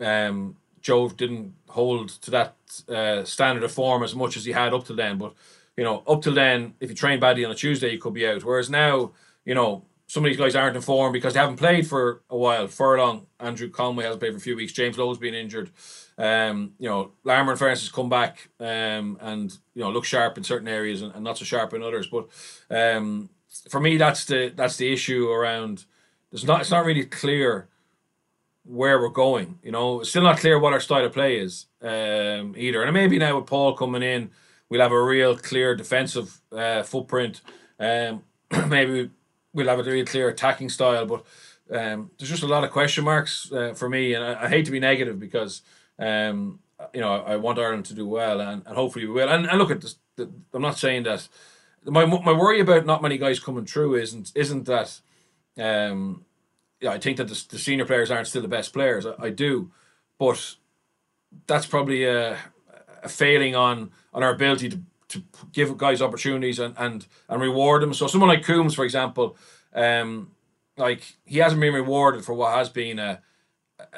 um, 0.00 0.56
Joe 0.80 1.08
didn't 1.08 1.54
hold 1.68 2.08
to 2.08 2.30
that 2.32 2.56
uh, 2.88 3.24
standard 3.24 3.64
of 3.64 3.72
form 3.72 4.02
as 4.02 4.14
much 4.14 4.36
as 4.36 4.44
he 4.44 4.52
had 4.52 4.74
up 4.74 4.84
till 4.84 4.96
then. 4.96 5.18
But 5.18 5.34
you 5.76 5.84
know, 5.84 6.02
up 6.06 6.22
till 6.22 6.34
then, 6.34 6.74
if 6.80 6.90
you 6.90 6.96
train 6.96 7.20
badly 7.20 7.44
on 7.44 7.50
a 7.50 7.54
Tuesday, 7.54 7.92
you 7.92 7.98
could 7.98 8.14
be 8.14 8.26
out. 8.26 8.44
Whereas 8.44 8.68
now, 8.68 9.12
you 9.44 9.54
know, 9.54 9.84
some 10.06 10.24
of 10.24 10.28
these 10.28 10.36
guys 10.36 10.54
aren't 10.54 10.76
in 10.76 10.82
form 10.82 11.10
because 11.12 11.32
they 11.32 11.40
haven't 11.40 11.56
played 11.56 11.86
for 11.86 12.22
a 12.28 12.36
while. 12.36 12.66
Furlong, 12.68 13.26
Andrew 13.40 13.70
Conway 13.70 14.04
hasn't 14.04 14.20
played 14.20 14.32
for 14.32 14.38
a 14.38 14.42
few 14.42 14.56
weeks. 14.56 14.72
James 14.72 14.98
Lowe's 14.98 15.16
been 15.16 15.32
injured. 15.32 15.70
Um, 16.18 16.72
you 16.78 16.88
know, 16.88 17.12
Larmour 17.24 17.52
and 17.52 17.58
Francis 17.58 17.88
come 17.88 18.10
back 18.10 18.50
um, 18.60 19.16
and 19.20 19.56
you 19.74 19.82
know 19.82 19.90
look 19.90 20.04
sharp 20.04 20.36
in 20.36 20.44
certain 20.44 20.68
areas 20.68 21.00
and, 21.00 21.14
and 21.14 21.24
not 21.24 21.38
so 21.38 21.46
sharp 21.46 21.72
in 21.72 21.82
others. 21.82 22.08
But 22.08 22.28
um, 22.70 23.30
for 23.68 23.80
me, 23.80 23.96
that's 23.96 24.24
the 24.24 24.52
that's 24.54 24.76
the 24.76 24.92
issue 24.92 25.28
around. 25.30 25.84
It's 26.32 26.44
not 26.44 26.62
it's 26.62 26.70
not 26.70 26.84
really 26.84 27.04
clear 27.04 27.68
where 28.64 29.00
we're 29.00 29.08
going. 29.08 29.58
You 29.62 29.72
know, 29.72 30.00
it's 30.00 30.10
still 30.10 30.22
not 30.22 30.38
clear 30.38 30.58
what 30.58 30.72
our 30.72 30.80
style 30.80 31.04
of 31.04 31.12
play 31.12 31.38
is 31.38 31.66
um, 31.82 32.54
either. 32.56 32.82
And 32.82 32.94
maybe 32.94 33.18
now 33.18 33.36
with 33.36 33.46
Paul 33.46 33.74
coming 33.74 34.02
in, 34.02 34.30
we'll 34.68 34.80
have 34.80 34.92
a 34.92 35.02
real 35.02 35.36
clear 35.36 35.74
defensive 35.74 36.40
uh, 36.52 36.82
footprint. 36.82 37.40
Um, 37.78 38.22
maybe 38.68 39.10
we'll 39.52 39.68
have 39.68 39.80
a 39.80 39.82
really 39.82 40.04
clear 40.04 40.28
attacking 40.28 40.68
style. 40.68 41.06
But 41.06 41.24
um, 41.70 42.10
there's 42.18 42.30
just 42.30 42.42
a 42.42 42.48
lot 42.48 42.64
of 42.64 42.70
question 42.70 43.04
marks 43.04 43.50
uh, 43.52 43.74
for 43.74 43.88
me, 43.88 44.14
and 44.14 44.24
I, 44.24 44.44
I, 44.44 44.48
hate 44.48 44.66
to 44.66 44.70
be 44.70 44.80
negative 44.80 45.18
because 45.18 45.62
um, 45.98 46.60
you 46.92 47.00
know 47.00 47.12
I, 47.12 47.32
I, 47.32 47.36
want 47.36 47.58
Ireland 47.58 47.86
to 47.86 47.94
do 47.94 48.06
well, 48.06 48.40
and, 48.40 48.62
and 48.66 48.76
hopefully 48.76 49.06
we 49.06 49.12
will. 49.12 49.28
And, 49.28 49.46
and 49.46 49.58
look 49.58 49.70
at 49.70 49.80
this, 49.80 49.96
the, 50.16 50.30
I'm 50.52 50.62
not 50.62 50.78
saying 50.78 51.04
that 51.04 51.26
my 51.84 52.04
my 52.04 52.32
worry 52.32 52.60
about 52.60 52.86
not 52.86 53.02
many 53.02 53.18
guys 53.18 53.40
coming 53.40 53.66
through 53.66 53.96
isn't 53.96 54.32
isn't 54.34 54.66
that. 54.66 55.00
Um, 55.58 56.24
yeah, 56.80 56.90
I 56.90 56.98
think 56.98 57.16
that 57.18 57.28
the, 57.28 57.44
the 57.50 57.58
senior 57.58 57.84
players 57.84 58.10
aren't 58.10 58.26
still 58.26 58.42
the 58.42 58.48
best 58.48 58.72
players. 58.72 59.06
I, 59.06 59.14
I 59.18 59.30
do, 59.30 59.70
but 60.18 60.56
that's 61.46 61.66
probably 61.66 62.04
a, 62.04 62.38
a 63.02 63.08
failing 63.08 63.54
on 63.54 63.90
on 64.12 64.22
our 64.22 64.32
ability 64.34 64.68
to 64.70 64.80
to 65.08 65.22
give 65.52 65.76
guys 65.76 66.02
opportunities 66.02 66.58
and 66.58 66.74
and 66.78 67.06
and 67.28 67.40
reward 67.40 67.82
them. 67.82 67.94
So 67.94 68.06
someone 68.06 68.30
like 68.30 68.42
Coombes, 68.42 68.74
for 68.74 68.84
example, 68.84 69.36
um, 69.74 70.30
like 70.76 71.16
he 71.24 71.38
hasn't 71.38 71.60
been 71.60 71.74
rewarded 71.74 72.24
for 72.24 72.34
what 72.34 72.54
has 72.54 72.68
been 72.68 72.98
a 72.98 73.20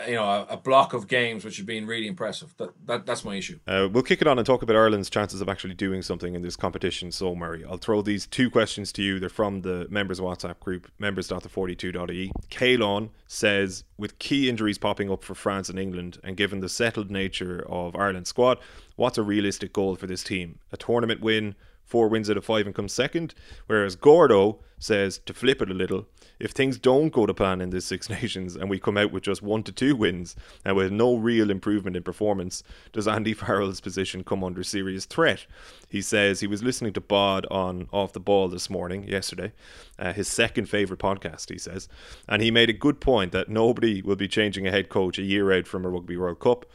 you 0.07 0.15
know 0.15 0.25
a, 0.25 0.47
a, 0.51 0.57
block 0.57 0.93
of 0.93 1.09
games 1.09 1.45
which 1.45 1.57
has 1.57 1.67
been 1.67 1.87
really 1.87 2.07
impressive. 2.07 2.55
That, 2.59 2.71
that 2.87 3.07
that's 3.07 3.25
my 3.25 3.37
issue. 3.37 3.59
Uh, 3.67 3.89
we'll 3.91 4.03
kick 4.03 4.21
it 4.21 4.27
on 4.27 4.39
and 4.39 4.47
talk 4.47 4.63
about 4.63 4.77
Ireland's 4.77 5.11
chances 5.11 5.41
of 5.41 5.49
actually 5.49 5.75
doing 5.75 6.03
something 6.03 6.35
in 6.35 6.43
this 6.43 6.57
competition. 6.57 7.13
So 7.13 7.35
Murray, 7.35 7.65
I'll 7.65 7.77
throw 7.77 8.03
these 8.03 8.27
two 8.27 8.51
questions 8.51 8.93
to 8.93 9.03
you. 9.03 9.19
They're 9.19 9.29
from 9.29 9.63
the 9.63 9.87
members 9.91 10.21
WhatsApp 10.21 10.61
group 10.61 10.91
members.the42.e. 10.99 12.33
Kalon 12.51 13.11
says 13.27 13.85
with 13.97 14.19
key 14.19 14.49
injuries 14.49 14.79
popping 14.79 15.11
up 15.11 15.23
for 15.23 15.35
France 15.35 15.69
and 15.69 15.79
England, 15.79 16.19
and 16.25 16.37
given 16.37 16.61
the 16.61 16.69
settled 16.69 17.11
nature 17.11 17.65
of 17.69 17.95
Ireland's 17.97 18.31
squad, 18.31 18.59
what's 18.97 19.19
a 19.19 19.23
realistic 19.23 19.73
goal 19.73 19.97
for 19.97 20.07
this 20.07 20.25
team? 20.25 20.59
A 20.73 20.77
tournament 20.77 21.21
win 21.21 21.55
four 21.85 22.09
wins 22.09 22.31
out 22.31 22.37
of 22.37 22.45
five 22.45 22.67
and 22.67 22.75
comes 22.75 22.93
second. 22.93 23.35
Whereas 23.67 23.97
Gordo 23.97 24.61
says 24.79 25.19
to 25.27 25.33
flip 25.33 25.63
it 25.63 25.71
a 25.71 25.75
little, 25.75 26.07
if 26.39 26.51
things 26.51 26.79
don't 26.79 27.11
go 27.11 27.27
to 27.27 27.35
plan 27.35 27.61
in 27.61 27.71
this 27.71 27.87
Six 27.87 28.09
Nations 28.23 28.57
and 28.57 28.69
we 28.69 28.79
come 28.79 28.97
out 28.97 29.13
with 29.13 29.23
just 29.23 29.43
one 29.43 29.63
to 29.65 29.73
two 29.73 29.95
wins 29.97 30.35
and 30.65 30.77
with 30.77 30.93
no 30.93 31.17
real 31.17 31.51
improvement 31.51 31.97
in 31.97 32.03
performance, 32.03 32.63
does 32.93 33.09
Andy 33.09 33.33
Farrell's 33.35 33.81
position 33.81 34.25
come 34.25 34.43
under 34.43 34.63
serious 34.63 35.07
threat? 35.07 35.47
He 35.89 36.03
says 36.03 36.41
he 36.41 36.47
was 36.47 36.63
listening 36.63 36.93
to 36.95 37.01
Bod 37.01 37.47
on 37.51 37.89
Off 37.93 38.13
the 38.13 38.21
Ball 38.21 38.49
this 38.49 38.69
morning, 38.69 39.07
yesterday, 39.09 39.53
uh, 39.99 40.13
his 40.13 40.29
second 40.29 40.69
favourite 40.69 41.01
podcast, 41.01 41.51
he 41.51 41.59
says, 41.59 41.89
and 42.29 42.43
he 42.43 42.51
made 42.51 42.71
a 42.71 42.75
good 42.75 43.01
point 43.01 43.33
that 43.33 43.49
nobody 43.49 44.03
will 44.03 44.17
be 44.17 44.29
changing 44.29 44.67
a 44.67 44.71
head 44.71 44.89
coach 44.89 45.19
a 45.19 45.23
year 45.23 45.53
out 45.53 45.67
from 45.67 45.85
a 45.85 45.89
Rugby 45.89 46.17
World 46.17 46.41
Cup. 46.41 46.67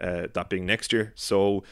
Uh, 0.00 0.26
that 0.32 0.48
being 0.48 0.66
next 0.66 0.92
year. 0.92 1.12
So 1.14 1.62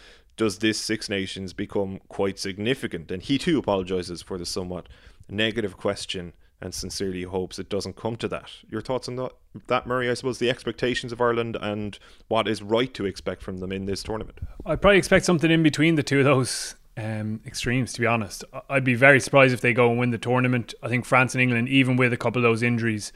does 0.40 0.60
this 0.60 0.78
Six 0.78 1.10
Nations 1.10 1.52
become 1.52 2.00
quite 2.08 2.38
significant? 2.38 3.10
And 3.10 3.22
he 3.22 3.36
too 3.36 3.58
apologises 3.58 4.22
for 4.22 4.38
the 4.38 4.46
somewhat 4.46 4.88
negative 5.28 5.76
question 5.76 6.32
and 6.62 6.72
sincerely 6.72 7.24
hopes 7.24 7.58
it 7.58 7.68
doesn't 7.68 7.96
come 7.96 8.16
to 8.16 8.28
that. 8.28 8.50
Your 8.70 8.80
thoughts 8.80 9.06
on 9.06 9.16
that, 9.16 9.32
that 9.66 9.86
Murray? 9.86 10.08
I 10.08 10.14
suppose 10.14 10.38
the 10.38 10.48
expectations 10.48 11.12
of 11.12 11.20
Ireland 11.20 11.58
and 11.60 11.98
what 12.28 12.48
is 12.48 12.62
right 12.62 12.92
to 12.94 13.04
expect 13.04 13.42
from 13.42 13.58
them 13.58 13.70
in 13.70 13.84
this 13.84 14.02
tournament. 14.02 14.38
I'd 14.64 14.80
probably 14.80 14.96
expect 14.96 15.26
something 15.26 15.50
in 15.50 15.62
between 15.62 15.96
the 15.96 16.02
two 16.02 16.20
of 16.20 16.24
those 16.24 16.74
um, 16.96 17.42
extremes. 17.44 17.92
To 17.92 18.00
be 18.00 18.06
honest, 18.06 18.42
I'd 18.70 18.82
be 18.82 18.94
very 18.94 19.20
surprised 19.20 19.52
if 19.52 19.60
they 19.60 19.74
go 19.74 19.90
and 19.90 19.98
win 19.98 20.10
the 20.10 20.16
tournament. 20.16 20.72
I 20.82 20.88
think 20.88 21.04
France 21.04 21.34
and 21.34 21.42
England, 21.42 21.68
even 21.68 21.98
with 21.98 22.14
a 22.14 22.16
couple 22.16 22.38
of 22.38 22.44
those 22.44 22.62
injuries, 22.62 23.12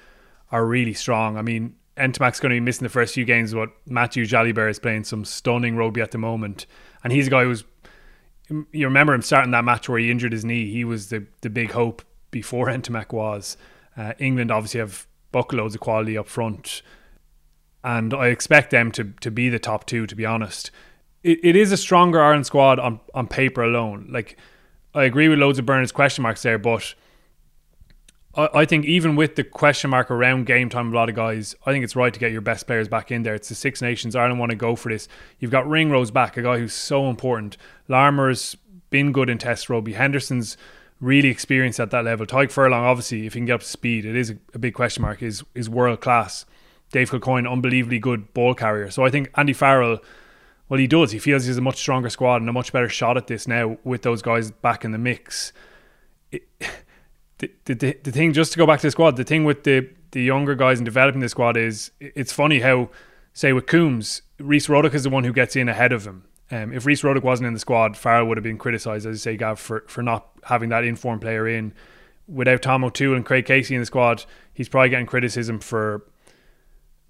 are 0.53 0.67
really 0.67 0.93
strong. 0.93 1.39
I 1.39 1.43
mean, 1.43 1.77
Ntamack's 1.97 2.41
going 2.41 2.51
to 2.51 2.57
be 2.57 2.61
missing 2.61 2.85
the 2.85 2.91
first 2.91 3.15
few 3.15 3.25
games, 3.25 3.55
but 3.55 3.71
Matthieu 3.87 4.27
Jalibert 4.27 4.69
is 4.69 4.79
playing 4.79 5.05
some 5.05 5.25
stunning 5.25 5.77
rugby 5.77 6.01
at 6.01 6.11
the 6.11 6.19
moment. 6.19 6.67
And 7.05 7.13
he's 7.13 7.29
a 7.29 7.31
guy 7.31 7.45
who's, 7.45 7.63
you 8.49 8.87
remember 8.87 9.15
him 9.15 9.23
starting 9.23 9.53
that 9.53 9.65
match 9.65 9.89
where 9.89 9.99
he 9.99 10.11
injured 10.11 10.33
his 10.33 10.45
knee. 10.45 10.71
He 10.71 10.85
was 10.85 11.11
the, 11.11 11.27
the 11.43 11.51
big 11.51 11.71
hope 11.73 12.03
before 12.31 12.67
Ntamack 12.69 13.13
was. 13.13 13.57
Uh, 13.97 14.15
England 14.19 14.51
obviously 14.51 14.81
have 14.81 15.07
buckloads 15.33 15.75
of 15.75 15.81
quality 15.81 16.17
up 16.17 16.29
front, 16.29 16.83
and 17.83 18.15
I 18.15 18.29
expect 18.29 18.71
them 18.71 18.91
to 18.93 19.13
to 19.21 19.31
be 19.31 19.49
the 19.49 19.59
top 19.59 19.87
two. 19.87 20.07
To 20.07 20.17
be 20.17 20.25
honest, 20.27 20.71
it, 21.23 21.39
it 21.43 21.57
is 21.57 21.71
a 21.71 21.77
stronger 21.77 22.21
Ireland 22.21 22.47
squad 22.47 22.79
on 22.79 23.01
on 23.13 23.29
paper 23.29 23.63
alone. 23.63 24.09
Like 24.11 24.37
I 24.95 25.05
agree 25.05 25.29
with 25.29 25.39
loads 25.39 25.59
of 25.59 25.67
Bernard's 25.67 25.93
question 25.93 26.23
marks 26.23 26.43
there, 26.43 26.59
but 26.59 26.95
I, 28.37 28.65
think 28.65 28.85
even 28.85 29.15
with 29.15 29.37
the 29.37 29.45
question 29.45 29.91
mark 29.91 30.11
around 30.11 30.47
game 30.47 30.69
time, 30.69 30.93
a 30.93 30.97
lot 30.97 31.09
of 31.09 31.15
guys, 31.15 31.55
I 31.65 31.73
think 31.73 31.85
it's 31.85 31.95
right 31.95 32.13
to 32.13 32.19
get 32.19 32.33
your 32.33 32.41
best 32.41 32.67
players 32.67 32.89
back 32.89 33.13
in 33.13 33.23
there. 33.23 33.35
It's 33.35 33.49
the 33.49 33.55
Six 33.55 33.81
Nations. 33.81 34.17
Ireland 34.17 34.41
want 34.41 34.51
to 34.51 34.57
go 34.57 34.75
for 34.75 34.91
this. 34.91 35.07
You've 35.39 35.53
got 35.53 35.69
Ringrose 35.69 36.11
back, 36.11 36.37
a 36.37 36.43
guy 36.43 36.59
who's 36.59 36.75
so 36.75 37.09
important. 37.09 37.57
Larmour's 37.87 38.57
been 38.91 39.13
good 39.13 39.31
in 39.31 39.39
Test 39.39 39.71
rugby. 39.71 39.93
Henderson's 39.93 40.57
really 41.01 41.29
experienced 41.29 41.79
at 41.79 41.91
that 41.91 42.05
level. 42.05 42.27
Tadhg 42.27 42.51
Furlong, 42.51 42.85
obviously, 42.85 43.27
if 43.27 43.35
he 43.35 43.41
can 43.41 43.47
get 43.47 43.55
up 43.55 43.61
to 43.61 43.67
speed, 43.67 44.05
it 44.05 44.17
is 44.17 44.31
a, 44.31 44.39
a 44.55 44.59
big 44.59 44.75
question 44.75 45.03
mark. 45.03 45.23
Is 45.23 45.45
is 45.55 45.71
world 45.71 46.01
class. 46.01 46.45
Dave 46.91 47.11
Kilcoyne, 47.11 47.51
unbelievably 47.51 47.99
good 47.99 48.33
ball 48.35 48.55
carrier. 48.55 48.91
So 48.91 49.05
I 49.05 49.11
think 49.11 49.31
Andy 49.37 49.53
Farrell, 49.53 49.99
well, 50.69 50.79
he 50.79 50.87
does. 50.87 51.11
He 51.11 51.19
feels 51.19 51.45
he's 51.45 51.57
a 51.57 51.61
much 51.61 51.77
stronger 51.77 52.09
squad 52.09 52.37
and 52.41 52.49
a 52.49 52.53
much 52.53 52.73
better 52.73 52.89
shot 52.89 53.17
at 53.17 53.27
this 53.27 53.49
now 53.49 53.79
with 53.83 54.03
those 54.03 54.23
guys 54.23 54.51
back 54.51 54.85
in 54.85 54.93
the 54.93 54.99
mix. 54.99 55.53
It, 56.31 56.47
the, 57.65 57.75
the, 57.75 57.99
the 58.03 58.13
thing, 58.13 58.33
just 58.33 58.53
to 58.53 58.59
go 58.59 58.67
back 58.67 58.81
to 58.81 58.87
the 58.87 58.91
squad, 58.91 59.17
the 59.17 59.25
thing 59.25 59.45
with 59.45 59.65
the, 59.65 59.89
the 60.13 60.23
younger 60.23 60.55
guys 60.55 60.79
and 60.79 60.85
developing 60.85 61.21
the 61.21 61.29
squad 61.29 61.57
is 61.57 61.91
it's 62.01 62.33
funny 62.33 62.61
how, 62.61 62.91
say, 63.33 63.53
with 63.53 63.67
Coombes, 63.67 64.23
Rhys 64.39 64.69
Ruddock 64.69 64.95
is 64.95 65.05
the 65.05 65.11
one 65.11 65.25
who 65.25 65.33
gets 65.33 65.57
in 65.57 65.69
ahead 65.69 65.93
of 65.93 66.07
him. 66.07 66.25
Um, 66.51 66.73
if 66.73 66.87
Rhys 66.87 67.03
Ruddock 67.03 67.25
wasn't 67.25 67.47
in 67.47 67.55
the 67.55 67.61
squad, 67.61 67.97
Farrell 67.97 68.27
would 68.27 68.37
have 68.37 68.45
been 68.45 68.59
criticised, 68.59 69.07
as 69.07 69.15
you 69.15 69.19
say, 69.19 69.37
Gav, 69.37 69.59
for, 69.59 69.85
for 69.89 70.03
not 70.03 70.29
having 70.45 70.69
that 70.69 70.85
informed 70.85 71.23
player 71.23 71.49
in. 71.49 71.73
Without 72.27 72.63
Tom 72.63 72.85
O'Toole 72.85 73.17
and 73.17 73.25
Craig 73.25 73.45
Casey 73.47 73.75
in 73.75 73.81
the 73.81 73.87
squad, 73.87 74.25
he's 74.53 74.69
probably 74.69 74.89
getting 74.89 75.07
criticism 75.07 75.59
for 75.59 76.07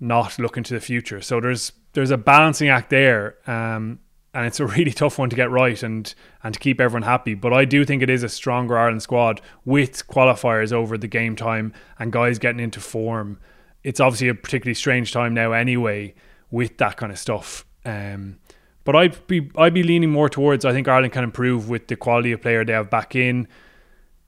not 0.01 0.39
looking 0.39 0.65
to 0.65 0.75
the 0.75 0.81
future. 0.81 1.21
So 1.21 1.41
there's 1.41 1.73
there's 1.93 2.11
a 2.11 2.17
balancing 2.19 2.69
act 2.69 2.91
there, 2.91 3.37
um, 3.47 4.01
and 4.35 4.47
it's 4.47 4.61
a 4.61 4.67
really 4.77 4.93
tough 4.93 5.19
one 5.19 5.31
to 5.31 5.37
get 5.37 5.51
right 5.51 5.83
and 5.83 6.15
and 6.43 6.55
to 6.55 6.61
keep 6.61 6.81
everyone 6.81 7.03
happy. 7.03 7.35
But 7.35 7.53
I 7.53 7.65
do 7.65 7.85
think 7.85 8.03
it 8.03 8.11
is 8.11 8.23
a 8.23 8.29
stronger 8.29 8.77
Ireland 8.77 9.03
squad 9.03 9.41
with 9.65 10.07
qualifiers 10.09 10.73
over 10.73 10.99
the 10.99 11.09
game 11.09 11.37
time 11.37 11.73
and 11.99 12.13
guys 12.13 12.39
getting 12.39 12.61
into 12.61 12.81
form. 12.81 13.39
It's 13.83 14.01
obviously 14.01 14.29
a 14.29 14.35
particularly 14.35 14.75
strange 14.75 15.13
time 15.13 15.35
now, 15.35 15.53
anyway, 15.53 16.15
with 16.51 16.79
that 16.79 16.97
kind 16.97 17.13
of 17.13 17.19
stuff. 17.19 17.67
Um, 17.85 18.39
but 18.85 18.97
I'd 18.97 19.27
be 19.27 19.51
I'd 19.57 19.75
be 19.75 19.83
leaning 19.83 20.11
more 20.11 20.29
towards 20.29 20.65
I 20.65 20.73
think 20.73 20.89
Ireland 20.89 21.13
can 21.13 21.25
improve 21.25 21.69
with 21.69 21.89
the 21.89 21.97
quality 21.97 22.33
of 22.33 22.43
player 22.43 22.65
they 22.65 22.73
have 22.73 22.91
back 22.91 23.15
in. 23.15 23.49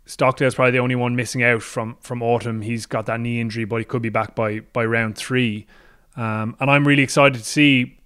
Stockdale's 0.07 0.55
probably 0.55 0.71
the 0.71 0.79
only 0.79 0.95
one 0.95 1.16
missing 1.16 1.42
out 1.42 1.62
from 1.62 1.97
from 2.01 2.23
autumn. 2.23 2.62
He's 2.62 2.87
got 2.87 3.07
that 3.07 3.21
knee 3.21 3.40
injury, 3.40 3.64
but 3.64 3.77
he 3.77 3.85
could 3.85 4.03
be 4.03 4.09
back 4.09 4.35
by 4.35 4.61
by 4.61 4.85
round 4.85 5.16
three. 5.16 5.66
Um, 6.16 6.57
and 6.61 6.71
I'm 6.71 6.87
really 6.87 7.03
excited 7.03 7.38
to 7.38 7.45
see 7.45 7.99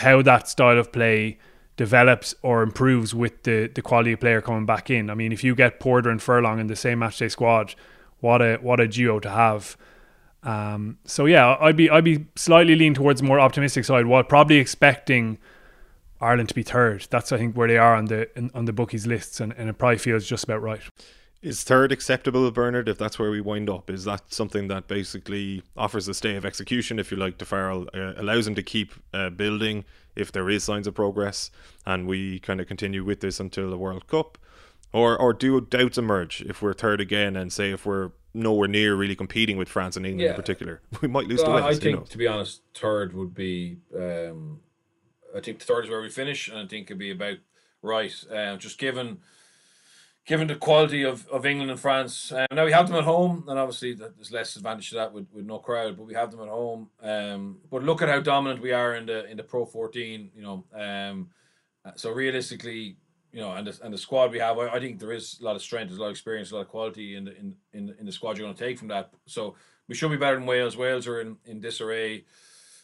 how 0.00 0.22
that 0.22 0.48
style 0.48 0.78
of 0.78 0.92
play 0.92 1.38
develops 1.76 2.34
or 2.42 2.62
improves 2.62 3.14
with 3.14 3.42
the 3.44 3.70
the 3.74 3.82
quality 3.82 4.12
of 4.12 4.20
player 4.20 4.40
coming 4.42 4.66
back 4.66 4.90
in. 4.90 5.08
I 5.08 5.14
mean, 5.14 5.32
if 5.32 5.42
you 5.42 5.54
get 5.54 5.80
Porter 5.80 6.10
and 6.10 6.20
Furlong 6.20 6.58
in 6.60 6.66
the 6.66 6.76
same 6.76 7.00
matchday 7.00 7.30
squad, 7.30 7.74
what 8.20 8.42
a 8.42 8.56
what 8.56 8.80
a 8.80 8.88
duo 8.88 9.20
to 9.20 9.30
have. 9.30 9.76
Um, 10.42 10.98
so 11.04 11.26
yeah, 11.26 11.56
I'd 11.60 11.76
be 11.76 11.88
I'd 11.90 12.04
be 12.04 12.26
slightly 12.36 12.74
leaning 12.74 12.94
towards 12.94 13.20
the 13.20 13.26
more 13.26 13.40
optimistic 13.40 13.84
side, 13.84 14.06
while 14.06 14.22
probably 14.22 14.56
expecting 14.56 15.38
Ireland 16.20 16.48
to 16.50 16.54
be 16.54 16.62
third. 16.62 17.06
That's 17.10 17.32
I 17.32 17.38
think 17.38 17.56
where 17.56 17.68
they 17.68 17.78
are 17.78 17.94
on 17.94 18.06
the 18.06 18.28
on 18.54 18.64
the 18.64 18.72
bookies 18.72 19.06
lists, 19.06 19.40
and, 19.40 19.52
and 19.56 19.68
it 19.68 19.78
probably 19.78 19.98
feels 19.98 20.26
just 20.26 20.44
about 20.44 20.62
right. 20.62 20.82
Is 21.42 21.64
third 21.64 21.90
acceptable, 21.90 22.50
Bernard? 22.50 22.86
If 22.86 22.98
that's 22.98 23.18
where 23.18 23.30
we 23.30 23.40
wind 23.40 23.70
up, 23.70 23.88
is 23.88 24.04
that 24.04 24.30
something 24.32 24.68
that 24.68 24.88
basically 24.88 25.62
offers 25.74 26.06
a 26.06 26.12
stay 26.12 26.36
of 26.36 26.44
execution, 26.44 26.98
if 26.98 27.10
you 27.10 27.16
like, 27.16 27.38
to 27.38 27.46
Farrell, 27.46 27.88
uh, 27.94 28.12
allows 28.16 28.46
him 28.46 28.54
to 28.56 28.62
keep 28.62 28.92
uh, 29.14 29.30
building 29.30 29.86
if 30.14 30.30
there 30.30 30.50
is 30.50 30.64
signs 30.64 30.86
of 30.86 30.94
progress, 30.94 31.50
and 31.86 32.06
we 32.06 32.40
kind 32.40 32.60
of 32.60 32.66
continue 32.66 33.04
with 33.04 33.20
this 33.20 33.40
until 33.40 33.70
the 33.70 33.78
World 33.78 34.06
Cup, 34.06 34.36
or 34.92 35.16
or 35.16 35.32
do 35.32 35.62
doubts 35.62 35.96
emerge 35.96 36.42
if 36.42 36.60
we're 36.60 36.74
third 36.74 37.00
again, 37.00 37.36
and 37.36 37.50
say 37.50 37.70
if 37.70 37.86
we're 37.86 38.10
nowhere 38.34 38.68
near 38.68 38.94
really 38.94 39.16
competing 39.16 39.56
with 39.56 39.68
France 39.68 39.96
and 39.96 40.04
England 40.04 40.22
yeah. 40.22 40.30
in 40.30 40.36
particular, 40.36 40.82
we 41.00 41.08
might 41.08 41.26
lose 41.26 41.42
to 41.42 41.48
Wales. 41.48 41.78
I 41.78 41.80
think, 41.80 42.06
to 42.10 42.18
be 42.18 42.26
honest, 42.26 42.60
third 42.74 43.14
would 43.14 43.34
be. 43.34 43.78
Um, 43.96 44.60
I 45.34 45.40
think 45.40 45.60
third 45.60 45.84
is 45.84 45.90
where 45.90 46.02
we 46.02 46.10
finish, 46.10 46.48
and 46.48 46.58
I 46.58 46.66
think 46.66 46.88
it'd 46.88 46.98
be 46.98 47.12
about 47.12 47.38
right. 47.80 48.12
Uh, 48.30 48.56
just 48.56 48.76
given 48.76 49.20
given 50.30 50.46
the 50.46 50.54
quality 50.54 51.02
of, 51.02 51.26
of 51.26 51.44
England 51.44 51.72
and 51.72 51.80
France. 51.80 52.30
Um, 52.30 52.46
now 52.52 52.64
we 52.64 52.70
have 52.70 52.86
them 52.86 52.94
at 52.94 53.02
home, 53.02 53.44
and 53.48 53.58
obviously 53.58 53.94
there's 53.94 54.30
less 54.30 54.54
advantage 54.54 54.90
to 54.90 54.94
that 54.94 55.12
with, 55.12 55.26
with 55.32 55.44
no 55.44 55.58
crowd, 55.58 55.96
but 55.96 56.06
we 56.06 56.14
have 56.14 56.30
them 56.30 56.40
at 56.40 56.48
home. 56.48 56.88
Um, 57.02 57.58
but 57.68 57.82
look 57.82 58.00
at 58.00 58.08
how 58.08 58.20
dominant 58.20 58.62
we 58.62 58.70
are 58.70 58.94
in 58.94 59.06
the 59.06 59.28
in 59.28 59.36
the 59.36 59.42
Pro 59.42 59.66
14. 59.66 60.30
You 60.32 60.42
know, 60.42 60.64
um, 60.72 61.30
so 61.96 62.12
realistically, 62.12 62.96
you 63.32 63.40
know, 63.40 63.50
and 63.50 63.66
the, 63.66 63.76
and 63.82 63.92
the 63.92 63.98
squad 63.98 64.30
we 64.30 64.38
have, 64.38 64.56
I, 64.56 64.68
I 64.68 64.78
think 64.78 65.00
there 65.00 65.10
is 65.10 65.40
a 65.40 65.44
lot 65.44 65.56
of 65.56 65.62
strength, 65.62 65.88
there's 65.88 65.98
a 65.98 66.02
lot 66.02 66.10
of 66.10 66.12
experience, 66.12 66.52
a 66.52 66.54
lot 66.54 66.60
of 66.60 66.68
quality 66.68 67.16
in 67.16 67.24
the 67.24 67.36
in 67.36 67.56
in, 67.72 67.96
in 67.98 68.06
the 68.06 68.12
squad 68.12 68.38
you're 68.38 68.46
going 68.46 68.56
to 68.56 68.64
take 68.64 68.78
from 68.78 68.88
that. 68.88 69.10
So 69.26 69.56
we 69.88 69.96
should 69.96 70.12
be 70.12 70.16
better 70.16 70.36
than 70.36 70.46
Wales. 70.46 70.76
Wales 70.76 71.08
are 71.08 71.20
in 71.20 71.38
in 71.44 71.60
disarray. 71.60 72.24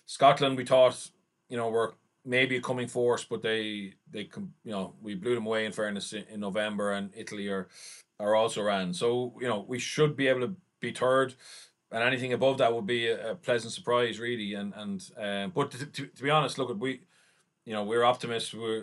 Scotland, 0.05 0.57
we 0.57 0.65
thought, 0.65 1.11
you 1.49 1.57
know, 1.57 1.71
were 1.71 1.95
maybe 2.27 2.57
a 2.57 2.61
coming 2.61 2.89
force, 2.89 3.25
but 3.25 3.41
they 3.41 3.95
they 4.11 4.29
you 4.65 4.73
know 4.73 4.95
we 5.01 5.15
blew 5.15 5.35
them 5.35 5.47
away 5.47 5.65
in 5.65 5.73
fairness 5.73 6.13
in, 6.13 6.41
November, 6.41 6.93
and 6.93 7.11
Italy 7.15 7.49
are 7.49 7.69
are 8.19 8.35
also 8.35 8.63
ran. 8.63 8.93
So 8.93 9.35
you 9.41 9.49
know 9.49 9.65
we 9.67 9.79
should 9.79 10.17
be 10.17 10.27
able 10.27 10.41
to 10.41 10.57
be 10.81 10.91
third, 10.91 11.35
and 11.91 12.03
anything 12.03 12.33
above 12.33 12.59
that 12.59 12.75
would 12.75 12.87
be 12.87 13.07
a, 13.07 13.33
a 13.33 13.35
pleasant 13.37 13.73
surprise, 13.73 14.19
really. 14.19 14.55
And 14.55 14.75
and 14.75 15.11
um, 15.17 15.53
but 15.55 15.71
to, 15.71 15.87
to, 15.87 16.07
to, 16.07 16.23
be 16.23 16.31
honest, 16.31 16.59
look 16.59 16.71
at 16.71 16.79
we, 16.79 17.03
you 17.65 17.73
know, 17.73 17.85
we're 17.85 18.05
optimists. 18.05 18.53
We 18.53 18.83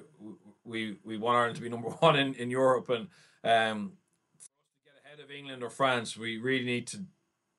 we 0.63 0.97
we 1.03 1.17
want 1.17 1.38
Ireland 1.38 1.58
to 1.58 1.62
be 1.62 1.69
number 1.75 1.89
one 1.89 2.15
in 2.15 2.34
in 2.36 2.49
Europe, 2.49 2.89
and 2.89 3.08
um, 3.43 3.93
to 4.39 4.49
get 4.86 4.93
ahead 5.06 5.19
of 5.19 5.29
England 5.29 5.63
or 5.63 5.69
France, 5.69 6.17
we 6.17 6.38
really 6.38 6.65
need 6.65 6.88
to 6.88 7.06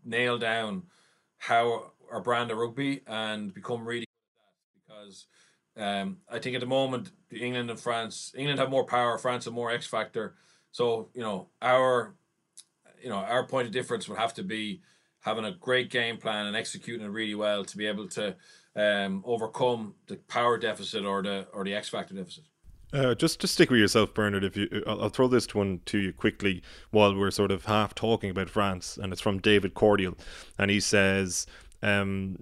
nail 0.04 0.38
down 0.38 0.84
how 1.38 1.92
our 2.10 2.20
brand 2.20 2.50
of 2.50 2.58
rugby 2.58 3.00
and 3.06 3.52
become 3.52 3.84
really 3.84 4.06
because 4.86 5.26
um, 5.76 6.18
I 6.30 6.38
think 6.38 6.54
at 6.54 6.60
the 6.60 6.66
moment, 6.66 7.10
England 7.32 7.70
and 7.70 7.80
France, 7.80 8.32
England 8.36 8.60
have 8.60 8.70
more 8.70 8.84
power, 8.84 9.18
France 9.18 9.44
have 9.46 9.54
more 9.54 9.70
X 9.70 9.86
factor. 9.86 10.34
So 10.72 11.08
you 11.14 11.22
know 11.22 11.48
our, 11.62 12.14
you 13.02 13.08
know 13.08 13.16
our 13.16 13.46
point 13.46 13.66
of 13.66 13.72
difference 13.72 14.08
would 14.08 14.18
have 14.18 14.34
to 14.34 14.42
be 14.42 14.82
having 15.20 15.44
a 15.44 15.52
great 15.52 15.90
game 15.90 16.18
plan 16.18 16.46
and 16.46 16.56
executing 16.56 17.06
it 17.06 17.10
really 17.10 17.34
well 17.34 17.64
to 17.64 17.76
be 17.76 17.86
able 17.86 18.06
to 18.08 18.36
um, 18.76 19.22
overcome 19.24 19.94
the 20.06 20.16
power 20.28 20.58
deficit 20.58 21.04
or 21.04 21.22
the 21.22 21.46
or 21.52 21.64
the 21.64 21.74
X 21.74 21.88
factor 21.88 22.14
deficit. 22.14 22.44
Uh, 22.92 23.12
just 23.12 23.40
to 23.40 23.48
stick 23.48 23.70
with 23.70 23.80
yourself, 23.80 24.14
Bernard. 24.14 24.44
If 24.44 24.56
you, 24.56 24.84
I'll, 24.86 25.02
I'll 25.02 25.08
throw 25.08 25.26
this 25.26 25.52
one 25.52 25.80
to 25.86 25.98
you 25.98 26.12
quickly 26.12 26.62
while 26.90 27.16
we're 27.16 27.32
sort 27.32 27.50
of 27.50 27.64
half 27.64 27.94
talking 27.94 28.30
about 28.30 28.48
France, 28.48 28.96
and 28.96 29.12
it's 29.12 29.22
from 29.22 29.38
David 29.38 29.74
Cordial, 29.74 30.16
and 30.58 30.70
he 30.70 30.80
says. 30.80 31.46
Um, 31.82 32.38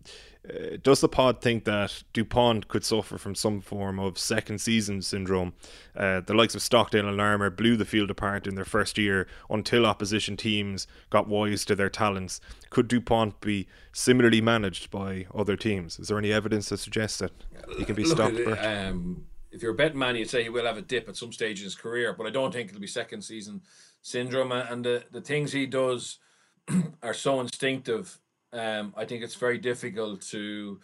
uh, 0.48 0.76
does 0.82 1.00
the 1.00 1.08
pod 1.08 1.40
think 1.40 1.64
that 1.64 2.02
Dupont 2.12 2.66
could 2.66 2.84
suffer 2.84 3.16
from 3.16 3.34
some 3.34 3.60
form 3.60 4.00
of 4.00 4.18
second 4.18 4.60
season 4.60 5.00
syndrome? 5.00 5.52
Uh, 5.96 6.20
the 6.20 6.34
likes 6.34 6.56
of 6.56 6.62
Stockdale 6.62 7.06
and 7.06 7.16
Larmour 7.16 7.50
blew 7.50 7.76
the 7.76 7.84
field 7.84 8.10
apart 8.10 8.48
in 8.48 8.56
their 8.56 8.64
first 8.64 8.98
year 8.98 9.28
until 9.48 9.86
opposition 9.86 10.36
teams 10.36 10.88
got 11.10 11.28
wise 11.28 11.64
to 11.66 11.76
their 11.76 11.88
talents. 11.88 12.40
Could 12.70 12.88
Dupont 12.88 13.40
be 13.40 13.68
similarly 13.92 14.40
managed 14.40 14.90
by 14.90 15.26
other 15.32 15.56
teams? 15.56 16.00
Is 16.00 16.08
there 16.08 16.18
any 16.18 16.32
evidence 16.32 16.68
to 16.70 16.76
suggest 16.76 17.20
that 17.20 17.32
he 17.78 17.84
can 17.84 17.94
be 17.94 18.04
Look, 18.04 18.16
stopped? 18.16 18.64
Um, 18.64 19.26
if 19.52 19.62
you're 19.62 19.72
a 19.72 19.76
betting 19.76 19.98
man, 19.98 20.16
you'd 20.16 20.30
say 20.30 20.42
he 20.42 20.48
will 20.48 20.66
have 20.66 20.78
a 20.78 20.82
dip 20.82 21.08
at 21.08 21.16
some 21.16 21.32
stage 21.32 21.60
in 21.60 21.64
his 21.64 21.76
career, 21.76 22.14
but 22.14 22.26
I 22.26 22.30
don't 22.30 22.52
think 22.52 22.70
it'll 22.70 22.80
be 22.80 22.88
second 22.88 23.22
season 23.22 23.60
syndrome. 24.00 24.50
And 24.50 24.84
the, 24.84 25.04
the 25.12 25.20
things 25.20 25.52
he 25.52 25.66
does 25.66 26.18
are 27.02 27.14
so 27.14 27.40
instinctive 27.40 28.18
um, 28.52 28.94
I 28.96 29.04
think 29.04 29.22
it's 29.22 29.34
very 29.34 29.58
difficult 29.58 30.22
to 30.30 30.80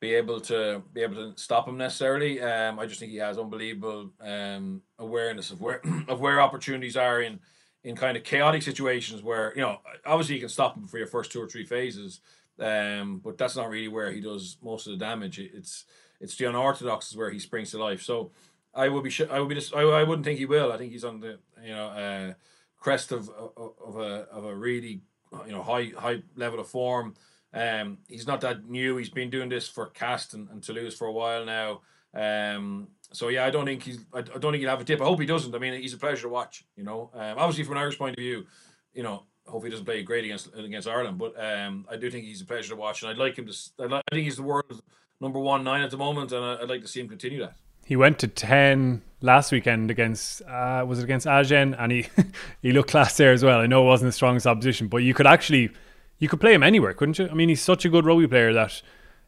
be 0.00 0.14
able 0.14 0.40
to 0.40 0.82
be 0.92 1.02
able 1.02 1.14
to 1.14 1.32
stop 1.40 1.68
him 1.68 1.78
necessarily. 1.78 2.40
Um, 2.40 2.78
I 2.78 2.86
just 2.86 3.00
think 3.00 3.12
he 3.12 3.18
has 3.18 3.38
unbelievable 3.38 4.10
um, 4.20 4.82
awareness 4.98 5.50
of 5.50 5.60
where 5.60 5.80
of 6.08 6.20
where 6.20 6.40
opportunities 6.40 6.96
are 6.96 7.22
in 7.22 7.40
in 7.84 7.96
kind 7.96 8.16
of 8.16 8.24
chaotic 8.24 8.62
situations 8.62 9.22
where 9.22 9.52
you 9.54 9.62
know 9.62 9.78
obviously 10.04 10.34
you 10.34 10.40
can 10.40 10.48
stop 10.48 10.76
him 10.76 10.86
for 10.86 10.98
your 10.98 11.06
first 11.06 11.32
two 11.32 11.40
or 11.40 11.48
three 11.48 11.64
phases, 11.64 12.20
um, 12.58 13.20
but 13.24 13.38
that's 13.38 13.56
not 13.56 13.68
really 13.68 13.88
where 13.88 14.12
he 14.12 14.20
does 14.20 14.56
most 14.62 14.86
of 14.86 14.92
the 14.92 15.04
damage. 15.04 15.38
It's 15.38 15.84
it's 16.20 16.36
the 16.36 16.46
unorthodox 16.46 17.10
is 17.10 17.16
where 17.16 17.30
he 17.30 17.38
springs 17.38 17.70
to 17.70 17.78
life. 17.78 18.02
So 18.02 18.32
I 18.74 18.88
would 18.88 19.04
be 19.04 19.10
sh- 19.10 19.30
I 19.30 19.40
would 19.40 19.48
be 19.48 19.54
just 19.54 19.74
I, 19.74 19.82
I 19.82 20.02
wouldn't 20.02 20.24
think 20.24 20.38
he 20.38 20.46
will. 20.46 20.72
I 20.72 20.76
think 20.76 20.92
he's 20.92 21.04
on 21.04 21.20
the 21.20 21.38
you 21.62 21.74
know 21.74 21.88
uh, 21.88 22.32
crest 22.78 23.12
of 23.12 23.30
of 23.30 23.96
a 23.96 24.26
of 24.30 24.44
a 24.44 24.54
really 24.54 25.02
you 25.46 25.52
know 25.52 25.62
high 25.62 25.92
high 25.96 26.22
level 26.36 26.60
of 26.60 26.68
form. 26.68 27.14
Um, 27.52 27.98
he's 28.08 28.26
not 28.26 28.40
that 28.40 28.68
new. 28.68 28.96
He's 28.96 29.10
been 29.10 29.30
doing 29.30 29.48
this 29.48 29.68
for 29.68 29.86
Castres 29.86 30.34
and, 30.34 30.48
and 30.50 30.62
Toulouse 30.62 30.94
for 30.94 31.06
a 31.06 31.12
while 31.12 31.44
now. 31.44 31.80
Um, 32.12 32.88
so 33.12 33.28
yeah, 33.28 33.46
I 33.46 33.50
don't 33.50 33.64
think 33.64 33.82
he's. 33.82 34.04
I, 34.12 34.22
don't 34.22 34.52
think 34.52 34.56
he'll 34.56 34.70
have 34.70 34.80
a 34.80 34.84
dip. 34.84 35.00
I 35.00 35.04
hope 35.04 35.20
he 35.20 35.26
doesn't. 35.26 35.54
I 35.54 35.58
mean, 35.58 35.80
he's 35.80 35.94
a 35.94 35.98
pleasure 35.98 36.22
to 36.22 36.28
watch. 36.28 36.64
You 36.76 36.84
know, 36.84 37.10
um, 37.14 37.38
obviously 37.38 37.64
from 37.64 37.76
an 37.76 37.82
Irish 37.82 37.98
point 37.98 38.16
of 38.16 38.22
view, 38.22 38.46
you 38.92 39.02
know, 39.02 39.24
hopefully 39.46 39.70
he 39.70 39.70
doesn't 39.70 39.86
play 39.86 40.02
great 40.02 40.24
against 40.24 40.54
against 40.54 40.88
Ireland. 40.88 41.18
But 41.18 41.34
um, 41.42 41.86
I 41.90 41.96
do 41.96 42.10
think 42.10 42.24
he's 42.24 42.40
a 42.40 42.46
pleasure 42.46 42.70
to 42.70 42.76
watch, 42.76 43.02
and 43.02 43.10
I'd 43.10 43.18
like 43.18 43.38
him 43.38 43.46
to. 43.46 43.56
I'd 43.80 43.90
like, 43.90 44.04
I 44.10 44.14
think 44.14 44.24
he's 44.24 44.36
the 44.36 44.42
world 44.42 44.82
number 45.20 45.38
one 45.38 45.64
nine 45.64 45.82
at 45.82 45.90
the 45.90 45.96
moment, 45.96 46.32
and 46.32 46.44
I'd 46.44 46.68
like 46.68 46.82
to 46.82 46.88
see 46.88 47.00
him 47.00 47.08
continue 47.08 47.40
that. 47.40 47.56
He 47.84 47.96
went 47.96 48.18
to 48.20 48.28
ten 48.28 49.02
last 49.20 49.52
weekend 49.52 49.90
against 49.90 50.42
uh, 50.42 50.84
was 50.86 50.98
it 50.98 51.04
against 51.04 51.26
Agen, 51.26 51.74
and 51.74 51.92
he 51.92 52.06
he 52.62 52.72
looked 52.72 52.90
class 52.90 53.16
there 53.16 53.32
as 53.32 53.44
well. 53.44 53.60
I 53.60 53.66
know 53.66 53.82
it 53.82 53.86
wasn't 53.86 54.08
the 54.08 54.12
strongest 54.12 54.46
opposition, 54.46 54.88
but 54.88 54.98
you 54.98 55.14
could 55.14 55.26
actually 55.26 55.70
you 56.18 56.28
could 56.28 56.40
play 56.40 56.54
him 56.54 56.62
anywhere, 56.62 56.94
couldn't 56.94 57.18
you? 57.18 57.28
I 57.28 57.34
mean, 57.34 57.48
he's 57.48 57.62
such 57.62 57.84
a 57.84 57.88
good 57.88 58.04
rugby 58.06 58.26
player 58.26 58.52
that 58.52 58.82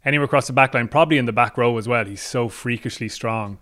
anywhere 0.04 0.24
across 0.24 0.46
the 0.46 0.52
back 0.52 0.74
line, 0.74 0.88
probably 0.88 1.18
in 1.18 1.26
the 1.26 1.32
back 1.32 1.58
row 1.58 1.76
as 1.78 1.88
well. 1.88 2.04
He's 2.04 2.22
so 2.22 2.48
freakishly 2.48 3.08
strong. 3.08 3.58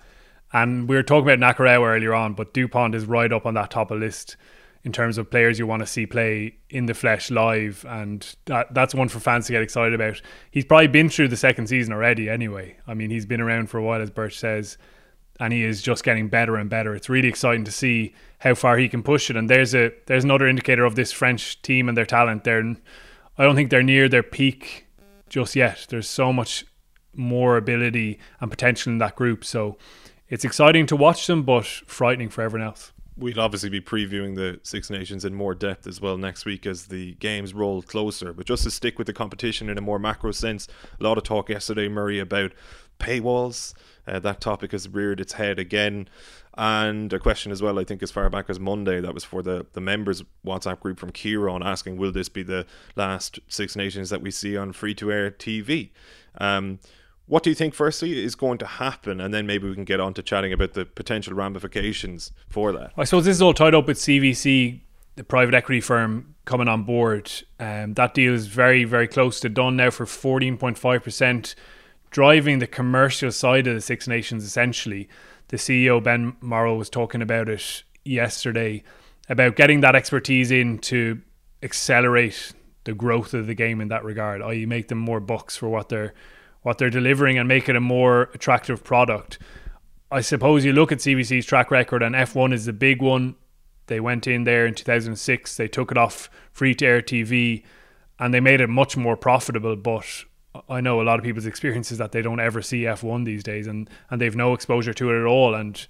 And 0.53 0.89
we 0.89 0.95
were 0.95 1.03
talking 1.03 1.29
about 1.29 1.41
Nakarawa 1.41 1.97
earlier 1.97 2.15
on, 2.15 2.35
but 2.35 2.55
Dupont 2.55 2.95
is 2.95 3.07
right 3.07 3.33
up 3.33 3.45
on 3.45 3.55
that 3.55 3.71
top 3.71 3.91
of 3.91 3.99
list 3.99 4.37
in 4.85 4.93
terms 4.93 5.17
of 5.17 5.31
players 5.31 5.59
you 5.59 5.67
want 5.67 5.81
to 5.81 5.87
see 5.87 6.07
play 6.07 6.57
in 6.69 6.87
the 6.87 6.95
flesh 6.95 7.31
live, 7.31 7.85
and 7.89 8.37
that, 8.45 8.73
that's 8.75 8.95
one 8.95 9.09
for 9.09 9.19
fans 9.19 9.47
to 9.47 9.53
get 9.53 9.63
excited 9.63 9.95
about. 9.95 10.21
He's 10.51 10.65
probably 10.65 10.89
been 10.89 11.09
through 11.09 11.29
the 11.29 11.37
second 11.37 11.69
season 11.69 11.93
already, 11.93 12.29
anyway. 12.29 12.77
I 12.87 12.93
mean, 12.93 13.11
he's 13.11 13.25
been 13.25 13.41
around 13.41 13.71
for 13.71 13.79
a 13.79 13.83
while, 13.83 14.03
as 14.03 14.11
Birch 14.11 14.39
says, 14.39 14.77
and 15.41 15.53
he 15.53 15.65
is 15.65 15.81
just 15.83 16.05
getting 16.05 16.29
better 16.29 16.57
and 16.57 16.69
better. 16.69 16.95
It's 16.95 17.09
really 17.09 17.29
exciting 17.29 17.65
to 17.65 17.73
see 17.73 18.15
how 18.39 18.55
far 18.55 18.77
he 18.77 18.89
can 18.91 19.03
push 19.03 19.31
it. 19.31 19.37
And 19.37 19.49
there's 19.49 19.75
a 19.75 19.91
there's 20.07 20.25
another 20.25 20.47
indicator 20.47 20.85
of 20.85 20.95
this 20.95 21.13
French 21.13 21.61
team 21.63 21.89
and 21.89 21.97
their 21.97 22.07
talent. 22.07 22.45
They're 22.45 22.77
I 23.39 23.43
don't 23.43 23.57
think 23.57 23.71
they're 23.71 23.83
near 23.83 24.09
their 24.09 24.23
peak 24.23 24.87
just 25.29 25.57
yet. 25.57 25.87
There's 25.89 26.09
so 26.09 26.33
much 26.33 26.65
more 27.15 27.57
ability 27.57 28.19
and 28.41 28.51
potential 28.51 28.93
in 28.93 28.99
that 28.99 29.17
group. 29.17 29.45
So 29.45 29.77
it's 30.29 30.45
exciting 30.45 30.87
to 30.87 30.97
watch 30.97 31.27
them, 31.27 31.43
but 31.43 31.65
frightening 31.65 32.29
for 32.29 32.43
everyone 32.43 32.69
else. 32.69 32.93
We'll 33.17 33.39
obviously 33.39 33.69
be 33.69 33.81
previewing 33.81 34.35
the 34.35 34.59
Six 34.65 34.91
Nations 34.91 35.25
in 35.25 35.35
more 35.35 35.55
depth 35.55 35.87
as 35.87 36.01
well 36.01 36.19
next 36.19 36.45
week 36.45 36.67
as 36.67 36.87
the 36.87 37.15
games 37.15 37.55
roll 37.55 37.81
closer. 37.81 38.33
But 38.33 38.47
just 38.47 38.65
to 38.65 38.73
stick 38.73 38.99
with 38.99 39.07
the 39.07 39.13
competition 39.13 39.71
in 39.71 39.79
a 39.79 39.81
more 39.81 40.01
macro 40.01 40.33
sense, 40.33 40.67
a 40.99 41.05
lot 41.05 41.17
of 41.17 41.23
talk 41.23 41.49
yesterday, 41.49 41.89
Murray, 41.89 42.19
about 42.19 42.53
paywalls. 42.99 43.73
Uh, 44.07 44.19
that 44.19 44.41
topic 44.41 44.73
has 44.73 44.89
reared 44.89 45.21
its 45.21 45.35
head 45.35 45.59
again. 45.61 46.09
And 46.57 47.13
a 47.13 47.19
question 47.19 47.53
as 47.53 47.63
well, 47.63 47.79
I 47.79 47.85
think, 47.85 48.03
as 48.03 48.11
far 48.11 48.29
back 48.31 48.49
as 48.49 48.61
Monday, 48.61 49.01
that 49.01 49.15
was 49.15 49.25
for 49.25 49.43
the, 49.43 49.67
the 49.73 49.81
members 49.81 50.23
WhatsApp 50.45 50.81
group 50.81 50.99
from 50.99 51.11
Kieran 51.11 51.63
asking, 51.63 51.97
will 51.97 52.13
this 52.13 52.29
be 52.29 52.43
the 52.43 52.67
last 52.97 53.39
Six 53.49 53.77
Nations 53.77 54.11
that 54.11 54.23
we 54.23 54.31
see 54.31 54.57
on 54.57 54.73
free 54.73 54.95
to 54.97 55.13
air 55.13 55.31
TV? 55.31 55.91
Um, 56.39 56.81
what 57.27 57.43
do 57.43 57.51
you 57.51 57.57
think, 57.57 57.75
firstly, 57.75 58.23
is 58.23 58.35
going 58.35 58.59
to 58.59 58.67
happen? 58.67 59.21
And 59.21 59.33
then 59.33 59.47
maybe 59.47 59.69
we 59.69 59.75
can 59.75 59.85
get 59.85 60.01
on 60.01 60.15
to 60.15 60.23
chatting 60.23 60.53
about 60.53 60.75
the 60.75 60.85
potential 60.85 61.35
ramifications 61.35 62.33
for 62.49 62.73
that. 62.73 62.93
I 62.97 63.05
suppose 63.05 63.25
this 63.25 63.37
is 63.37 63.43
all 63.43 63.55
tied 63.55 63.75
up 63.75 63.87
with 63.87 63.97
CVC, 63.97 64.81
the 65.17 65.25
private 65.25 65.55
equity 65.55 65.81
firm, 65.81 66.35
coming 66.45 66.69
on 66.69 66.83
board. 66.85 67.33
Um, 67.59 67.95
that 67.95 68.15
deal 68.15 68.35
is 68.35 68.47
very, 68.47 68.85
very 68.85 69.09
close 69.09 69.41
to 69.41 69.49
done 69.49 69.77
now 69.77 69.91
for 69.91 70.05
14.5%, 70.05 71.55
driving 72.11 72.59
the 72.59 72.67
commercial 72.67 73.33
side 73.33 73.67
of 73.67 73.75
the 73.75 73.81
Six 73.81 74.07
Nations 74.07 74.45
essentially. 74.45 75.09
The 75.49 75.57
CEO, 75.57 76.03
Ben 76.03 76.37
Morel, 76.41 76.77
was 76.77 76.91
talking 76.91 77.23
about 77.23 77.49
it 77.49 77.85
yesterday 78.05 78.83
about 79.29 79.57
getting 79.57 79.81
that 79.81 79.97
expertise 79.97 80.51
in 80.51 80.79
to 80.79 81.23
accelerate 81.63 82.53
the 82.85 82.93
growth 82.93 83.33
of 83.33 83.47
the 83.47 83.55
game 83.55 83.81
in 83.81 83.89
that 83.89 84.05
regard, 84.05 84.43
i.e., 84.43 84.67
make 84.67 84.89
them 84.89 84.99
more 84.99 85.21
bucks 85.21 85.57
for 85.57 85.69
what 85.69 85.89
they're 85.89 86.13
what 86.65 86.79
they're 86.79 86.91
delivering 86.91 87.39
and 87.39 87.47
make 87.47 87.69
it 87.69 87.77
a 87.77 87.81
more 87.81 88.23
attractive 88.35 88.83
product. 88.83 89.39
I 90.11 90.23
suppose 90.23 90.65
you 90.65 90.73
look 90.73 90.91
at 90.91 90.99
CVC's 90.99 91.45
track 91.47 91.71
record, 91.71 92.03
and 92.03 92.15
F1 92.15 92.53
is 92.53 92.65
the 92.65 92.73
big 92.73 93.03
one. 93.03 93.37
They 93.87 94.01
went 94.01 94.27
in 94.27 94.45
there 94.45 94.67
in 94.67 94.75
2006, 94.75 95.57
they 95.57 95.69
took 95.69 95.91
it 95.91 95.99
off 95.99 96.31
free 96.53 96.75
to 96.77 96.87
air 96.87 97.03
TV, 97.03 97.65
and 98.19 98.33
they 98.33 98.41
made 98.41 98.63
it 98.63 98.69
much 98.69 98.97
more 98.97 99.15
profitable. 99.15 99.77
But 99.77 100.25
I 100.71 100.81
know 100.81 101.03
a 101.03 101.05
lot 101.05 101.19
of 101.19 101.25
people's 101.25 101.45
experiences 101.45 101.99
that 101.99 102.13
they 102.13 102.23
don't 102.23 102.41
ever 102.41 102.63
see 102.63 102.83
F1 102.83 103.27
these 103.27 103.43
days, 103.43 103.67
and, 103.67 103.91
and 104.09 104.19
they've 104.19 104.35
no 104.35 104.55
exposure 104.55 104.95
to 104.95 105.11
it 105.11 105.21
at 105.21 105.27
all. 105.27 105.55
And 105.55 105.87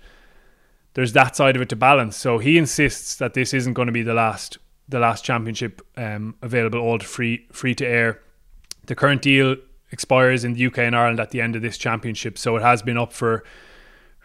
there's 0.94 1.12
that 1.12 1.36
side 1.36 1.54
of 1.54 1.62
it 1.62 1.68
to 1.68 1.76
balance. 1.76 2.16
So 2.16 2.38
he 2.38 2.58
insists 2.58 3.14
that 3.16 3.34
this 3.34 3.54
isn't 3.54 3.74
going 3.74 3.86
to 3.86 3.92
be 3.92 4.02
the 4.02 4.14
last 4.14 4.58
the 4.86 4.98
last 4.98 5.24
championship 5.24 5.80
um, 5.96 6.34
available 6.42 6.78
all 6.78 6.98
to 6.98 7.06
free 7.06 7.46
free 7.52 7.76
to 7.76 7.86
air. 7.86 8.20
The 8.86 8.96
current 8.96 9.22
deal 9.22 9.56
expires 9.90 10.44
in 10.44 10.54
the 10.54 10.66
UK 10.66 10.78
and 10.78 10.96
Ireland 10.96 11.20
at 11.20 11.30
the 11.30 11.40
end 11.40 11.56
of 11.56 11.62
this 11.62 11.78
championship. 11.78 12.38
So 12.38 12.56
it 12.56 12.62
has 12.62 12.82
been 12.82 12.98
up 12.98 13.12
for 13.12 13.44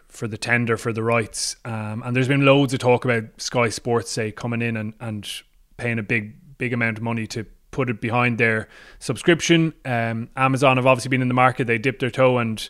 for 0.07 0.28
the 0.28 0.38
tender 0.38 0.76
for 0.76 0.91
the 0.91 1.03
rights. 1.03 1.55
Um, 1.64 2.01
and 2.03 2.16
there's 2.16 2.28
been 2.28 2.43
loads 2.43 2.74
of 2.74 2.80
talk 2.80 3.05
about 3.05 3.26
Sky 3.38 3.70
Sports 3.70 4.12
say 4.12 4.32
coming 4.32 4.62
in 4.62 4.76
and, 4.76 4.93
and 4.99 5.30
paying 5.78 5.99
a 5.99 6.03
big 6.03 6.57
big 6.57 6.74
amount 6.74 6.97
of 6.97 7.03
money 7.03 7.28
to 7.28 7.45
put 7.72 7.89
it 7.89 8.01
behind 8.01 8.38
their 8.38 8.68
subscription. 8.97 9.74
Um, 9.86 10.30
Amazon 10.36 10.78
have 10.78 10.88
obviously 10.88 11.10
been 11.10 11.22
in 11.22 11.28
the 11.28 11.34
market. 11.34 11.68
They 11.68 11.78
dipped 11.78 11.99
their 11.99 12.10
toe 12.10 12.39
and 12.39 12.68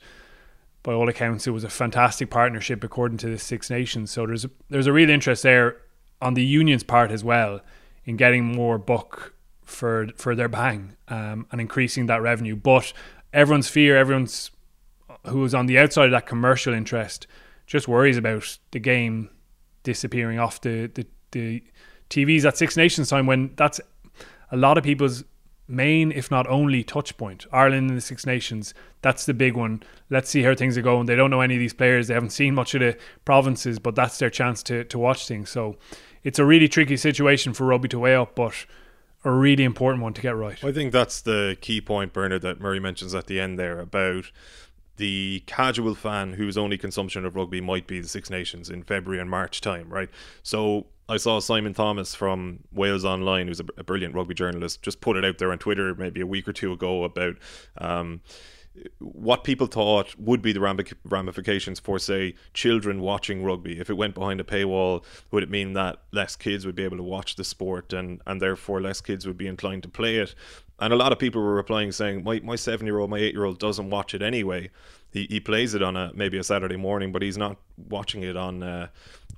by 0.84 0.94
all 0.94 1.10
accounts 1.10 1.48
it 1.48 1.52
was 1.52 1.64
a 1.64 1.70
fantastic 1.70 2.30
partnership 2.30 2.84
according 2.84 3.18
to 3.20 3.28
the 3.28 3.38
Six 3.38 3.70
Nations. 3.70 4.12
So 4.12 4.26
there's 4.26 4.46
a, 4.46 4.52
there's 4.70 4.88
a 4.88 4.94
real 4.94 5.10
interest 5.10 5.44
there 5.44 5.78
on 6.22 6.34
the 6.34 6.44
union's 6.44 6.84
part 6.84 7.12
as 7.12 7.24
well 7.24 7.62
in 8.06 8.18
getting 8.18 8.44
more 8.44 8.78
buck 8.78 9.34
for 9.70 10.08
for 10.16 10.36
their 10.36 10.50
bang 10.50 10.96
um, 11.08 11.46
and 11.52 11.62
increasing 11.62 12.08
that 12.08 12.22
revenue. 12.22 12.56
But 12.56 12.94
everyone's 13.34 13.70
fear, 13.70 13.98
everyone's 13.98 14.52
who 15.28 15.44
is 15.44 15.54
on 15.54 15.66
the 15.66 15.78
outside 15.78 16.06
of 16.06 16.12
that 16.12 16.26
commercial 16.26 16.74
interest, 16.74 17.28
just 17.68 17.88
worries 17.88 18.18
about 18.18 18.58
the 18.72 18.80
game 18.80 19.30
disappearing 19.84 20.40
off 20.40 20.62
the 20.62 20.88
the, 20.88 21.06
the 21.32 21.64
TVs 22.10 22.46
at 22.46 22.58
Six 22.58 22.76
Nations 22.76 23.10
time 23.10 23.26
when 23.26 23.52
that's 23.56 23.80
a 24.52 24.58
lot 24.58 24.78
of 24.78 24.84
people's 24.84 25.24
main, 25.68 26.12
if 26.12 26.32
not 26.32 26.48
only, 26.48 26.84
touch 26.84 27.16
point. 27.18 27.46
Ireland 27.54 27.90
and 27.90 27.98
the 27.98 28.02
Six 28.02 28.26
Nations, 28.26 28.74
that's 29.02 29.26
the 29.28 29.34
big 29.36 29.56
one. 29.56 29.84
Let's 30.10 30.30
see 30.30 30.42
how 30.42 30.56
things 30.56 30.78
are 30.78 30.82
going. 30.82 31.06
They 31.06 31.16
don't 31.16 31.30
know 31.30 31.42
any 31.42 31.54
of 31.54 31.60
these 31.60 31.74
players. 31.74 32.08
They 32.08 32.16
haven't 32.16 32.32
seen 32.32 32.56
much 32.56 32.74
of 32.74 32.82
the 32.82 32.98
provinces, 33.24 33.78
but 33.78 33.96
that's 33.96 34.18
their 34.18 34.32
chance 34.32 34.64
to 34.64 34.84
to 34.86 34.98
watch 34.98 35.28
things. 35.28 35.50
So 35.50 35.78
it's 36.24 36.40
a 36.40 36.46
really 36.46 36.68
tricky 36.68 36.98
situation 36.98 37.54
for 37.54 37.66
rugby 37.66 37.88
to 37.90 38.00
weigh 38.00 38.16
up, 38.16 38.36
but 38.36 38.66
a 39.24 39.32
really 39.32 39.64
important 39.64 40.04
one 40.04 40.14
to 40.14 40.22
get 40.22 40.36
right. 40.36 40.64
I 40.64 40.72
think 40.72 40.92
that's 40.92 41.22
the 41.22 41.58
key 41.62 41.82
point, 41.82 42.14
Bernard, 42.14 42.42
that 42.44 42.60
Murray 42.60 42.80
mentions 42.80 43.14
at 43.14 43.28
the 43.28 43.40
end 43.40 43.60
there 43.60 43.80
about 43.80 44.32
the 44.98 45.44
casual 45.46 45.96
fan 45.96 46.34
whose 46.34 46.58
only 46.58 46.78
consumption 46.78 47.26
of 47.26 47.36
rugby 47.36 47.62
might 47.62 47.88
be 47.88 48.00
the 48.00 48.08
Six 48.08 48.30
Nations 48.30 48.70
in 48.70 48.84
February 48.84 49.22
and 49.22 49.30
March 49.30 49.62
time, 49.62 49.90
right? 49.90 50.10
So 50.44 50.88
I 51.08 51.18
saw 51.18 51.40
Simon 51.40 51.74
Thomas 51.74 52.14
from 52.14 52.60
Wales 52.72 53.06
Online, 53.06 53.48
who's 53.48 53.62
a, 53.62 53.84
brilliant 53.84 54.14
rugby 54.14 54.34
journalist, 54.34 54.82
just 54.82 55.02
put 55.02 55.18
it 55.18 55.26
out 55.26 55.38
there 55.38 55.52
on 55.52 55.58
Twitter 55.58 55.96
maybe 55.96 56.22
a 56.22 56.28
week 56.28 56.48
or 56.48 56.54
two 56.54 56.72
ago 56.72 57.04
about. 57.04 57.36
Um, 57.78 58.22
what 59.00 59.44
people 59.44 59.68
thought 59.68 60.16
would 60.20 60.42
be 60.42 60.52
the 60.52 60.60
ramifications 61.04 61.80
for, 61.80 62.00
say, 62.00 62.36
children 62.54 63.02
watching 63.02 63.44
rugby. 63.44 63.80
If 63.80 63.90
it 63.90 63.96
went 63.96 64.16
behind 64.16 64.40
a 64.40 64.44
paywall, 64.44 65.04
would 65.32 65.44
it 65.44 65.50
mean 65.50 65.74
that 65.74 66.02
less 66.12 66.36
kids 66.36 66.66
would 66.66 66.76
be 66.76 66.84
able 66.84 66.98
to 66.98 67.04
watch 67.04 67.36
the 67.36 67.44
sport 67.44 67.94
and, 67.94 68.22
and 68.26 68.42
therefore 68.42 68.82
less 68.82 69.02
kids 69.02 69.26
would 69.28 69.38
be 69.38 69.48
inclined 69.48 69.84
to 69.84 69.90
play 69.90 70.18
it? 70.18 70.36
And 70.80 70.94
a 70.94 70.96
lot 70.96 71.12
of 71.12 71.20
people 71.20 71.42
were 71.42 71.56
replying 71.56 71.92
saying, 71.92 72.24
my, 72.24 72.40
my 72.40 72.56
seven 72.56 72.86
year 72.86 73.00
old, 73.00 73.10
my 73.10 73.20
eight 73.20 73.34
year 73.34 73.46
old 73.46 73.60
doesn't 73.60 73.90
watch 73.90 74.14
it 74.14 74.22
anyway. 74.22 74.70
He, 75.12 75.26
he 75.30 75.40
plays 75.40 75.74
it 75.74 75.82
on 75.82 75.98
a 75.98 76.12
maybe 76.14 76.38
a 76.38 76.44
Saturday 76.44 76.78
morning, 76.78 77.12
but 77.12 77.22
he's 77.22 77.38
not 77.38 77.58
watching 77.90 78.24
it 78.24 78.38
on 78.38 78.64
uh, 78.64 78.88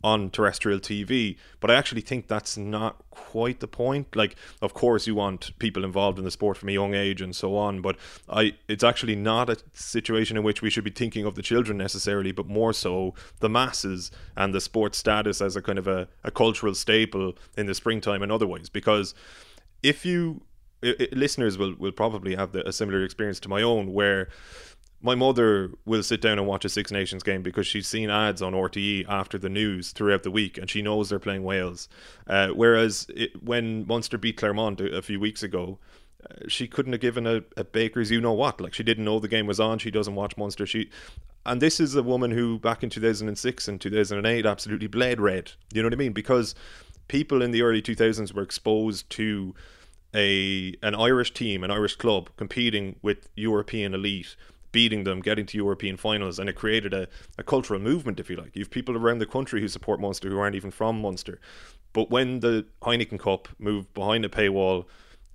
on 0.03 0.29
terrestrial 0.29 0.79
TV. 0.79 1.37
But 1.59 1.71
I 1.71 1.75
actually 1.75 2.01
think 2.01 2.27
that's 2.27 2.57
not 2.57 3.03
quite 3.09 3.59
the 3.59 3.67
point. 3.67 4.15
Like, 4.15 4.35
of 4.61 4.73
course, 4.73 5.07
you 5.07 5.15
want 5.15 5.57
people 5.59 5.83
involved 5.83 6.17
in 6.17 6.25
the 6.25 6.31
sport 6.31 6.57
from 6.57 6.69
a 6.69 6.73
young 6.73 6.93
age 6.93 7.21
and 7.21 7.35
so 7.35 7.55
on, 7.55 7.81
but 7.81 7.97
I 8.29 8.55
it's 8.67 8.83
actually 8.83 9.15
not 9.15 9.49
a 9.49 9.57
situation 9.73 10.37
in 10.37 10.43
which 10.43 10.61
we 10.61 10.69
should 10.69 10.83
be 10.83 10.91
thinking 10.91 11.25
of 11.25 11.35
the 11.35 11.41
children 11.41 11.77
necessarily, 11.77 12.31
but 12.31 12.47
more 12.47 12.73
so 12.73 13.13
the 13.39 13.49
masses 13.49 14.11
and 14.35 14.53
the 14.53 14.61
sports 14.61 14.97
status 14.97 15.41
as 15.41 15.55
a 15.55 15.61
kind 15.61 15.79
of 15.79 15.87
a, 15.87 16.07
a 16.23 16.31
cultural 16.31 16.75
staple 16.75 17.33
in 17.57 17.65
the 17.65 17.75
springtime 17.75 18.23
and 18.23 18.31
otherwise. 18.31 18.69
Because 18.69 19.13
if 19.83 20.05
you 20.05 20.41
it, 20.81 20.99
it, 20.99 21.17
listeners 21.17 21.57
will 21.57 21.75
will 21.75 21.91
probably 21.91 22.35
have 22.35 22.51
the, 22.51 22.67
a 22.67 22.73
similar 22.73 23.03
experience 23.03 23.39
to 23.41 23.49
my 23.49 23.61
own 23.61 23.93
where 23.93 24.29
my 25.01 25.15
mother 25.15 25.71
will 25.85 26.03
sit 26.03 26.21
down 26.21 26.37
and 26.37 26.47
watch 26.47 26.63
a 26.65 26.69
Six 26.69 26.91
Nations 26.91 27.23
game 27.23 27.41
because 27.41 27.65
she's 27.65 27.87
seen 27.87 28.09
ads 28.09 28.41
on 28.41 28.53
RTE 28.53 29.05
after 29.09 29.37
the 29.37 29.49
news 29.49 29.91
throughout 29.91 30.23
the 30.23 30.31
week 30.31 30.57
and 30.57 30.69
she 30.69 30.81
knows 30.81 31.09
they're 31.09 31.19
playing 31.19 31.43
Wales. 31.43 31.89
Uh, 32.27 32.49
whereas 32.49 33.07
it, 33.15 33.41
when 33.43 33.85
Munster 33.87 34.17
beat 34.17 34.37
Clermont 34.37 34.79
a, 34.79 34.97
a 34.97 35.01
few 35.01 35.19
weeks 35.19 35.41
ago, 35.41 35.79
uh, 36.23 36.47
she 36.47 36.67
couldn't 36.67 36.91
have 36.91 37.01
given 37.01 37.25
a, 37.25 37.41
a 37.57 37.63
baker's 37.63 38.11
you 38.11 38.21
know 38.21 38.33
what. 38.33 38.61
Like 38.61 38.73
she 38.73 38.83
didn't 38.83 39.05
know 39.05 39.19
the 39.19 39.27
game 39.27 39.47
was 39.47 39.59
on. 39.59 39.79
She 39.79 39.91
doesn't 39.91 40.15
watch 40.15 40.37
Munster. 40.37 40.67
She, 40.67 40.89
and 41.45 41.61
this 41.61 41.79
is 41.79 41.95
a 41.95 42.03
woman 42.03 42.31
who 42.31 42.59
back 42.59 42.83
in 42.83 42.89
2006 42.89 43.67
and 43.67 43.81
2008 43.81 44.45
absolutely 44.45 44.87
bled 44.87 45.19
red. 45.19 45.51
You 45.73 45.81
know 45.81 45.87
what 45.87 45.93
I 45.93 45.97
mean? 45.97 46.13
Because 46.13 46.53
people 47.07 47.41
in 47.41 47.51
the 47.51 47.63
early 47.63 47.81
2000s 47.81 48.33
were 48.33 48.43
exposed 48.43 49.09
to 49.11 49.55
a 50.13 50.75
an 50.83 50.93
Irish 50.93 51.33
team, 51.33 51.63
an 51.63 51.71
Irish 51.71 51.95
club 51.95 52.29
competing 52.37 52.97
with 53.01 53.29
European 53.35 53.93
elite 53.95 54.35
beating 54.71 55.03
them, 55.03 55.21
getting 55.21 55.45
to 55.47 55.57
European 55.57 55.97
finals, 55.97 56.39
and 56.39 56.49
it 56.49 56.55
created 56.55 56.93
a, 56.93 57.07
a 57.37 57.43
cultural 57.43 57.79
movement, 57.79 58.19
if 58.19 58.29
you 58.29 58.35
like. 58.35 58.55
You've 58.55 58.69
people 58.69 58.95
around 58.95 59.19
the 59.19 59.25
country 59.25 59.61
who 59.61 59.67
support 59.67 59.99
Munster 59.99 60.29
who 60.29 60.39
aren't 60.39 60.55
even 60.55 60.71
from 60.71 61.01
Munster. 61.01 61.39
But 61.93 62.09
when 62.09 62.39
the 62.39 62.65
Heineken 62.81 63.19
Cup 63.19 63.49
moved 63.59 63.93
behind 63.93 64.23
a 64.23 64.29
paywall, 64.29 64.85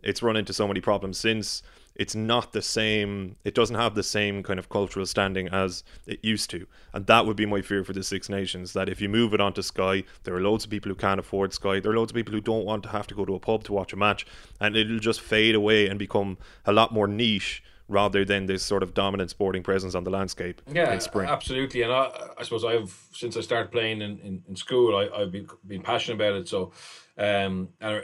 it's 0.03 0.22
run 0.22 0.37
into 0.37 0.53
so 0.53 0.66
many 0.68 0.80
problems 0.80 1.18
since 1.18 1.62
it's 1.97 2.14
not 2.14 2.53
the 2.53 2.62
same 2.62 3.37
it 3.45 3.55
doesn't 3.55 3.76
have 3.76 3.95
the 3.95 4.03
same 4.03 4.43
kind 4.43 4.59
of 4.59 4.68
cultural 4.68 5.07
standing 5.07 5.49
as 5.49 5.82
it 6.07 6.20
used 6.22 6.51
to 6.51 6.66
and 6.93 7.07
that 7.07 7.26
would 7.26 7.37
be 7.37 7.47
my 7.47 7.61
fear 7.62 7.82
for 7.82 7.93
the 7.93 8.03
six 8.03 8.28
nations 8.28 8.72
that 8.74 8.89
if 8.89 9.01
you 9.01 9.09
move 9.09 9.34
it 9.34 9.41
onto 9.41 9.62
sky 9.62 10.05
there 10.24 10.34
are 10.34 10.41
loads 10.41 10.64
of 10.64 10.70
people 10.70 10.91
who 10.91 10.95
can't 10.95 11.20
afford 11.20 11.53
sky 11.53 11.80
there 11.80 11.93
are 11.93 11.97
loads 11.97 12.12
of 12.12 12.16
people 12.16 12.34
who 12.34 12.41
don't 12.41 12.64
want 12.64 12.82
to 12.82 12.91
have 12.91 13.07
to 13.07 13.14
go 13.14 13.24
to 13.24 13.34
a 13.34 13.41
pub 13.41 13.64
to 13.64 13.72
watch 13.72 13.93
a 13.93 13.97
match 13.97 14.26
and 14.61 14.76
it'll 14.76 14.99
just 14.99 15.20
fade 15.20 15.55
away 15.55 15.89
and 15.89 15.99
become 15.99 16.37
a 16.66 16.72
lot 16.72 16.93
more 16.93 17.09
niche 17.09 17.62
rather 17.89 18.24
than 18.24 18.47
this 18.47 18.62
sort 18.62 18.82
of 18.82 18.95
dominant 18.95 19.30
sporting 19.30 19.62
presence 19.62 19.95
on 19.95 20.05
the 20.05 20.11
landscape 20.11 20.61
yeah, 20.72 20.93
in 20.93 21.01
spring. 21.01 21.28
Absolutely, 21.28 21.82
and 21.82 21.93
I, 21.93 22.11
I 22.39 22.43
suppose 22.43 22.64
I've 22.64 22.97
since 23.12 23.37
I 23.37 23.41
started 23.41 23.70
playing 23.70 24.03
in, 24.03 24.18
in, 24.18 24.43
in 24.49 24.57
school, 24.57 24.97
I, 24.97 25.09
I've 25.14 25.32
been 25.32 25.49
been 25.66 25.82
passionate 25.82 26.16
about 26.16 26.41
it. 26.41 26.49
So, 26.49 26.72
um, 27.18 27.68
and 27.80 28.03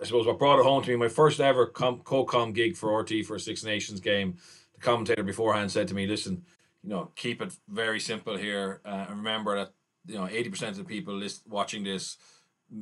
I 0.00 0.04
suppose 0.04 0.26
what 0.26 0.38
brought 0.38 0.58
it 0.58 0.64
home 0.64 0.82
to 0.82 0.90
me, 0.90 0.96
my 0.96 1.08
first 1.08 1.40
ever 1.40 1.66
com- 1.66 2.00
co-com 2.00 2.52
gig 2.52 2.76
for 2.76 2.98
RT 3.00 3.24
for 3.26 3.36
a 3.36 3.40
Six 3.40 3.64
Nations 3.64 4.00
game, 4.00 4.36
the 4.74 4.80
commentator 4.80 5.22
beforehand 5.22 5.70
said 5.70 5.88
to 5.88 5.94
me, 5.94 6.06
"Listen, 6.06 6.44
you 6.82 6.90
know, 6.90 7.10
keep 7.14 7.40
it 7.40 7.54
very 7.68 8.00
simple 8.00 8.36
here, 8.36 8.80
uh, 8.84 9.06
and 9.08 9.18
remember 9.18 9.56
that 9.56 9.72
you 10.06 10.16
know 10.16 10.28
eighty 10.28 10.50
percent 10.50 10.72
of 10.72 10.78
the 10.78 10.84
people 10.84 11.14
list, 11.14 11.42
watching 11.46 11.84
this." 11.84 12.16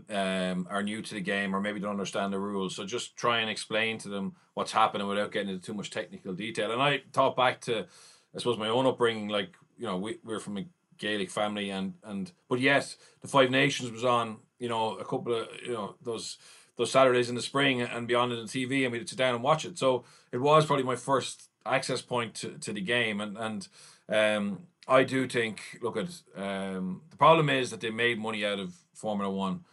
Um, 0.09 0.67
are 0.71 0.83
new 0.83 1.03
to 1.03 1.15
the 1.15 1.21
game 1.21 1.55
or 1.55 1.61
maybe 1.61 1.81
don't 1.81 1.91
understand 1.91 2.33
the 2.33 2.39
rules. 2.39 2.77
So 2.77 2.85
just 2.85 3.17
try 3.17 3.41
and 3.41 3.51
explain 3.51 3.99
to 3.99 4.09
them 4.09 4.35
what's 4.55 4.73
happening 4.73 5.07
without 5.07 5.33
getting 5.33 5.51
into 5.51 5.65
too 5.65 5.75
much 5.75 5.91
technical 5.91 6.35
detail. 6.35 6.73
And 6.73 6.83
I 6.83 7.03
thought 7.13 7.37
back 7.37 7.61
to, 7.63 7.87
I 8.35 8.39
suppose, 8.39 8.59
my 8.59 8.69
own 8.69 8.87
upbringing. 8.87 9.29
Like 9.29 9.55
you 9.79 9.87
know, 9.87 9.97
we 9.97 10.19
we're 10.25 10.41
from 10.41 10.59
a 10.59 10.67
Gaelic 10.99 11.31
family, 11.31 11.71
and 11.71 11.95
and 12.05 12.31
but 12.49 12.61
yes, 12.61 12.97
the 13.23 13.29
Five 13.29 13.51
Nations 13.51 13.91
was 13.91 14.05
on. 14.05 14.39
You 14.59 14.69
know, 14.69 14.97
a 14.97 15.05
couple 15.05 15.35
of 15.35 15.49
you 15.65 15.73
know 15.73 15.97
those 16.03 16.39
those 16.77 16.91
Saturdays 16.91 17.29
in 17.29 17.35
the 17.35 17.43
spring 17.43 17.83
and 17.83 18.07
beyond 18.07 18.33
it 18.33 18.39
on 18.39 18.47
the 18.47 18.67
TV, 18.67 18.85
and 18.85 18.93
we'd 18.93 19.09
sit 19.09 19.19
down 19.19 19.35
and 19.35 19.43
watch 19.43 19.65
it. 19.65 19.79
So 19.79 20.05
it 20.33 20.39
was 20.39 20.67
probably 20.67 20.85
my 20.85 20.97
first 20.97 21.49
access 21.67 22.01
point 22.01 22.35
to, 22.37 22.51
to 22.59 22.73
the 22.73 22.81
game, 22.81 23.21
and 23.21 23.37
and 23.39 23.69
um, 24.09 24.67
I 24.87 25.05
do 25.05 25.27
think. 25.27 25.79
Look 25.83 25.97
at 25.97 26.09
um, 26.37 27.03
the 27.11 27.17
problem 27.17 27.49
is 27.49 27.71
that 27.71 27.81
they 27.81 27.91
made 27.91 28.19
money 28.19 28.45
out 28.45 28.59
of 28.59 28.75
Formula 28.95 29.33
One 29.33 29.65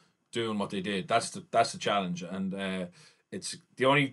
doing 0.41 0.57
what 0.59 0.69
they 0.69 0.81
did. 0.81 1.07
That's 1.07 1.29
the 1.31 1.41
that's 1.51 1.71
the 1.73 1.79
challenge, 1.87 2.19
and 2.35 2.53
uh, 2.53 2.85
it's 3.31 3.57
the 3.77 3.85
only 3.85 4.07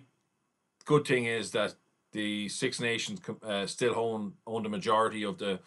good 0.85 1.05
thing 1.05 1.25
is 1.25 1.51
that 1.51 1.75
the 2.11 2.49
Six 2.49 2.79
Nations 2.79 3.19
uh, 3.43 3.65
still 3.65 3.95
own 3.95 4.33
own 4.45 4.63
the 4.63 4.69
majority 4.69 5.23
of 5.23 5.37
the 5.37 5.59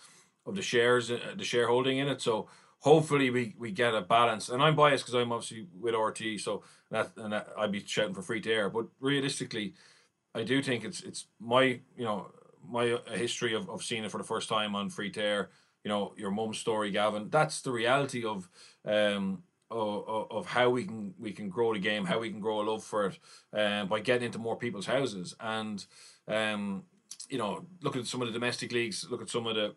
of 0.46 0.54
the 0.54 0.62
shares, 0.62 1.10
uh, 1.10 1.18
the 1.36 1.44
shareholding 1.44 1.98
in 1.98 2.08
it. 2.08 2.22
So 2.22 2.48
hopefully 2.80 3.30
we, 3.30 3.54
we 3.58 3.70
get 3.70 3.94
a 3.94 4.00
balance. 4.00 4.48
And 4.48 4.62
I'm 4.62 4.74
biased 4.76 5.04
because 5.04 5.14
I'm 5.14 5.32
obviously 5.32 5.66
with 5.78 5.94
RT, 5.94 6.40
so 6.40 6.62
that 6.90 7.12
and 7.16 7.32
that, 7.32 7.48
I'd 7.56 7.72
be 7.72 7.84
shouting 7.84 8.14
for 8.14 8.22
free 8.22 8.40
to 8.40 8.50
air. 8.52 8.70
But 8.70 8.86
realistically, 9.00 9.74
I 10.34 10.42
do 10.42 10.62
think 10.62 10.84
it's 10.84 11.02
it's 11.02 11.26
my 11.40 11.80
you 11.96 12.04
know 12.04 12.30
my 12.68 12.92
uh, 12.92 13.12
history 13.12 13.54
of, 13.54 13.68
of 13.68 13.82
seeing 13.82 14.04
it 14.04 14.10
for 14.10 14.18
the 14.18 14.24
first 14.32 14.48
time 14.48 14.74
on 14.74 14.90
free 14.90 15.10
to 15.12 15.22
air. 15.22 15.50
You 15.84 15.90
know 15.90 16.14
your 16.16 16.30
mum's 16.30 16.58
story, 16.58 16.90
Gavin. 16.90 17.28
That's 17.30 17.60
the 17.62 17.72
reality 17.72 18.24
of 18.24 18.48
um 18.84 19.42
of, 19.70 20.26
of 20.30 20.46
how 20.46 20.70
we 20.70 20.84
can 20.84 21.14
we 21.18 21.32
can 21.32 21.48
grow 21.48 21.72
the 21.72 21.78
game, 21.78 22.04
how 22.04 22.18
we 22.18 22.30
can 22.30 22.40
grow 22.40 22.60
a 22.60 22.68
love 22.70 22.84
for 22.84 23.06
it, 23.06 23.18
um, 23.52 23.88
by 23.88 24.00
getting 24.00 24.26
into 24.26 24.38
more 24.38 24.56
people's 24.56 24.86
houses. 24.86 25.34
And 25.40 25.84
um, 26.26 26.84
you 27.28 27.38
know, 27.38 27.66
look 27.82 27.96
at 27.96 28.06
some 28.06 28.22
of 28.22 28.28
the 28.28 28.32
domestic 28.32 28.72
leagues, 28.72 29.06
look 29.10 29.22
at 29.22 29.30
some 29.30 29.46
of 29.46 29.54
the 29.54 29.74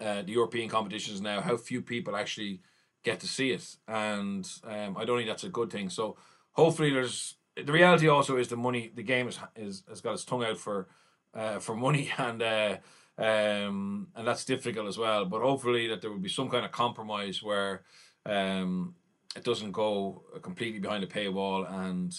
uh, 0.00 0.22
the 0.22 0.32
European 0.32 0.68
competitions 0.68 1.20
now. 1.20 1.40
How 1.40 1.56
few 1.56 1.80
people 1.80 2.16
actually 2.16 2.60
get 3.02 3.20
to 3.20 3.28
see 3.28 3.50
it, 3.52 3.76
and 3.88 4.48
um, 4.64 4.96
I 4.96 5.04
don't 5.04 5.16
think 5.16 5.28
that's 5.28 5.44
a 5.44 5.48
good 5.48 5.70
thing. 5.70 5.88
So 5.88 6.16
hopefully, 6.52 6.90
there's 6.90 7.36
the 7.56 7.72
reality. 7.72 8.08
Also, 8.08 8.36
is 8.36 8.48
the 8.48 8.56
money. 8.56 8.92
The 8.94 9.02
game 9.02 9.28
is, 9.28 9.38
is 9.56 9.82
has 9.88 10.00
got 10.00 10.14
its 10.14 10.24
tongue 10.24 10.44
out 10.44 10.58
for 10.58 10.88
uh, 11.34 11.58
for 11.58 11.74
money, 11.74 12.10
and 12.18 12.42
uh, 12.42 12.76
um, 13.18 14.08
and 14.14 14.26
that's 14.26 14.44
difficult 14.44 14.88
as 14.88 14.98
well. 14.98 15.24
But 15.24 15.42
hopefully, 15.42 15.86
that 15.88 16.02
there 16.02 16.10
will 16.10 16.18
be 16.18 16.28
some 16.28 16.50
kind 16.50 16.64
of 16.64 16.72
compromise 16.72 17.42
where 17.42 17.82
um, 18.26 18.94
it 19.36 19.44
doesn't 19.44 19.72
go 19.72 20.24
completely 20.42 20.80
behind 20.80 21.02
the 21.02 21.06
paywall 21.06 21.70
and 21.84 22.14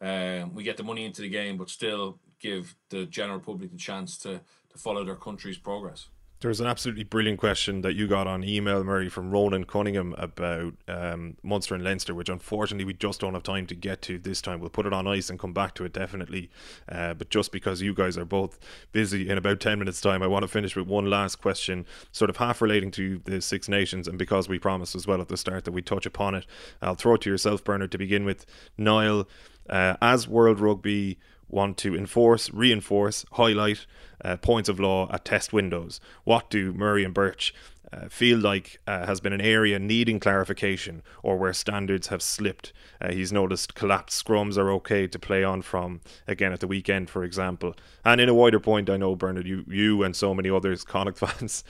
um, 0.00 0.54
we 0.54 0.62
get 0.62 0.76
the 0.76 0.82
money 0.82 1.04
into 1.04 1.22
the 1.22 1.28
game, 1.28 1.56
but 1.56 1.70
still 1.70 2.18
give 2.38 2.76
the 2.90 3.06
general 3.06 3.40
public 3.40 3.70
the 3.70 3.78
chance 3.78 4.18
to 4.18 4.40
to 4.70 4.78
follow 4.78 5.04
their 5.04 5.16
country's 5.16 5.58
progress. 5.58 6.08
There's 6.40 6.60
an 6.60 6.66
absolutely 6.66 7.04
brilliant 7.04 7.40
question 7.40 7.80
that 7.80 7.94
you 7.94 8.06
got 8.06 8.26
on 8.26 8.44
email, 8.44 8.84
Murray, 8.84 9.08
from 9.08 9.30
Ronan 9.30 9.64
Cunningham 9.64 10.14
about 10.18 10.74
um, 10.86 11.38
Munster 11.42 11.74
and 11.74 11.82
Leinster, 11.82 12.14
which 12.14 12.28
unfortunately 12.28 12.84
we 12.84 12.92
just 12.92 13.20
don't 13.20 13.32
have 13.32 13.42
time 13.42 13.66
to 13.68 13.74
get 13.74 14.02
to 14.02 14.18
this 14.18 14.42
time. 14.42 14.60
We'll 14.60 14.68
put 14.68 14.84
it 14.84 14.92
on 14.92 15.06
ice 15.06 15.30
and 15.30 15.38
come 15.38 15.54
back 15.54 15.74
to 15.76 15.86
it 15.86 15.94
definitely. 15.94 16.50
Uh, 16.90 17.14
but 17.14 17.30
just 17.30 17.52
because 17.52 17.80
you 17.80 17.94
guys 17.94 18.18
are 18.18 18.26
both 18.26 18.58
busy 18.92 19.30
in 19.30 19.38
about 19.38 19.60
10 19.60 19.78
minutes' 19.78 20.02
time, 20.02 20.22
I 20.22 20.26
want 20.26 20.42
to 20.42 20.48
finish 20.48 20.76
with 20.76 20.86
one 20.86 21.08
last 21.08 21.36
question, 21.36 21.86
sort 22.12 22.28
of 22.28 22.36
half 22.36 22.60
relating 22.60 22.90
to 22.92 23.22
the 23.24 23.40
Six 23.40 23.66
Nations. 23.66 24.06
And 24.06 24.18
because 24.18 24.46
we 24.46 24.58
promised 24.58 24.94
as 24.94 25.06
well 25.06 25.22
at 25.22 25.28
the 25.28 25.38
start 25.38 25.64
that 25.64 25.72
we 25.72 25.80
touch 25.80 26.04
upon 26.04 26.34
it, 26.34 26.44
I'll 26.82 26.96
throw 26.96 27.14
it 27.14 27.22
to 27.22 27.30
yourself, 27.30 27.64
Bernard, 27.64 27.92
to 27.92 27.98
begin 27.98 28.26
with. 28.26 28.44
Niall, 28.76 29.26
uh, 29.70 29.96
as 30.02 30.28
World 30.28 30.60
Rugby 30.60 31.18
want 31.48 31.76
to 31.78 31.96
enforce, 31.96 32.50
reinforce, 32.52 33.24
highlight 33.32 33.86
uh, 34.24 34.36
points 34.36 34.68
of 34.68 34.80
law 34.80 35.08
at 35.12 35.24
test 35.24 35.52
windows. 35.52 36.00
What 36.24 36.50
do 36.50 36.72
Murray 36.72 37.04
and 37.04 37.14
Birch 37.14 37.54
uh, 37.92 38.08
feel 38.08 38.38
like 38.38 38.80
uh, 38.86 39.06
has 39.06 39.20
been 39.20 39.32
an 39.32 39.40
area 39.40 39.78
needing 39.78 40.18
clarification 40.18 41.02
or 41.22 41.36
where 41.36 41.52
standards 41.52 42.08
have 42.08 42.22
slipped. 42.22 42.72
Uh, 43.00 43.12
he's 43.12 43.32
noticed 43.32 43.74
collapsed 43.74 44.24
scrums 44.24 44.56
are 44.56 44.70
okay 44.70 45.06
to 45.06 45.18
play 45.18 45.44
on 45.44 45.62
from 45.62 46.00
again 46.26 46.52
at 46.52 46.60
the 46.60 46.66
weekend, 46.66 47.08
for 47.08 47.24
example. 47.24 47.74
And 48.04 48.20
in 48.20 48.28
a 48.28 48.34
wider 48.34 48.60
point, 48.60 48.90
I 48.90 48.96
know 48.96 49.14
Bernard, 49.14 49.46
you, 49.46 49.64
you 49.68 50.02
and 50.02 50.14
so 50.16 50.34
many 50.34 50.50
others, 50.50 50.84
Connacht 50.96 51.18
fans, 51.18 51.64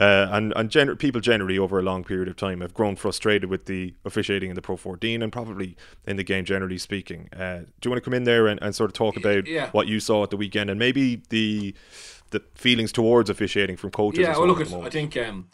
uh, 0.00 0.28
and 0.30 0.52
and 0.56 0.70
gener- 0.70 0.98
people 0.98 1.20
generally 1.20 1.58
over 1.58 1.78
a 1.78 1.82
long 1.82 2.04
period 2.04 2.28
of 2.28 2.36
time 2.36 2.60
have 2.60 2.74
grown 2.74 2.96
frustrated 2.96 3.48
with 3.48 3.66
the 3.66 3.94
officiating 4.04 4.50
in 4.50 4.56
the 4.56 4.62
Pro 4.62 4.76
14 4.76 5.22
and 5.22 5.32
probably 5.32 5.76
in 6.06 6.16
the 6.16 6.24
game 6.24 6.44
generally 6.44 6.78
speaking. 6.78 7.28
Uh, 7.32 7.60
do 7.80 7.88
you 7.88 7.90
want 7.90 8.02
to 8.02 8.04
come 8.04 8.14
in 8.14 8.24
there 8.24 8.46
and, 8.46 8.60
and 8.62 8.74
sort 8.74 8.90
of 8.90 8.94
talk 8.94 9.16
about 9.16 9.46
yeah. 9.46 9.70
what 9.70 9.86
you 9.86 10.00
saw 10.00 10.22
at 10.22 10.30
the 10.30 10.36
weekend 10.36 10.70
and 10.70 10.78
maybe 10.78 11.22
the 11.30 11.74
the 12.30 12.42
feelings 12.54 12.92
towards 12.92 13.30
officiating 13.30 13.76
from 13.76 13.90
coaches? 13.90 14.20
Yeah, 14.20 14.36
well, 14.38 14.46
well 14.54 14.56
look, 14.56 14.86
I 14.86 14.90
think. 14.90 15.16
Um, 15.16 15.48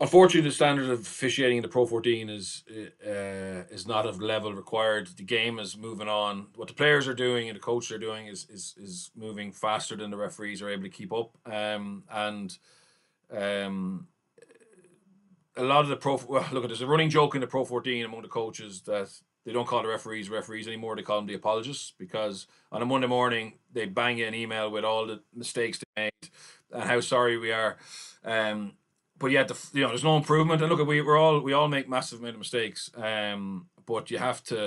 unfortunately, 0.00 0.48
the 0.48 0.54
standard 0.54 0.90
of 0.90 1.00
officiating 1.00 1.58
in 1.58 1.62
the 1.62 1.68
Pro 1.68 1.86
14 1.86 2.28
is 2.28 2.64
uh, 2.70 3.64
is 3.70 3.86
not 3.86 4.06
of 4.06 4.20
level 4.20 4.52
required. 4.52 5.08
The 5.16 5.22
game 5.22 5.58
is 5.58 5.76
moving 5.76 6.08
on. 6.08 6.48
What 6.56 6.68
the 6.68 6.74
players 6.74 7.08
are 7.08 7.14
doing 7.14 7.48
and 7.48 7.56
the 7.56 7.60
coaches 7.60 7.92
are 7.92 7.98
doing 7.98 8.26
is 8.26 8.46
is 8.50 8.74
is 8.76 9.10
moving 9.16 9.52
faster 9.52 9.96
than 9.96 10.10
the 10.10 10.16
referees 10.16 10.62
are 10.62 10.70
able 10.70 10.84
to 10.84 10.88
keep 10.88 11.12
up. 11.12 11.36
Um, 11.46 12.04
and 12.10 12.56
um, 13.30 14.08
a 15.56 15.62
lot 15.62 15.82
of 15.82 15.88
the 15.88 15.96
pro 15.96 16.20
well, 16.28 16.46
look, 16.52 16.64
at 16.64 16.68
there's 16.68 16.82
a 16.82 16.86
running 16.86 17.10
joke 17.10 17.34
in 17.34 17.40
the 17.40 17.46
Pro 17.46 17.64
14 17.64 18.04
among 18.04 18.22
the 18.22 18.28
coaches 18.28 18.82
that 18.82 19.10
they 19.44 19.52
don't 19.52 19.66
call 19.66 19.82
the 19.82 19.88
referees 19.88 20.30
referees 20.30 20.66
anymore. 20.66 20.96
They 20.96 21.02
call 21.02 21.18
them 21.18 21.26
the 21.26 21.34
apologists 21.34 21.92
because 21.98 22.46
on 22.72 22.82
a 22.82 22.86
Monday 22.86 23.06
morning 23.06 23.54
they 23.72 23.86
bang 23.86 24.18
you 24.18 24.26
an 24.26 24.34
email 24.34 24.70
with 24.70 24.84
all 24.84 25.06
the 25.06 25.20
mistakes 25.34 25.78
they 25.78 26.02
made 26.04 26.30
and 26.72 26.82
how 26.84 27.00
sorry 27.00 27.38
we 27.38 27.52
are. 27.52 27.76
Um, 28.24 28.72
but 29.24 29.30
yet, 29.30 29.48
the, 29.48 29.56
you 29.72 29.80
know, 29.80 29.88
there's 29.88 30.04
no 30.04 30.18
improvement. 30.18 30.60
And 30.60 30.70
look, 30.70 30.86
we 30.86 31.00
we're 31.00 31.16
all 31.16 31.40
we 31.40 31.54
all 31.54 31.66
make 31.66 31.88
massive 31.88 32.18
amount 32.18 32.34
of 32.34 32.40
mistakes. 32.40 32.90
Um, 32.94 33.68
but 33.86 34.10
you 34.10 34.18
have 34.18 34.44
to 34.44 34.66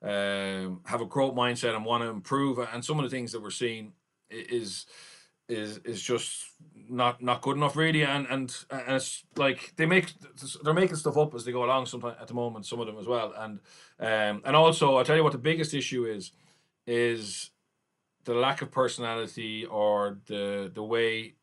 um, 0.00 0.80
have 0.86 1.02
a 1.02 1.04
growth 1.04 1.34
mindset 1.34 1.76
and 1.76 1.84
want 1.84 2.02
to 2.02 2.08
improve. 2.08 2.58
And 2.72 2.82
some 2.82 2.98
of 2.98 3.04
the 3.04 3.14
things 3.14 3.30
that 3.32 3.42
we're 3.42 3.50
seeing 3.50 3.92
is 4.30 4.86
is 5.50 5.80
is 5.84 6.00
just 6.00 6.46
not 6.88 7.22
not 7.22 7.42
good 7.42 7.58
enough 7.58 7.76
really 7.76 8.02
and 8.02 8.26
and 8.30 8.56
and 8.70 8.96
it's 8.96 9.22
like 9.36 9.74
they 9.76 9.84
make 9.84 10.14
they're 10.64 10.72
making 10.72 10.96
stuff 10.96 11.18
up 11.18 11.34
as 11.34 11.44
they 11.44 11.52
go 11.52 11.64
along 11.64 11.84
sometimes 11.84 12.16
at 12.20 12.28
the 12.28 12.34
moment 12.34 12.64
some 12.64 12.80
of 12.80 12.86
them 12.86 12.98
as 12.98 13.06
well 13.06 13.34
and 13.36 13.58
um 13.98 14.40
and 14.46 14.56
also 14.56 14.96
I'll 14.96 15.04
tell 15.04 15.16
you 15.16 15.24
what 15.24 15.32
the 15.32 15.38
biggest 15.38 15.74
issue 15.74 16.06
is 16.06 16.32
is 16.86 17.50
the 18.24 18.34
lack 18.34 18.62
of 18.62 18.70
personality 18.70 19.66
or 19.66 20.18
the 20.26 20.70
the 20.72 20.84
way 20.84 21.34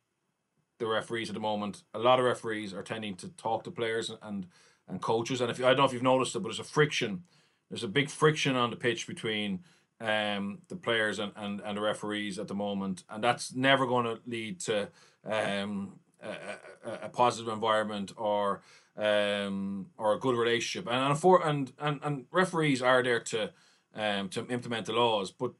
the 0.79 0.87
referees 0.87 1.29
at 1.29 1.33
the 1.33 1.39
moment. 1.39 1.83
A 1.93 1.99
lot 1.99 2.19
of 2.19 2.25
referees 2.25 2.73
are 2.73 2.83
tending 2.83 3.15
to 3.15 3.29
talk 3.29 3.63
to 3.63 3.71
players 3.71 4.11
and 4.21 4.47
and 4.87 5.01
coaches. 5.01 5.41
And 5.41 5.51
if 5.51 5.59
I 5.59 5.69
don't 5.69 5.77
know 5.77 5.85
if 5.85 5.93
you've 5.93 6.03
noticed 6.03 6.35
it 6.35 6.39
but 6.39 6.49
there's 6.49 6.59
a 6.59 6.63
friction. 6.63 7.23
There's 7.69 7.83
a 7.83 7.89
big 7.89 8.09
friction 8.09 8.55
on 8.55 8.69
the 8.69 8.77
pitch 8.77 9.07
between 9.07 9.59
um, 9.99 10.59
the 10.69 10.75
players 10.75 11.19
and, 11.19 11.33
and, 11.35 11.59
and 11.59 11.77
the 11.77 11.81
referees 11.81 12.39
at 12.39 12.47
the 12.47 12.53
moment, 12.53 13.03
and 13.09 13.23
that's 13.23 13.53
never 13.53 13.85
going 13.85 14.05
to 14.05 14.19
lead 14.25 14.59
to 14.61 14.89
um, 15.25 15.99
a, 16.21 17.05
a, 17.05 17.09
positive 17.09 17.51
environment 17.51 18.13
or 18.15 18.61
um, 18.95 19.87
or 19.97 20.13
a 20.13 20.19
good 20.19 20.35
relationship. 20.35 20.87
And 20.89 21.03
and, 21.03 21.19
for, 21.19 21.45
and 21.45 21.73
and 21.79 21.99
and 22.03 22.25
referees 22.31 22.81
are 22.81 23.03
there 23.03 23.19
to 23.19 23.51
um, 23.95 24.29
to 24.29 24.45
implement 24.47 24.85
the 24.85 24.93
laws, 24.93 25.31
but 25.31 25.53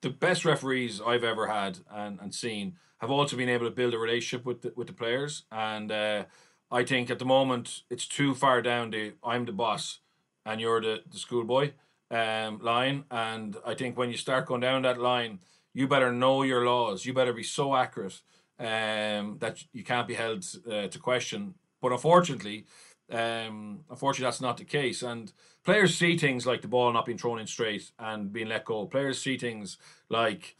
the 0.00 0.10
best 0.10 0.44
referees 0.44 1.00
I've 1.00 1.24
ever 1.24 1.46
had 1.46 1.78
and, 1.90 2.18
and 2.20 2.34
seen 2.34 2.76
have 3.04 3.10
also 3.10 3.36
been 3.36 3.48
able 3.48 3.66
to 3.66 3.74
build 3.74 3.94
a 3.94 3.98
relationship 3.98 4.46
with 4.46 4.62
the, 4.62 4.72
with 4.76 4.86
the 4.86 4.92
players. 4.92 5.44
And 5.50 5.92
uh, 5.92 6.24
I 6.70 6.84
think 6.84 7.10
at 7.10 7.18
the 7.18 7.24
moment 7.24 7.82
it's 7.90 8.08
too 8.08 8.34
far 8.34 8.62
down 8.62 8.90
the 8.90 9.12
I'm 9.22 9.44
the 9.44 9.52
boss 9.52 10.00
and 10.46 10.60
you're 10.60 10.80
the, 10.80 11.02
the 11.10 11.18
schoolboy 11.18 11.72
um, 12.10 12.58
line. 12.60 13.04
And 13.10 13.56
I 13.66 13.74
think 13.74 13.96
when 13.96 14.10
you 14.10 14.16
start 14.16 14.46
going 14.46 14.62
down 14.62 14.82
that 14.82 14.98
line, 14.98 15.40
you 15.72 15.86
better 15.86 16.12
know 16.12 16.42
your 16.42 16.64
laws. 16.64 17.04
You 17.04 17.12
better 17.12 17.32
be 17.32 17.42
so 17.42 17.76
accurate 17.76 18.20
um, 18.58 19.36
that 19.40 19.64
you 19.72 19.84
can't 19.84 20.08
be 20.08 20.14
held 20.14 20.44
uh, 20.70 20.88
to 20.88 20.98
question. 20.98 21.54
But 21.82 21.92
unfortunately, 21.92 22.64
um, 23.10 23.80
unfortunately, 23.90 24.26
that's 24.26 24.40
not 24.40 24.56
the 24.56 24.64
case. 24.64 25.02
And 25.02 25.32
players 25.64 25.96
see 25.96 26.16
things 26.16 26.46
like 26.46 26.62
the 26.62 26.68
ball 26.68 26.92
not 26.92 27.06
being 27.06 27.18
thrown 27.18 27.38
in 27.38 27.46
straight 27.46 27.90
and 27.98 28.32
being 28.32 28.48
let 28.48 28.64
go. 28.64 28.86
Players 28.86 29.20
see 29.20 29.36
things 29.36 29.78
like, 30.08 30.56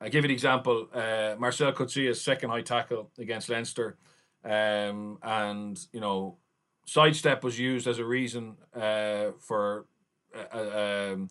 I 0.00 0.08
give 0.08 0.24
you 0.24 0.28
an 0.28 0.34
example, 0.34 0.88
uh, 0.94 1.34
Marcel 1.38 1.72
Coetzee's 1.72 2.20
second 2.20 2.50
high 2.50 2.62
tackle 2.62 3.10
against 3.18 3.48
Leinster. 3.48 3.98
Um, 4.44 5.18
and, 5.22 5.78
you 5.92 6.00
know, 6.00 6.38
sidestep 6.86 7.44
was 7.44 7.58
used 7.58 7.86
as 7.86 7.98
a 7.98 8.04
reason 8.04 8.56
uh, 8.74 9.32
for, 9.38 9.86
uh, 10.34 10.56
uh 10.56 11.12
um, 11.12 11.28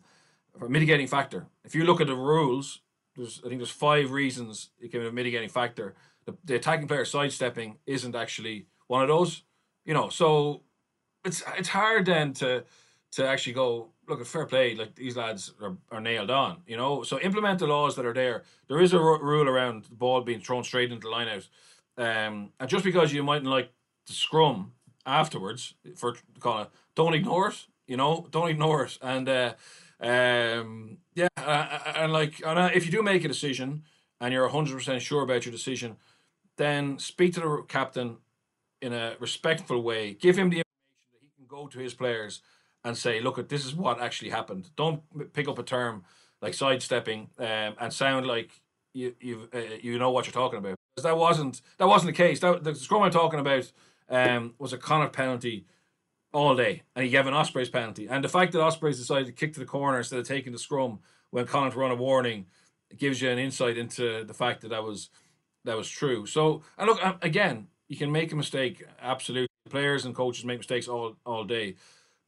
for 0.57 0.67
a 0.67 0.70
mitigating 0.70 1.07
factor. 1.07 1.47
If 1.63 1.74
you 1.74 1.84
look 1.84 1.99
at 1.99 2.07
the 2.07 2.15
rules, 2.15 2.82
there's 3.15 3.41
I 3.43 3.49
think 3.49 3.59
there's 3.59 3.72
five 3.72 4.11
reasons 4.11 4.70
it 4.80 4.91
can 4.91 5.01
be 5.01 5.07
a 5.07 5.11
mitigating 5.11 5.49
factor. 5.49 5.95
The, 6.26 6.38
the 6.45 6.55
attacking 6.55 6.88
player 6.88 7.05
sidestepping 7.05 7.78
isn't 7.86 8.15
actually 8.15 8.67
one 8.88 9.01
of 9.01 9.07
those. 9.07 9.43
You 9.86 9.93
know, 9.93 10.09
so 10.09 10.63
it's 11.26 11.43
it's 11.57 11.70
hard 11.70 12.05
then 12.05 12.34
to 12.34 12.63
to 13.12 13.28
actually 13.28 13.53
go 13.53 13.89
look 14.07 14.22
at 14.22 14.28
fair 14.28 14.45
play. 14.45 14.76
Like 14.76 14.95
these 14.95 15.16
lads 15.16 15.53
are, 15.62 15.76
are 15.91 16.01
nailed 16.01 16.30
on. 16.30 16.62
You 16.68 16.78
know, 16.78 17.03
so 17.03 17.20
implement 17.20 17.60
the 17.60 17.68
laws 17.68 17.95
that 17.95 18.05
are 18.05 18.14
there. 18.14 18.43
There 18.68 18.80
is 18.80 18.93
a 18.93 18.97
r- 18.97 19.22
rule 19.22 19.47
around 19.47 19.86
the 19.86 19.95
ball 19.95 20.22
being 20.22 20.41
thrown 20.41 20.64
straight 20.64 20.91
into 20.91 21.07
the 21.07 21.12
line 21.12 21.28
out, 21.28 21.47
um, 21.97 22.51
and 22.60 22.70
just 22.70 22.84
because 22.84 23.14
you 23.14 23.24
mightn't 23.24 23.49
like 23.49 23.72
the 24.07 24.14
scrum 24.14 24.74
afterwards 25.05 25.74
for 25.95 26.16
kind 26.39 26.62
of 26.62 26.68
don't 26.95 27.14
ignore 27.14 27.49
it. 27.49 27.66
You 27.88 27.97
know, 27.97 28.28
don't 28.32 28.49
ignore 28.49 28.86
it 28.86 28.97
and. 29.01 29.30
Uh, 29.30 29.53
um, 30.01 30.99
yeah, 31.14 31.28
uh, 31.36 31.80
and 31.95 32.14
like, 32.14 32.41
and 32.45 32.74
if 32.74 32.86
you 32.86 32.91
do 32.91 33.03
make 33.03 33.26
a 33.26 33.28
decision 33.28 33.84
and 34.22 34.34
you're 34.34 34.47
hundred 34.47 34.76
percent 34.76 35.01
sure 35.01 35.24
about 35.24 35.45
your 35.45 35.51
decision, 35.51 35.97
then 36.55 36.97
speak 36.99 37.34
to 37.34 37.41
the 37.41 37.64
captain 37.68 38.18
in 38.82 38.93
a 38.93 39.16
respectful 39.20 39.82
way. 39.82 40.14
Give 40.14 40.38
him 40.38 40.49
the 40.49 40.64
information 40.64 41.12
that 41.12 41.20
he 41.22 41.30
can 41.36 41.47
go 41.47 41.68
to 41.68 41.80
his 41.80 41.93
players 41.93 42.41
and 42.84 42.98
say, 42.98 43.20
"Look, 43.20 43.38
at 43.38 43.50
this 43.50 43.66
is 43.66 43.76
what 43.76 44.02
actually 44.02 44.32
happened." 44.32 44.70
Don't 44.76 45.02
pick 45.34 45.48
up 45.48 45.60
a 45.60 45.64
term 45.64 46.04
like 46.42 46.54
sidestepping 46.54 47.30
um, 47.38 47.76
and 47.80 47.94
sound 47.94 48.26
like 48.26 48.62
you 48.94 49.16
you 49.20 49.50
uh, 49.54 49.60
you 49.82 49.98
know 50.00 50.12
what 50.12 50.26
you're 50.26 50.34
talking 50.34 50.60
about. 50.60 50.76
Because 50.96 51.04
that 51.04 51.18
wasn't 51.18 51.62
that 51.78 51.88
wasn't 51.88 52.16
the 52.16 52.24
case. 52.24 52.40
That, 52.40 52.64
the 52.64 52.76
scrum 52.76 53.04
I'm 53.04 53.12
talking 53.12 53.40
about 53.40 53.72
um, 54.10 54.54
was 54.60 54.74
a 54.74 54.78
Connacht 54.78 55.14
penalty 55.14 55.66
all 56.34 56.56
day, 56.56 56.84
and 56.96 57.04
he 57.04 57.12
gave 57.12 57.28
an 57.28 57.34
Ospreys 57.34 57.70
penalty. 57.70 58.08
And 58.08 58.24
the 58.24 58.30
fact 58.30 58.52
that 58.54 58.62
Ospreys 58.62 58.98
decided 58.98 59.28
to 59.28 59.34
kick 59.34 59.54
to 59.54 59.60
the 59.60 59.66
corner 59.66 59.98
instead 59.98 60.20
of 60.20 60.28
taking 60.28 60.54
the 60.54 60.60
scrum 60.60 61.00
when 61.32 61.46
Connacht 61.46 61.76
were 61.76 61.84
on 61.84 61.92
a 61.92 61.96
warning 61.96 62.46
gives 62.98 63.22
you 63.22 63.30
an 63.30 63.40
insight 63.40 63.78
into 63.78 64.24
the 64.24 64.34
fact 64.34 64.62
that 64.62 64.70
that 64.70 64.84
was 64.84 65.10
that 65.66 65.78
was 65.78 65.90
true. 65.90 66.26
So, 66.26 66.64
and 66.78 66.88
look 66.88 67.00
again, 67.22 67.68
you 67.88 67.98
can 67.98 68.12
make 68.12 68.32
a 68.32 68.36
mistake. 68.36 68.84
Absolutely, 69.02 69.48
players 69.70 70.06
and 70.06 70.16
coaches 70.16 70.46
make 70.46 70.60
mistakes 70.60 70.88
all 70.88 71.16
all 71.26 71.44
day, 71.44 71.76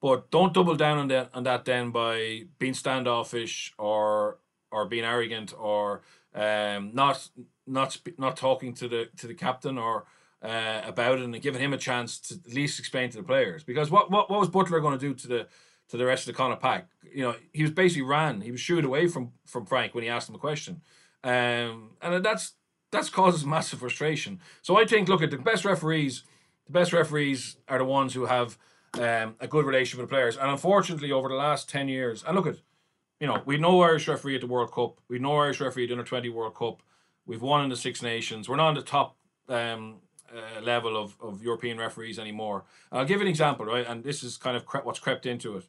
but 0.02 0.32
don't 0.32 0.54
double 0.54 0.76
down 0.76 0.97
on 0.97 1.08
that 1.08 1.30
on 1.34 1.43
that 1.43 1.66
then 1.66 1.91
by 1.91 2.45
being 2.60 2.74
standoffish 2.74 3.74
or 3.78 4.39
or 4.72 4.86
being 4.86 5.06
arrogant 5.06 5.54
or 5.58 6.02
um, 6.34 6.91
not 6.93 7.30
not 7.68 7.97
not 8.18 8.36
talking 8.36 8.74
to 8.74 8.88
the 8.88 9.10
to 9.18 9.28
the 9.28 9.34
captain 9.34 9.78
or 9.78 10.06
uh, 10.41 10.82
about 10.84 11.20
it 11.20 11.24
and 11.24 11.41
giving 11.41 11.62
him 11.62 11.74
a 11.74 11.78
chance 11.78 12.20
to 12.20 12.36
at 12.36 12.54
least 12.54 12.80
explain 12.80 13.10
to 13.12 13.18
the 13.18 13.24
players. 13.24 13.64
Because 13.64 13.91
what 13.91 14.10
what, 14.10 14.30
what 14.30 14.39
was 14.39 14.49
Butler 14.49 14.80
going 14.80 14.97
to 14.97 15.08
do 15.08 15.14
to 15.14 15.28
the 15.28 15.47
to 15.89 15.97
the 15.97 16.06
rest 16.06 16.28
of 16.28 16.34
the 16.34 16.38
Connacht 16.38 16.62
pack? 16.62 16.88
You 17.14 17.24
know, 17.24 17.36
he 17.54 17.62
was 17.62 17.72
basically 17.72 18.04
ran. 18.04 18.41
He 18.41 18.52
was 18.52 18.62
shooed 18.62 18.86
away 18.86 19.08
from 19.08 19.34
from 19.45 19.66
Frank 19.66 19.93
when 19.93 20.04
he 20.04 20.10
asked 20.10 20.30
him 20.30 20.36
a 20.36 20.39
question, 20.39 20.82
um, 21.24 21.91
and 22.02 22.26
that's 22.26 22.54
that's 22.91 23.10
causes 23.10 23.45
massive 23.45 23.80
frustration. 23.80 24.39
So 24.62 24.78
I 24.78 24.86
think, 24.86 25.08
look 25.08 25.22
at 25.22 25.32
the 25.32 25.38
best 25.38 25.64
referees. 25.64 26.24
The 26.66 26.74
best 26.74 26.91
referees 26.91 27.58
are 27.68 27.78
the 27.78 27.86
ones 27.86 28.14
who 28.14 28.26
have 28.26 28.58
um, 28.99 29.35
a 29.39 29.47
good 29.47 29.65
relationship 29.65 29.99
with 29.99 30.09
the 30.09 30.15
players. 30.15 30.37
And 30.37 30.49
unfortunately, 30.49 31.11
over 31.11 31.29
the 31.29 31.35
last 31.35 31.69
ten 31.69 31.87
years, 31.87 32.23
and 32.25 32.35
look 32.35 32.47
at, 32.47 32.57
you 33.19 33.27
know, 33.27 33.41
we 33.45 33.57
know 33.57 33.81
Irish 33.81 34.07
referee 34.07 34.35
at 34.35 34.41
the 34.41 34.47
World 34.47 34.71
Cup. 34.71 34.99
We 35.07 35.19
know 35.19 35.37
Irish 35.37 35.61
referee 35.61 35.83
at 35.83 35.89
the 35.89 35.93
Under 35.93 36.03
Twenty 36.03 36.29
World 36.29 36.55
Cup. 36.55 36.81
We've 37.25 37.41
won 37.41 37.63
in 37.63 37.69
the 37.69 37.77
Six 37.77 38.01
Nations. 38.01 38.49
We're 38.49 38.55
not 38.55 38.69
on 38.69 38.75
the 38.75 38.81
top 38.81 39.15
um, 39.47 39.97
uh, 40.33 40.61
level 40.61 40.97
of, 40.97 41.15
of 41.21 41.43
European 41.43 41.77
referees 41.77 42.17
anymore. 42.17 42.65
I'll 42.91 43.05
give 43.05 43.19
you 43.19 43.25
an 43.25 43.29
example, 43.29 43.65
right? 43.65 43.85
And 43.87 44.03
this 44.03 44.23
is 44.23 44.37
kind 44.37 44.57
of 44.57 44.65
cre- 44.65 44.79
what's 44.79 44.99
crept 44.99 45.25
into 45.25 45.57
it. 45.57 45.65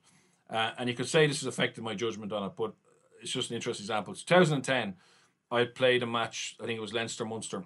Uh, 0.49 0.71
and 0.79 0.89
you 0.89 0.95
could 0.95 1.09
say 1.09 1.27
this 1.27 1.41
has 1.41 1.47
affected 1.47 1.83
my 1.83 1.95
judgment 1.95 2.33
on 2.33 2.45
it, 2.45 2.53
but 2.57 2.75
it's 3.21 3.33
just 3.33 3.51
an 3.51 3.57
interesting 3.57 3.85
example. 3.85 4.15
2010, 4.15 4.95
I 5.51 5.65
played 5.65 6.03
a 6.03 6.07
match, 6.07 6.57
I 6.63 6.67
think 6.67 6.79
it 6.79 6.81
was 6.81 6.93
Leinster 6.93 7.25
Munster 7.25 7.65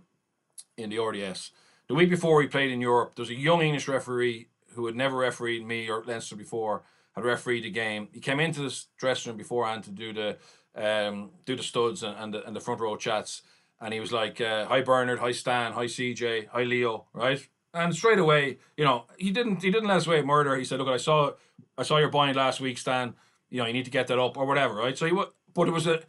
in 0.77 0.91
the 0.91 0.99
RDS. 0.99 1.51
The 1.89 1.95
week 1.95 2.11
before 2.11 2.37
we 2.37 2.47
played 2.47 2.71
in 2.71 2.81
Europe, 2.81 3.13
there's 3.17 3.31
a 3.31 3.35
young 3.35 3.63
English 3.63 3.89
referee 3.89 4.49
who 4.77 4.87
had 4.87 4.95
never 4.95 5.17
refereed 5.17 5.67
me 5.67 5.89
or 5.89 6.05
Leinster 6.05 6.37
before, 6.37 6.83
had 7.15 7.25
refereed 7.25 7.65
the 7.65 7.71
game. 7.71 8.09
He 8.13 8.21
came 8.21 8.41
into 8.41 8.61
the 8.61 8.85
dressing 8.99 9.31
room 9.31 9.37
beforehand 9.37 9.85
to 9.85 9.91
do 9.91 10.13
the 10.13 10.37
um, 10.75 11.31
do 11.47 11.57
the 11.57 11.63
studs 11.63 12.03
and, 12.03 12.17
and, 12.19 12.35
the, 12.35 12.47
and 12.47 12.55
the 12.55 12.61
front 12.61 12.81
row 12.81 12.97
chats 12.97 13.43
and 13.81 13.93
he 13.93 14.01
was 14.01 14.13
like, 14.13 14.41
uh, 14.41 14.67
"Hi 14.67 14.81
Bernard, 14.81 15.19
hi 15.19 15.33
Stan, 15.33 15.73
hi 15.73 15.87
CJ, 15.87 16.49
hi 16.49 16.63
Leo," 16.63 17.07
right? 17.13 17.47
And 17.75 17.95
straight 17.95 18.19
away, 18.19 18.59
you 18.77 18.85
know, 18.85 19.05
he 19.19 19.31
didn't 19.31 19.63
he 19.63 19.71
didn't 19.71 19.89
let 19.89 19.99
us 19.99 20.07
away 20.07 20.19
with 20.19 20.27
murder. 20.27 20.57
He 20.57 20.65
said, 20.65 20.79
"Look, 20.79 20.89
I 20.89 20.97
saw 20.97 21.33
I 21.77 21.83
saw 21.83 21.99
your 21.99 22.09
bind 22.09 22.37
last 22.37 22.61
week, 22.61 22.79
Stan. 22.79 23.15
You 23.51 23.61
know, 23.61 23.67
you 23.67 23.73
need 23.73 23.85
to 23.85 23.91
get 23.91 24.07
that 24.09 24.19
up 24.19 24.37
or 24.37 24.47
whatever, 24.47 24.75
right?" 24.75 24.97
So 24.97 25.07
he 25.07 25.13
but 25.55 25.69
it 25.69 25.73
was 25.73 25.87
a 25.87 26.01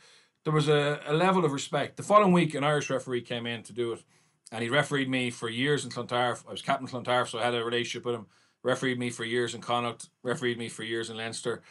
there 0.43 0.53
was 0.53 0.69
a, 0.69 1.01
a 1.05 1.13
level 1.13 1.43
of 1.43 1.51
respect. 1.51 1.97
The 1.97 2.03
following 2.03 2.31
week, 2.31 2.55
an 2.55 2.63
Irish 2.63 2.89
referee 2.89 3.21
came 3.21 3.45
in 3.45 3.63
to 3.63 3.73
do 3.73 3.91
it, 3.91 4.03
and 4.51 4.63
he 4.63 4.69
refereed 4.69 5.09
me 5.09 5.29
for 5.29 5.49
years 5.49 5.83
in 5.83 5.91
Clontarf. 5.91 6.45
I 6.47 6.51
was 6.51 6.61
captain 6.61 6.87
Clontarf, 6.87 7.29
so 7.29 7.39
I 7.39 7.43
had 7.43 7.55
a 7.55 7.63
relationship 7.63 8.05
with 8.05 8.15
him. 8.15 8.27
Refereed 8.67 8.99
me 8.99 9.09
for 9.09 9.23
years 9.23 9.55
in 9.55 9.61
Connacht. 9.61 10.09
Refereed 10.23 10.57
me 10.57 10.67
for 10.67 10.83
years 10.83 11.09
in 11.09 11.15
Leinster. 11.15 11.61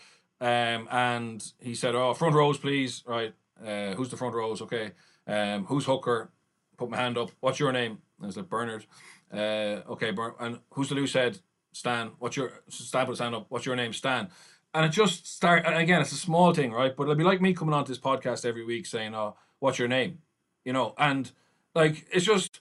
Um, 0.40 0.88
and 0.90 1.44
he 1.58 1.74
said, 1.74 1.94
"Oh, 1.94 2.14
front 2.14 2.34
rows, 2.34 2.56
please." 2.56 3.04
Right? 3.06 3.34
Uh, 3.62 3.92
who's 3.92 4.08
the 4.08 4.16
front 4.16 4.34
rows? 4.34 4.62
Okay. 4.62 4.92
Um, 5.26 5.66
who's 5.66 5.84
hooker? 5.84 6.30
Put 6.78 6.88
my 6.88 6.96
hand 6.96 7.18
up. 7.18 7.32
What's 7.40 7.60
your 7.60 7.70
name? 7.70 7.98
And 8.18 8.28
it's 8.28 8.38
like 8.38 8.48
Bernard. 8.48 8.86
Uh, 9.30 9.92
okay, 9.92 10.10
and 10.40 10.60
who's 10.70 10.88
the 10.88 10.94
loose 10.94 11.12
head? 11.12 11.38
Stan. 11.70 12.12
What's 12.18 12.38
your 12.38 12.62
Stan? 12.68 13.04
Put 13.04 13.12
his 13.12 13.18
hand 13.18 13.34
up. 13.34 13.44
What's 13.50 13.66
your 13.66 13.76
name? 13.76 13.92
Stan. 13.92 14.30
And 14.72 14.86
it 14.86 14.88
just 14.88 15.26
start. 15.26 15.66
And 15.66 15.76
again, 15.76 16.00
it's 16.00 16.12
a 16.12 16.16
small 16.28 16.54
thing, 16.54 16.72
right? 16.72 16.96
But 16.96 17.02
it'll 17.02 17.14
be 17.14 17.24
like 17.24 17.42
me 17.42 17.52
coming 17.52 17.74
on 17.74 17.84
to 17.84 17.92
this 17.92 18.00
podcast 18.00 18.46
every 18.46 18.64
week 18.64 18.86
saying, 18.86 19.14
"Oh, 19.14 19.36
what's 19.58 19.78
your 19.78 19.88
name?" 19.88 20.20
You 20.64 20.72
know, 20.72 20.94
and 20.96 21.30
like 21.74 22.06
it's 22.10 22.24
just. 22.24 22.60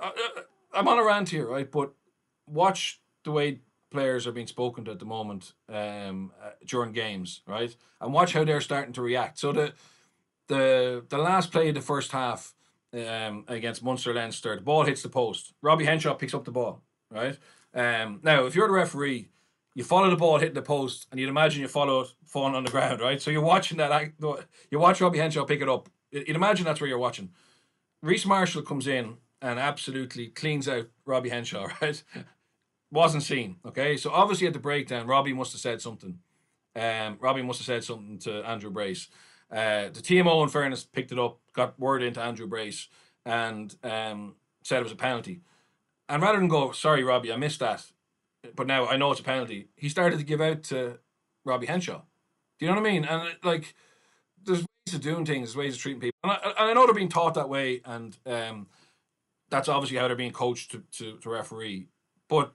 Uh, 0.00 0.06
uh, 0.06 0.40
I'm 0.72 0.86
on 0.86 1.00
a 1.00 1.04
rant 1.04 1.30
here, 1.30 1.48
right? 1.48 1.68
But 1.68 1.92
watch 2.46 3.00
the 3.24 3.32
way 3.32 3.60
players 3.94 4.26
are 4.26 4.32
being 4.32 4.48
spoken 4.48 4.84
to 4.84 4.90
at 4.90 4.98
the 4.98 5.04
moment 5.04 5.52
um, 5.68 6.32
uh, 6.42 6.50
during 6.66 6.92
games, 6.92 7.40
right? 7.46 7.74
And 8.00 8.12
watch 8.12 8.32
how 8.32 8.44
they're 8.44 8.60
starting 8.60 8.92
to 8.94 9.02
react. 9.02 9.38
So 9.38 9.52
the 9.52 9.72
the 10.48 11.04
the 11.08 11.18
last 11.18 11.52
play 11.52 11.68
of 11.68 11.76
the 11.76 11.80
first 11.80 12.12
half 12.12 12.54
um, 12.92 13.44
against 13.48 13.82
Munster 13.84 14.12
Leinster, 14.12 14.56
the 14.56 14.62
ball 14.62 14.84
hits 14.84 15.02
the 15.02 15.08
post. 15.08 15.54
Robbie 15.62 15.84
Henshaw 15.86 16.14
picks 16.14 16.34
up 16.34 16.44
the 16.44 16.50
ball, 16.50 16.82
right? 17.10 17.38
Um, 17.72 18.20
now, 18.22 18.44
if 18.46 18.54
you're 18.54 18.66
the 18.66 18.74
referee, 18.74 19.30
you 19.74 19.84
follow 19.84 20.10
the 20.10 20.16
ball 20.16 20.38
hitting 20.38 20.54
the 20.54 20.62
post, 20.62 21.06
and 21.10 21.18
you'd 21.18 21.28
imagine 21.28 21.62
you 21.62 21.68
follow 21.68 22.00
it 22.00 22.08
falling 22.26 22.54
on 22.54 22.64
the 22.64 22.70
ground, 22.70 23.00
right? 23.00 23.22
So 23.22 23.30
you're 23.30 23.42
watching 23.42 23.78
that. 23.78 24.12
You 24.70 24.78
watch 24.78 25.00
Robbie 25.00 25.18
Henshaw 25.18 25.44
pick 25.44 25.62
it 25.62 25.68
up. 25.68 25.88
You'd 26.10 26.36
imagine 26.36 26.64
that's 26.64 26.80
where 26.80 26.88
you're 26.88 26.98
watching. 26.98 27.30
Rhys 28.02 28.26
Marshall 28.26 28.62
comes 28.62 28.86
in 28.86 29.16
and 29.40 29.58
absolutely 29.58 30.28
cleans 30.28 30.68
out 30.68 30.86
Robbie 31.06 31.30
Henshaw, 31.30 31.68
right? 31.82 32.02
Wasn't 32.94 33.24
seen. 33.24 33.56
Okay, 33.66 33.96
so 33.96 34.10
obviously 34.12 34.46
at 34.46 34.52
the 34.52 34.60
breakdown, 34.60 35.08
Robbie 35.08 35.32
must 35.32 35.50
have 35.50 35.60
said 35.60 35.82
something. 35.82 36.20
Um, 36.76 37.18
Robbie 37.20 37.42
must 37.42 37.58
have 37.58 37.66
said 37.66 37.82
something 37.82 38.18
to 38.20 38.46
Andrew 38.46 38.70
Brace. 38.70 39.08
Uh, 39.50 39.90
the 39.92 40.00
TMO, 40.00 40.44
in 40.44 40.48
fairness, 40.48 40.84
picked 40.84 41.10
it 41.10 41.18
up, 41.18 41.40
got 41.54 41.78
word 41.78 42.04
into 42.04 42.22
Andrew 42.22 42.46
Brace, 42.46 42.86
and 43.26 43.74
um, 43.82 44.36
said 44.62 44.78
it 44.78 44.84
was 44.84 44.92
a 44.92 44.96
penalty. 44.96 45.40
And 46.08 46.22
rather 46.22 46.38
than 46.38 46.46
go, 46.46 46.70
sorry, 46.70 47.02
Robbie, 47.02 47.32
I 47.32 47.36
missed 47.36 47.58
that, 47.58 47.84
but 48.54 48.68
now 48.68 48.86
I 48.86 48.96
know 48.96 49.10
it's 49.10 49.20
a 49.20 49.24
penalty, 49.24 49.70
he 49.74 49.88
started 49.88 50.20
to 50.20 50.24
give 50.24 50.40
out 50.40 50.62
to 50.64 51.00
Robbie 51.44 51.66
Henshaw. 51.66 52.02
Do 52.60 52.66
you 52.66 52.68
know 52.72 52.80
what 52.80 52.88
I 52.88 52.92
mean? 52.92 53.04
And 53.04 53.34
like, 53.42 53.74
there's 54.44 54.60
ways 54.60 54.94
of 54.94 55.00
doing 55.00 55.26
things, 55.26 55.56
ways 55.56 55.74
of 55.74 55.80
treating 55.80 56.00
people. 56.00 56.18
And 56.22 56.30
I, 56.30 56.36
and 56.36 56.70
I 56.70 56.72
know 56.72 56.86
they're 56.86 56.94
being 56.94 57.08
taught 57.08 57.34
that 57.34 57.48
way, 57.48 57.80
and 57.84 58.16
um, 58.24 58.68
that's 59.50 59.68
obviously 59.68 59.98
how 59.98 60.06
they're 60.06 60.16
being 60.16 60.30
coached 60.30 60.70
to, 60.70 60.84
to, 60.98 61.18
to 61.18 61.28
referee. 61.28 61.88
But 62.28 62.54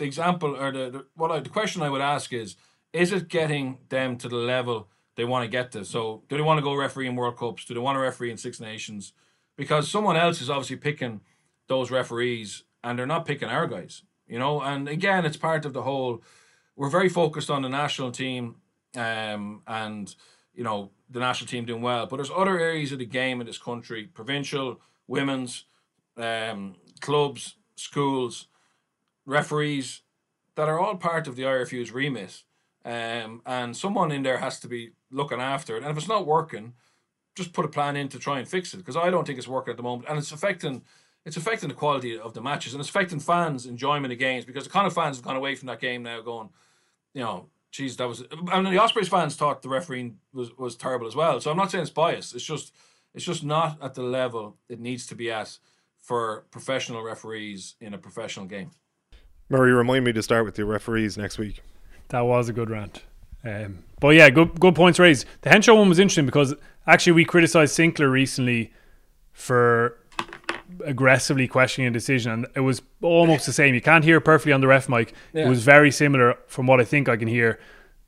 the 0.00 0.04
example 0.04 0.56
or 0.56 0.72
the, 0.72 0.90
the 0.90 1.06
what 1.14 1.30
I, 1.30 1.40
the 1.40 1.48
question 1.48 1.82
I 1.82 1.90
would 1.90 2.00
ask 2.00 2.32
is, 2.32 2.56
is 2.92 3.12
it 3.12 3.28
getting 3.28 3.78
them 3.88 4.18
to 4.18 4.28
the 4.28 4.36
level 4.36 4.88
they 5.16 5.24
want 5.24 5.44
to 5.44 5.50
get 5.50 5.72
to. 5.72 5.84
So, 5.84 6.22
do 6.28 6.36
they 6.36 6.42
want 6.42 6.58
to 6.58 6.62
go 6.62 6.74
referee 6.74 7.06
in 7.06 7.16
World 7.16 7.36
Cups? 7.36 7.64
Do 7.64 7.74
they 7.74 7.80
want 7.80 7.96
to 7.96 8.00
referee 8.00 8.30
in 8.30 8.36
Six 8.36 8.58
Nations? 8.60 9.12
because 9.60 9.90
someone 9.90 10.16
else 10.16 10.40
is 10.40 10.48
obviously 10.48 10.76
picking 10.76 11.20
those 11.68 11.90
referees 11.90 12.64
and 12.82 12.98
they're 12.98 13.06
not 13.06 13.26
picking 13.26 13.50
our 13.50 13.66
guys, 13.66 14.02
you 14.26 14.38
know. 14.38 14.62
And 14.62 14.88
again, 14.88 15.26
it's 15.26 15.36
part 15.36 15.66
of 15.66 15.74
the 15.74 15.82
whole. 15.82 16.22
We're 16.76 16.88
very 16.88 17.10
focused 17.10 17.50
on 17.50 17.60
the 17.60 17.68
national 17.68 18.10
team, 18.10 18.56
um, 18.96 19.60
and 19.66 20.14
you 20.54 20.64
know 20.64 20.92
the 21.10 21.20
national 21.20 21.48
team 21.48 21.66
doing 21.66 21.82
well, 21.82 22.06
but 22.06 22.16
there's 22.16 22.30
other 22.34 22.58
areas 22.58 22.90
of 22.92 23.00
the 23.00 23.04
game 23.04 23.38
in 23.42 23.46
this 23.46 23.58
country: 23.58 24.04
provincial, 24.06 24.80
women's, 25.06 25.66
um, 26.16 26.76
clubs, 27.00 27.56
schools, 27.76 28.46
referees 29.30 30.02
that 30.56 30.68
are 30.68 30.78
all 30.78 30.96
part 30.96 31.26
of 31.26 31.36
the 31.36 31.44
IRFU's 31.44 31.92
remit. 31.92 32.42
Um, 32.84 33.42
and 33.46 33.76
someone 33.76 34.10
in 34.10 34.22
there 34.22 34.38
has 34.38 34.58
to 34.60 34.68
be 34.68 34.90
looking 35.10 35.40
after 35.40 35.76
it. 35.76 35.82
And 35.82 35.90
if 35.90 35.96
it's 35.96 36.08
not 36.08 36.26
working, 36.26 36.74
just 37.34 37.52
put 37.52 37.64
a 37.64 37.68
plan 37.68 37.96
in 37.96 38.08
to 38.08 38.18
try 38.18 38.38
and 38.38 38.48
fix 38.48 38.74
it 38.74 38.78
because 38.78 38.96
I 38.96 39.10
don't 39.10 39.26
think 39.26 39.38
it's 39.38 39.48
working 39.48 39.72
at 39.72 39.76
the 39.76 39.82
moment, 39.82 40.08
and 40.08 40.18
it's 40.18 40.32
affecting 40.32 40.82
it's 41.24 41.36
affecting 41.36 41.68
the 41.68 41.74
quality 41.74 42.18
of 42.18 42.32
the 42.32 42.40
matches 42.40 42.72
and 42.72 42.80
it's 42.80 42.88
affecting 42.88 43.20
fans' 43.20 43.66
enjoyment 43.66 44.12
of 44.12 44.18
games 44.18 44.44
because 44.44 44.64
the 44.64 44.70
kind 44.70 44.86
of 44.86 44.94
fans 44.94 45.16
have 45.16 45.24
gone 45.24 45.36
away 45.36 45.54
from 45.54 45.66
that 45.66 45.78
game 45.78 46.02
now, 46.02 46.20
going, 46.22 46.48
you 47.12 47.20
know, 47.20 47.46
geez, 47.70 47.96
that 47.98 48.08
was. 48.08 48.24
I 48.50 48.60
mean, 48.60 48.72
the 48.72 48.80
Ospreys 48.80 49.08
fans 49.08 49.36
thought 49.36 49.62
the 49.62 49.68
refereeing 49.68 50.18
was 50.32 50.56
was 50.56 50.76
terrible 50.76 51.06
as 51.06 51.14
well. 51.14 51.40
So 51.40 51.50
I'm 51.50 51.56
not 51.56 51.70
saying 51.70 51.82
it's 51.82 51.90
biased. 51.90 52.34
It's 52.34 52.44
just 52.44 52.74
it's 53.14 53.24
just 53.24 53.44
not 53.44 53.78
at 53.82 53.94
the 53.94 54.02
level 54.02 54.56
it 54.68 54.80
needs 54.80 55.06
to 55.08 55.14
be 55.14 55.30
at 55.30 55.58
for 55.98 56.46
professional 56.50 57.02
referees 57.02 57.74
in 57.80 57.92
a 57.94 57.98
professional 57.98 58.46
game. 58.46 58.70
Murray, 59.50 59.72
remind 59.72 60.04
me 60.04 60.12
to 60.12 60.22
start 60.22 60.44
with 60.44 60.54
the 60.54 60.64
referees 60.64 61.18
next 61.18 61.36
week. 61.36 61.62
That 62.08 62.20
was 62.20 62.48
a 62.48 62.52
good 62.52 62.70
rant. 62.70 63.02
Um, 63.44 63.80
but 63.98 64.10
yeah, 64.10 64.30
good 64.30 64.60
good 64.60 64.76
points 64.76 64.98
raised. 64.98 65.26
The 65.42 65.50
Henshaw 65.50 65.74
one 65.74 65.88
was 65.88 65.98
interesting 65.98 66.26
because 66.26 66.54
actually 66.86 67.12
we 67.12 67.24
criticised 67.24 67.74
Sinclair 67.74 68.08
recently 68.08 68.72
for 69.32 69.98
aggressively 70.84 71.48
questioning 71.48 71.88
a 71.88 71.90
decision, 71.90 72.32
and 72.32 72.46
it 72.54 72.60
was 72.60 72.80
almost 73.02 73.44
the 73.44 73.52
same. 73.52 73.74
You 73.74 73.80
can't 73.80 74.04
hear 74.04 74.20
perfectly 74.20 74.52
on 74.52 74.60
the 74.60 74.68
ref 74.68 74.88
mic. 74.88 75.14
Yeah. 75.32 75.46
It 75.46 75.48
was 75.48 75.64
very 75.64 75.90
similar 75.90 76.38
from 76.46 76.66
what 76.66 76.80
I 76.80 76.84
think 76.84 77.08
I 77.08 77.16
can 77.16 77.28
hear. 77.28 77.58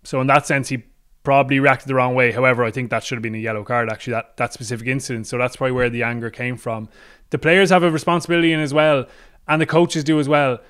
So 0.05 0.21
in 0.21 0.29
that 0.29 0.47
sense, 0.47 0.69
he 0.69 0.85
probably 1.25 1.59
reacted 1.59 1.89
the 1.89 1.95
wrong 1.95 2.15
way. 2.15 2.33
However, 2.33 2.63
I 2.63 2.71
think 2.71 2.91
that 2.91 3.03
should 3.03 3.17
have 3.17 3.23
been 3.23 3.35
a 3.35 3.39
yellow 3.39 3.65
card. 3.65 3.91
Actually, 3.91 4.13
that 4.13 4.37
that 4.37 4.53
specific 4.53 4.87
incident. 4.87 5.27
So 5.27 5.39
that's 5.39 5.57
probably 5.57 5.73
where 5.73 5.91
the 5.91 6.05
anger 6.05 6.31
came 6.31 6.57
from. 6.57 6.89
The 7.31 7.39
players 7.39 7.71
have 7.71 7.83
a 7.83 7.91
responsibility 7.91 8.53
in 8.53 8.61
as 8.61 8.73
well, 8.73 9.07
and 9.49 9.61
the 9.61 9.67
coaches 9.67 10.05
do 10.05 10.21
as 10.21 10.29
well 10.29 10.61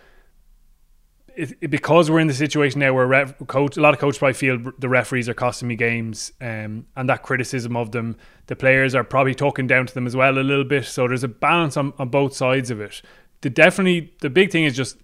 it, 1.36 1.56
it- 1.60 1.70
because 1.70 2.10
we're 2.10 2.20
in 2.20 2.26
the 2.26 2.34
situation 2.34 2.80
now 2.80 2.92
where 2.94 3.06
ref, 3.06 3.34
coach, 3.46 3.76
a 3.76 3.80
lot 3.80 3.94
of 3.94 4.00
coaches 4.00 4.18
probably 4.18 4.34
feel 4.34 4.58
the 4.78 4.88
referees 4.88 5.28
are 5.28 5.34
costing 5.34 5.68
me 5.68 5.76
games, 5.76 6.32
um, 6.40 6.86
and 6.96 7.08
that 7.08 7.22
criticism 7.22 7.76
of 7.76 7.92
them, 7.92 8.16
the 8.46 8.56
players 8.56 8.94
are 8.94 9.04
probably 9.04 9.34
talking 9.34 9.66
down 9.66 9.86
to 9.86 9.94
them 9.94 10.06
as 10.06 10.14
well 10.16 10.38
a 10.38 10.40
little 10.40 10.64
bit. 10.64 10.84
So 10.86 11.08
there's 11.08 11.24
a 11.24 11.28
balance 11.28 11.76
on, 11.76 11.92
on 11.98 12.08
both 12.08 12.34
sides 12.34 12.70
of 12.70 12.80
it. 12.80 13.02
The 13.40 13.50
definitely 13.50 14.12
the 14.20 14.30
big 14.30 14.50
thing 14.52 14.64
is 14.64 14.76
just 14.76 14.96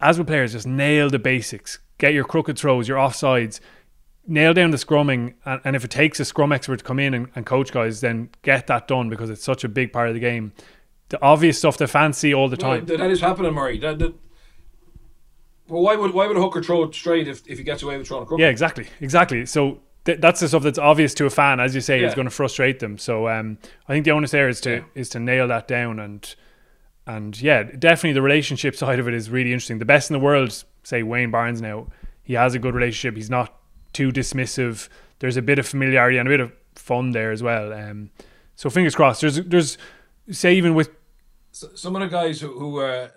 as 0.00 0.16
with 0.18 0.26
players, 0.28 0.52
just 0.52 0.66
nail 0.66 1.10
the 1.10 1.18
basics. 1.18 1.78
Get 1.98 2.14
your 2.14 2.24
crooked 2.24 2.56
throws, 2.58 2.86
your 2.86 2.96
offsides, 2.98 3.58
nail 4.26 4.54
down 4.54 4.70
the 4.70 4.76
scrumming, 4.76 5.34
and, 5.44 5.60
and 5.64 5.74
if 5.76 5.84
it 5.84 5.90
takes 5.90 6.20
a 6.20 6.24
scrum 6.24 6.52
expert 6.52 6.78
to 6.78 6.84
come 6.84 6.98
in 7.00 7.12
and, 7.14 7.28
and 7.34 7.44
coach 7.44 7.72
guys, 7.72 8.00
then 8.00 8.30
get 8.42 8.68
that 8.68 8.86
done 8.86 9.08
because 9.08 9.28
it's 9.30 9.42
such 9.42 9.64
a 9.64 9.68
big 9.68 9.92
part 9.92 10.08
of 10.08 10.14
the 10.14 10.20
game. 10.20 10.52
The 11.08 11.20
obvious 11.22 11.58
stuff 11.58 11.76
the 11.78 11.88
fancy 11.88 12.32
all 12.32 12.48
the 12.48 12.56
Well, 12.60 12.76
time. 12.76 12.86
that 12.86 12.98
that 12.98 13.10
is 13.10 13.20
happening, 13.20 13.54
Murray. 13.54 13.78
That, 13.78 13.98
that, 13.98 14.14
well, 15.68 15.82
why 15.82 15.96
would 15.96 16.12
why 16.14 16.26
would 16.26 16.36
a 16.36 16.40
hooker 16.40 16.62
throw 16.62 16.82
it 16.84 16.94
straight 16.94 17.28
if, 17.28 17.46
if 17.46 17.58
he 17.58 17.64
gets 17.64 17.82
away 17.82 17.96
with 17.98 18.06
throwing 18.08 18.22
a 18.24 18.26
crook? 18.26 18.40
Yeah, 18.40 18.48
exactly, 18.48 18.86
exactly. 19.00 19.46
So 19.46 19.80
th- 20.04 20.20
that's 20.20 20.40
the 20.40 20.48
stuff 20.48 20.62
that's 20.62 20.78
obvious 20.78 21.14
to 21.14 21.26
a 21.26 21.30
fan, 21.30 21.60
as 21.60 21.74
you 21.74 21.80
say, 21.80 22.02
is 22.02 22.14
going 22.14 22.26
to 22.26 22.30
frustrate 22.30 22.78
them. 22.80 22.98
So 22.98 23.28
um, 23.28 23.58
I 23.88 23.92
think 23.92 24.04
the 24.04 24.10
onus 24.12 24.30
there 24.32 24.48
is 24.48 24.60
to 24.62 24.70
Yeah. 24.70 24.82
is 24.94 25.08
to 25.10 25.20
nail 25.20 25.46
that 25.48 25.68
down 25.68 25.98
and 25.98 26.34
and 27.06 27.40
yeah, 27.40 27.62
definitely 27.62 28.12
the 28.12 28.22
relationship 28.22 28.76
side 28.82 28.98
of 28.98 29.08
it 29.08 29.14
is 29.14 29.30
really 29.30 29.52
interesting. 29.52 29.78
The 29.78 29.84
best 29.84 30.10
in 30.10 30.14
the 30.14 30.20
world, 30.24 30.62
say 30.82 31.02
Wayne 31.02 31.30
Barnes 31.30 31.62
now, 31.62 31.86
he 32.22 32.34
has 32.34 32.54
a 32.54 32.58
good 32.58 32.74
relationship. 32.74 33.16
He's 33.16 33.30
not 33.30 33.54
too 33.92 34.10
dismissive. 34.12 34.88
There's 35.20 35.36
a 35.38 35.42
bit 35.42 35.58
of 35.58 35.66
familiarity 35.66 36.18
and 36.18 36.28
a 36.28 36.30
bit 36.30 36.40
of 36.40 36.52
fun 36.74 37.12
there 37.12 37.32
as 37.32 37.42
well. 37.42 37.72
Um, 37.72 38.10
so 38.56 38.68
fingers 38.70 38.94
crossed. 38.94 39.20
There's 39.22 39.36
there's 39.44 39.78
say 40.30 40.54
even 40.54 40.74
with 40.74 40.90
Some 41.52 41.96
of 41.96 42.02
the 42.02 42.08
guys 42.08 42.40
who, 42.40 42.58
who 42.58 42.80
uh, 42.80 43.08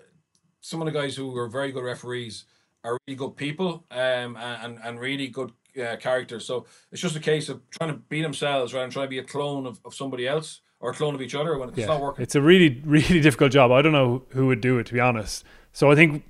some 0.62 0.80
of 0.80 0.86
the 0.86 0.92
guys 0.92 1.14
who 1.14 1.36
are 1.36 1.48
very 1.48 1.70
good 1.70 1.84
referees 1.84 2.46
are 2.84 2.96
really 3.06 3.16
good 3.16 3.36
people 3.36 3.84
um, 3.90 4.36
and 4.36 4.78
and 4.82 4.98
really 4.98 5.28
good 5.28 5.52
uh, 5.80 5.96
characters. 5.96 6.46
So 6.46 6.66
it's 6.90 7.02
just 7.02 7.16
a 7.16 7.20
case 7.20 7.48
of 7.48 7.60
trying 7.70 7.90
to 7.90 7.96
be 8.08 8.22
themselves 8.22 8.72
rather 8.72 8.84
than 8.84 8.90
trying 8.90 9.06
to 9.06 9.10
be 9.10 9.18
a 9.18 9.24
clone 9.24 9.66
of, 9.66 9.80
of 9.84 9.94
somebody 9.94 10.26
else 10.26 10.60
or 10.80 10.90
a 10.90 10.94
clone 10.94 11.14
of 11.14 11.22
each 11.22 11.34
other 11.34 11.58
when 11.58 11.68
it's 11.68 11.78
not 11.78 12.00
working. 12.00 12.22
It's 12.22 12.34
a 12.34 12.42
really, 12.42 12.80
really 12.84 13.20
difficult 13.28 13.52
job. 13.52 13.70
I 13.70 13.82
don't 13.82 13.92
know 13.92 14.22
who 14.30 14.46
would 14.46 14.60
do 14.60 14.78
it, 14.78 14.86
to 14.86 14.94
be 14.94 15.00
honest. 15.00 15.44
So 15.72 15.90
I 15.90 15.94
think 15.94 16.24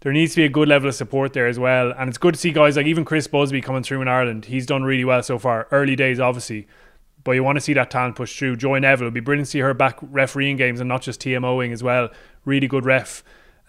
there 0.00 0.12
needs 0.12 0.32
to 0.32 0.40
be 0.40 0.44
a 0.44 0.48
good 0.48 0.66
level 0.68 0.88
of 0.88 0.94
support 0.94 1.32
there 1.32 1.46
as 1.46 1.58
well. 1.58 1.92
And 1.96 2.08
it's 2.08 2.18
good 2.18 2.34
to 2.34 2.40
see 2.40 2.52
guys 2.52 2.76
like 2.76 2.86
even 2.86 3.04
Chris 3.04 3.26
Busby 3.26 3.60
coming 3.60 3.82
through 3.82 4.02
in 4.02 4.08
Ireland. 4.08 4.46
He's 4.46 4.66
done 4.66 4.82
really 4.82 5.04
well 5.04 5.22
so 5.22 5.38
far. 5.38 5.68
Early 5.70 5.94
days, 5.94 6.18
obviously. 6.18 6.66
But 7.22 7.32
you 7.32 7.44
want 7.44 7.56
to 7.56 7.60
see 7.60 7.74
that 7.74 7.90
talent 7.90 8.16
push 8.16 8.36
through. 8.36 8.56
Joy 8.56 8.80
Neville, 8.80 9.04
it'd 9.04 9.14
be 9.14 9.20
brilliant 9.20 9.46
to 9.46 9.50
see 9.50 9.60
her 9.60 9.74
back 9.74 9.98
refereeing 10.00 10.56
games 10.56 10.80
and 10.80 10.88
not 10.88 11.02
just 11.02 11.20
TMOing 11.20 11.72
as 11.72 11.82
well. 11.82 12.08
Really 12.44 12.66
good 12.66 12.84
ref. 12.84 13.22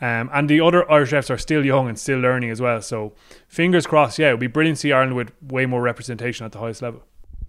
Um, 0.03 0.29
and 0.33 0.49
the 0.49 0.59
other 0.59 0.89
Irish 0.91 1.11
refs 1.11 1.29
are 1.29 1.37
still 1.37 1.63
young 1.65 1.87
and 1.87 1.97
still 1.97 2.19
learning 2.19 2.49
as 2.49 2.59
well. 2.59 2.81
So 2.81 3.13
fingers 3.47 3.87
crossed, 3.87 4.19
yeah, 4.19 4.29
it 4.29 4.33
would 4.33 4.39
be 4.41 4.47
brilliant 4.47 4.75
to 4.77 4.81
see 4.81 4.91
Ireland 4.91 5.15
with 5.15 5.31
way 5.41 5.65
more 5.65 5.81
representation 5.81 6.45
at 6.45 6.51
the 6.51 6.59
highest 6.59 6.81
level. 6.81 7.03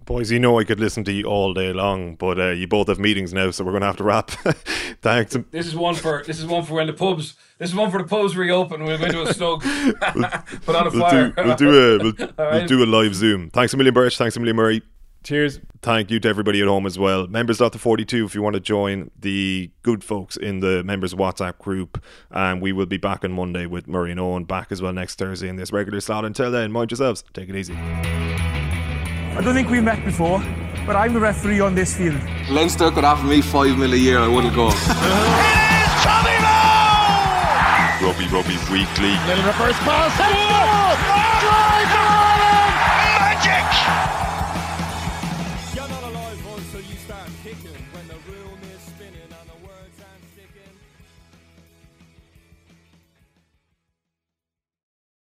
Boys, 0.05 0.31
you 0.31 0.39
know 0.39 0.57
I 0.57 0.63
could 0.63 0.79
listen 0.79 1.03
to 1.05 1.11
you 1.11 1.25
all 1.25 1.53
day 1.53 1.73
long, 1.73 2.15
but 2.15 2.39
uh, 2.39 2.51
you 2.51 2.65
both 2.65 2.87
have 2.87 2.97
meetings 2.99 3.33
now, 3.33 3.51
so 3.51 3.65
we're 3.65 3.71
going 3.71 3.81
to 3.81 3.87
have 3.87 3.97
to 3.97 4.05
wrap. 4.05 4.29
Thanks. 5.01 5.35
This 5.51 5.67
is 5.67 5.75
one 5.75 5.95
for 5.95 6.23
this 6.25 6.39
is 6.39 6.45
one 6.45 6.63
for 6.63 6.75
when 6.75 6.87
the 6.87 6.93
pubs. 6.93 7.35
This 7.57 7.71
is 7.71 7.75
one 7.75 7.91
for 7.91 7.97
the 7.97 8.07
pubs 8.07 8.37
reopen. 8.37 8.85
We'll 8.85 8.99
go 8.99 9.05
into 9.05 9.23
a 9.23 9.33
snug, 9.33 9.61
put 10.65 10.75
on 10.75 10.87
a 10.87 10.91
We'll 10.91 10.99
fire. 11.01 11.29
do, 11.31 11.43
we'll 11.43 11.55
do 11.55 11.69
a 11.69 12.03
we'll, 12.03 12.13
All 12.39 12.51
we'll 12.51 12.67
do 12.67 12.83
a 12.83 12.85
live 12.85 13.15
Zoom. 13.15 13.49
Thanks 13.49 13.73
a 13.73 13.77
million, 13.77 13.93
Birch. 13.93 14.17
Thanks 14.17 14.37
a 14.37 14.39
million, 14.39 14.55
Murray. 14.55 14.81
Cheers. 15.25 15.59
Thank 15.81 16.11
you 16.11 16.19
to 16.19 16.29
everybody 16.29 16.61
at 16.61 16.67
home 16.67 16.85
as 16.85 16.99
well. 16.99 17.25
Members 17.25 17.59
of 17.59 17.71
the 17.71 17.79
42, 17.79 18.25
if 18.25 18.35
you 18.35 18.43
want 18.43 18.53
to 18.53 18.59
join 18.59 19.09
the 19.19 19.71
good 19.81 20.03
folks 20.03 20.37
in 20.37 20.59
the 20.59 20.83
members 20.83 21.15
WhatsApp 21.15 21.57
group. 21.57 22.03
And 22.29 22.61
we 22.61 22.71
will 22.71 22.85
be 22.85 22.97
back 22.97 23.25
on 23.25 23.31
Monday 23.31 23.65
with 23.65 23.87
Murray 23.87 24.11
and 24.11 24.19
Owen 24.19 24.43
back 24.43 24.71
as 24.71 24.83
well 24.83 24.93
next 24.93 25.17
Thursday 25.17 25.47
in 25.49 25.55
this 25.55 25.71
regular 25.73 25.99
slot. 25.99 26.25
Until 26.25 26.51
then, 26.51 26.71
mind 26.71 26.91
yourselves. 26.91 27.23
Take 27.33 27.49
it 27.49 27.55
easy. 27.55 27.73
I 27.73 29.41
don't 29.43 29.55
think 29.55 29.71
we've 29.71 29.83
met 29.83 30.05
before, 30.05 30.43
but 30.85 30.95
I'm 30.95 31.15
the 31.15 31.19
referee 31.19 31.59
on 31.59 31.73
this 31.73 31.97
field. 31.97 32.21
Leinster 32.47 32.91
could 32.91 33.03
offer 33.03 33.25
me 33.25 33.41
five 33.41 33.75
mil 33.79 33.93
a 33.93 33.97
year, 33.97 34.19
I 34.19 34.27
wouldn't 34.27 34.53
go. 34.53 34.67
It 34.77 35.89
is 35.89 36.03
Tommy 36.03 36.37
Moe! 36.45 38.07
Rugby 38.07 38.27
Rugby 38.27 38.57
Weekly. 38.71 39.17
Little 39.27 39.43
reverse 39.43 39.77
pass. 39.79 40.44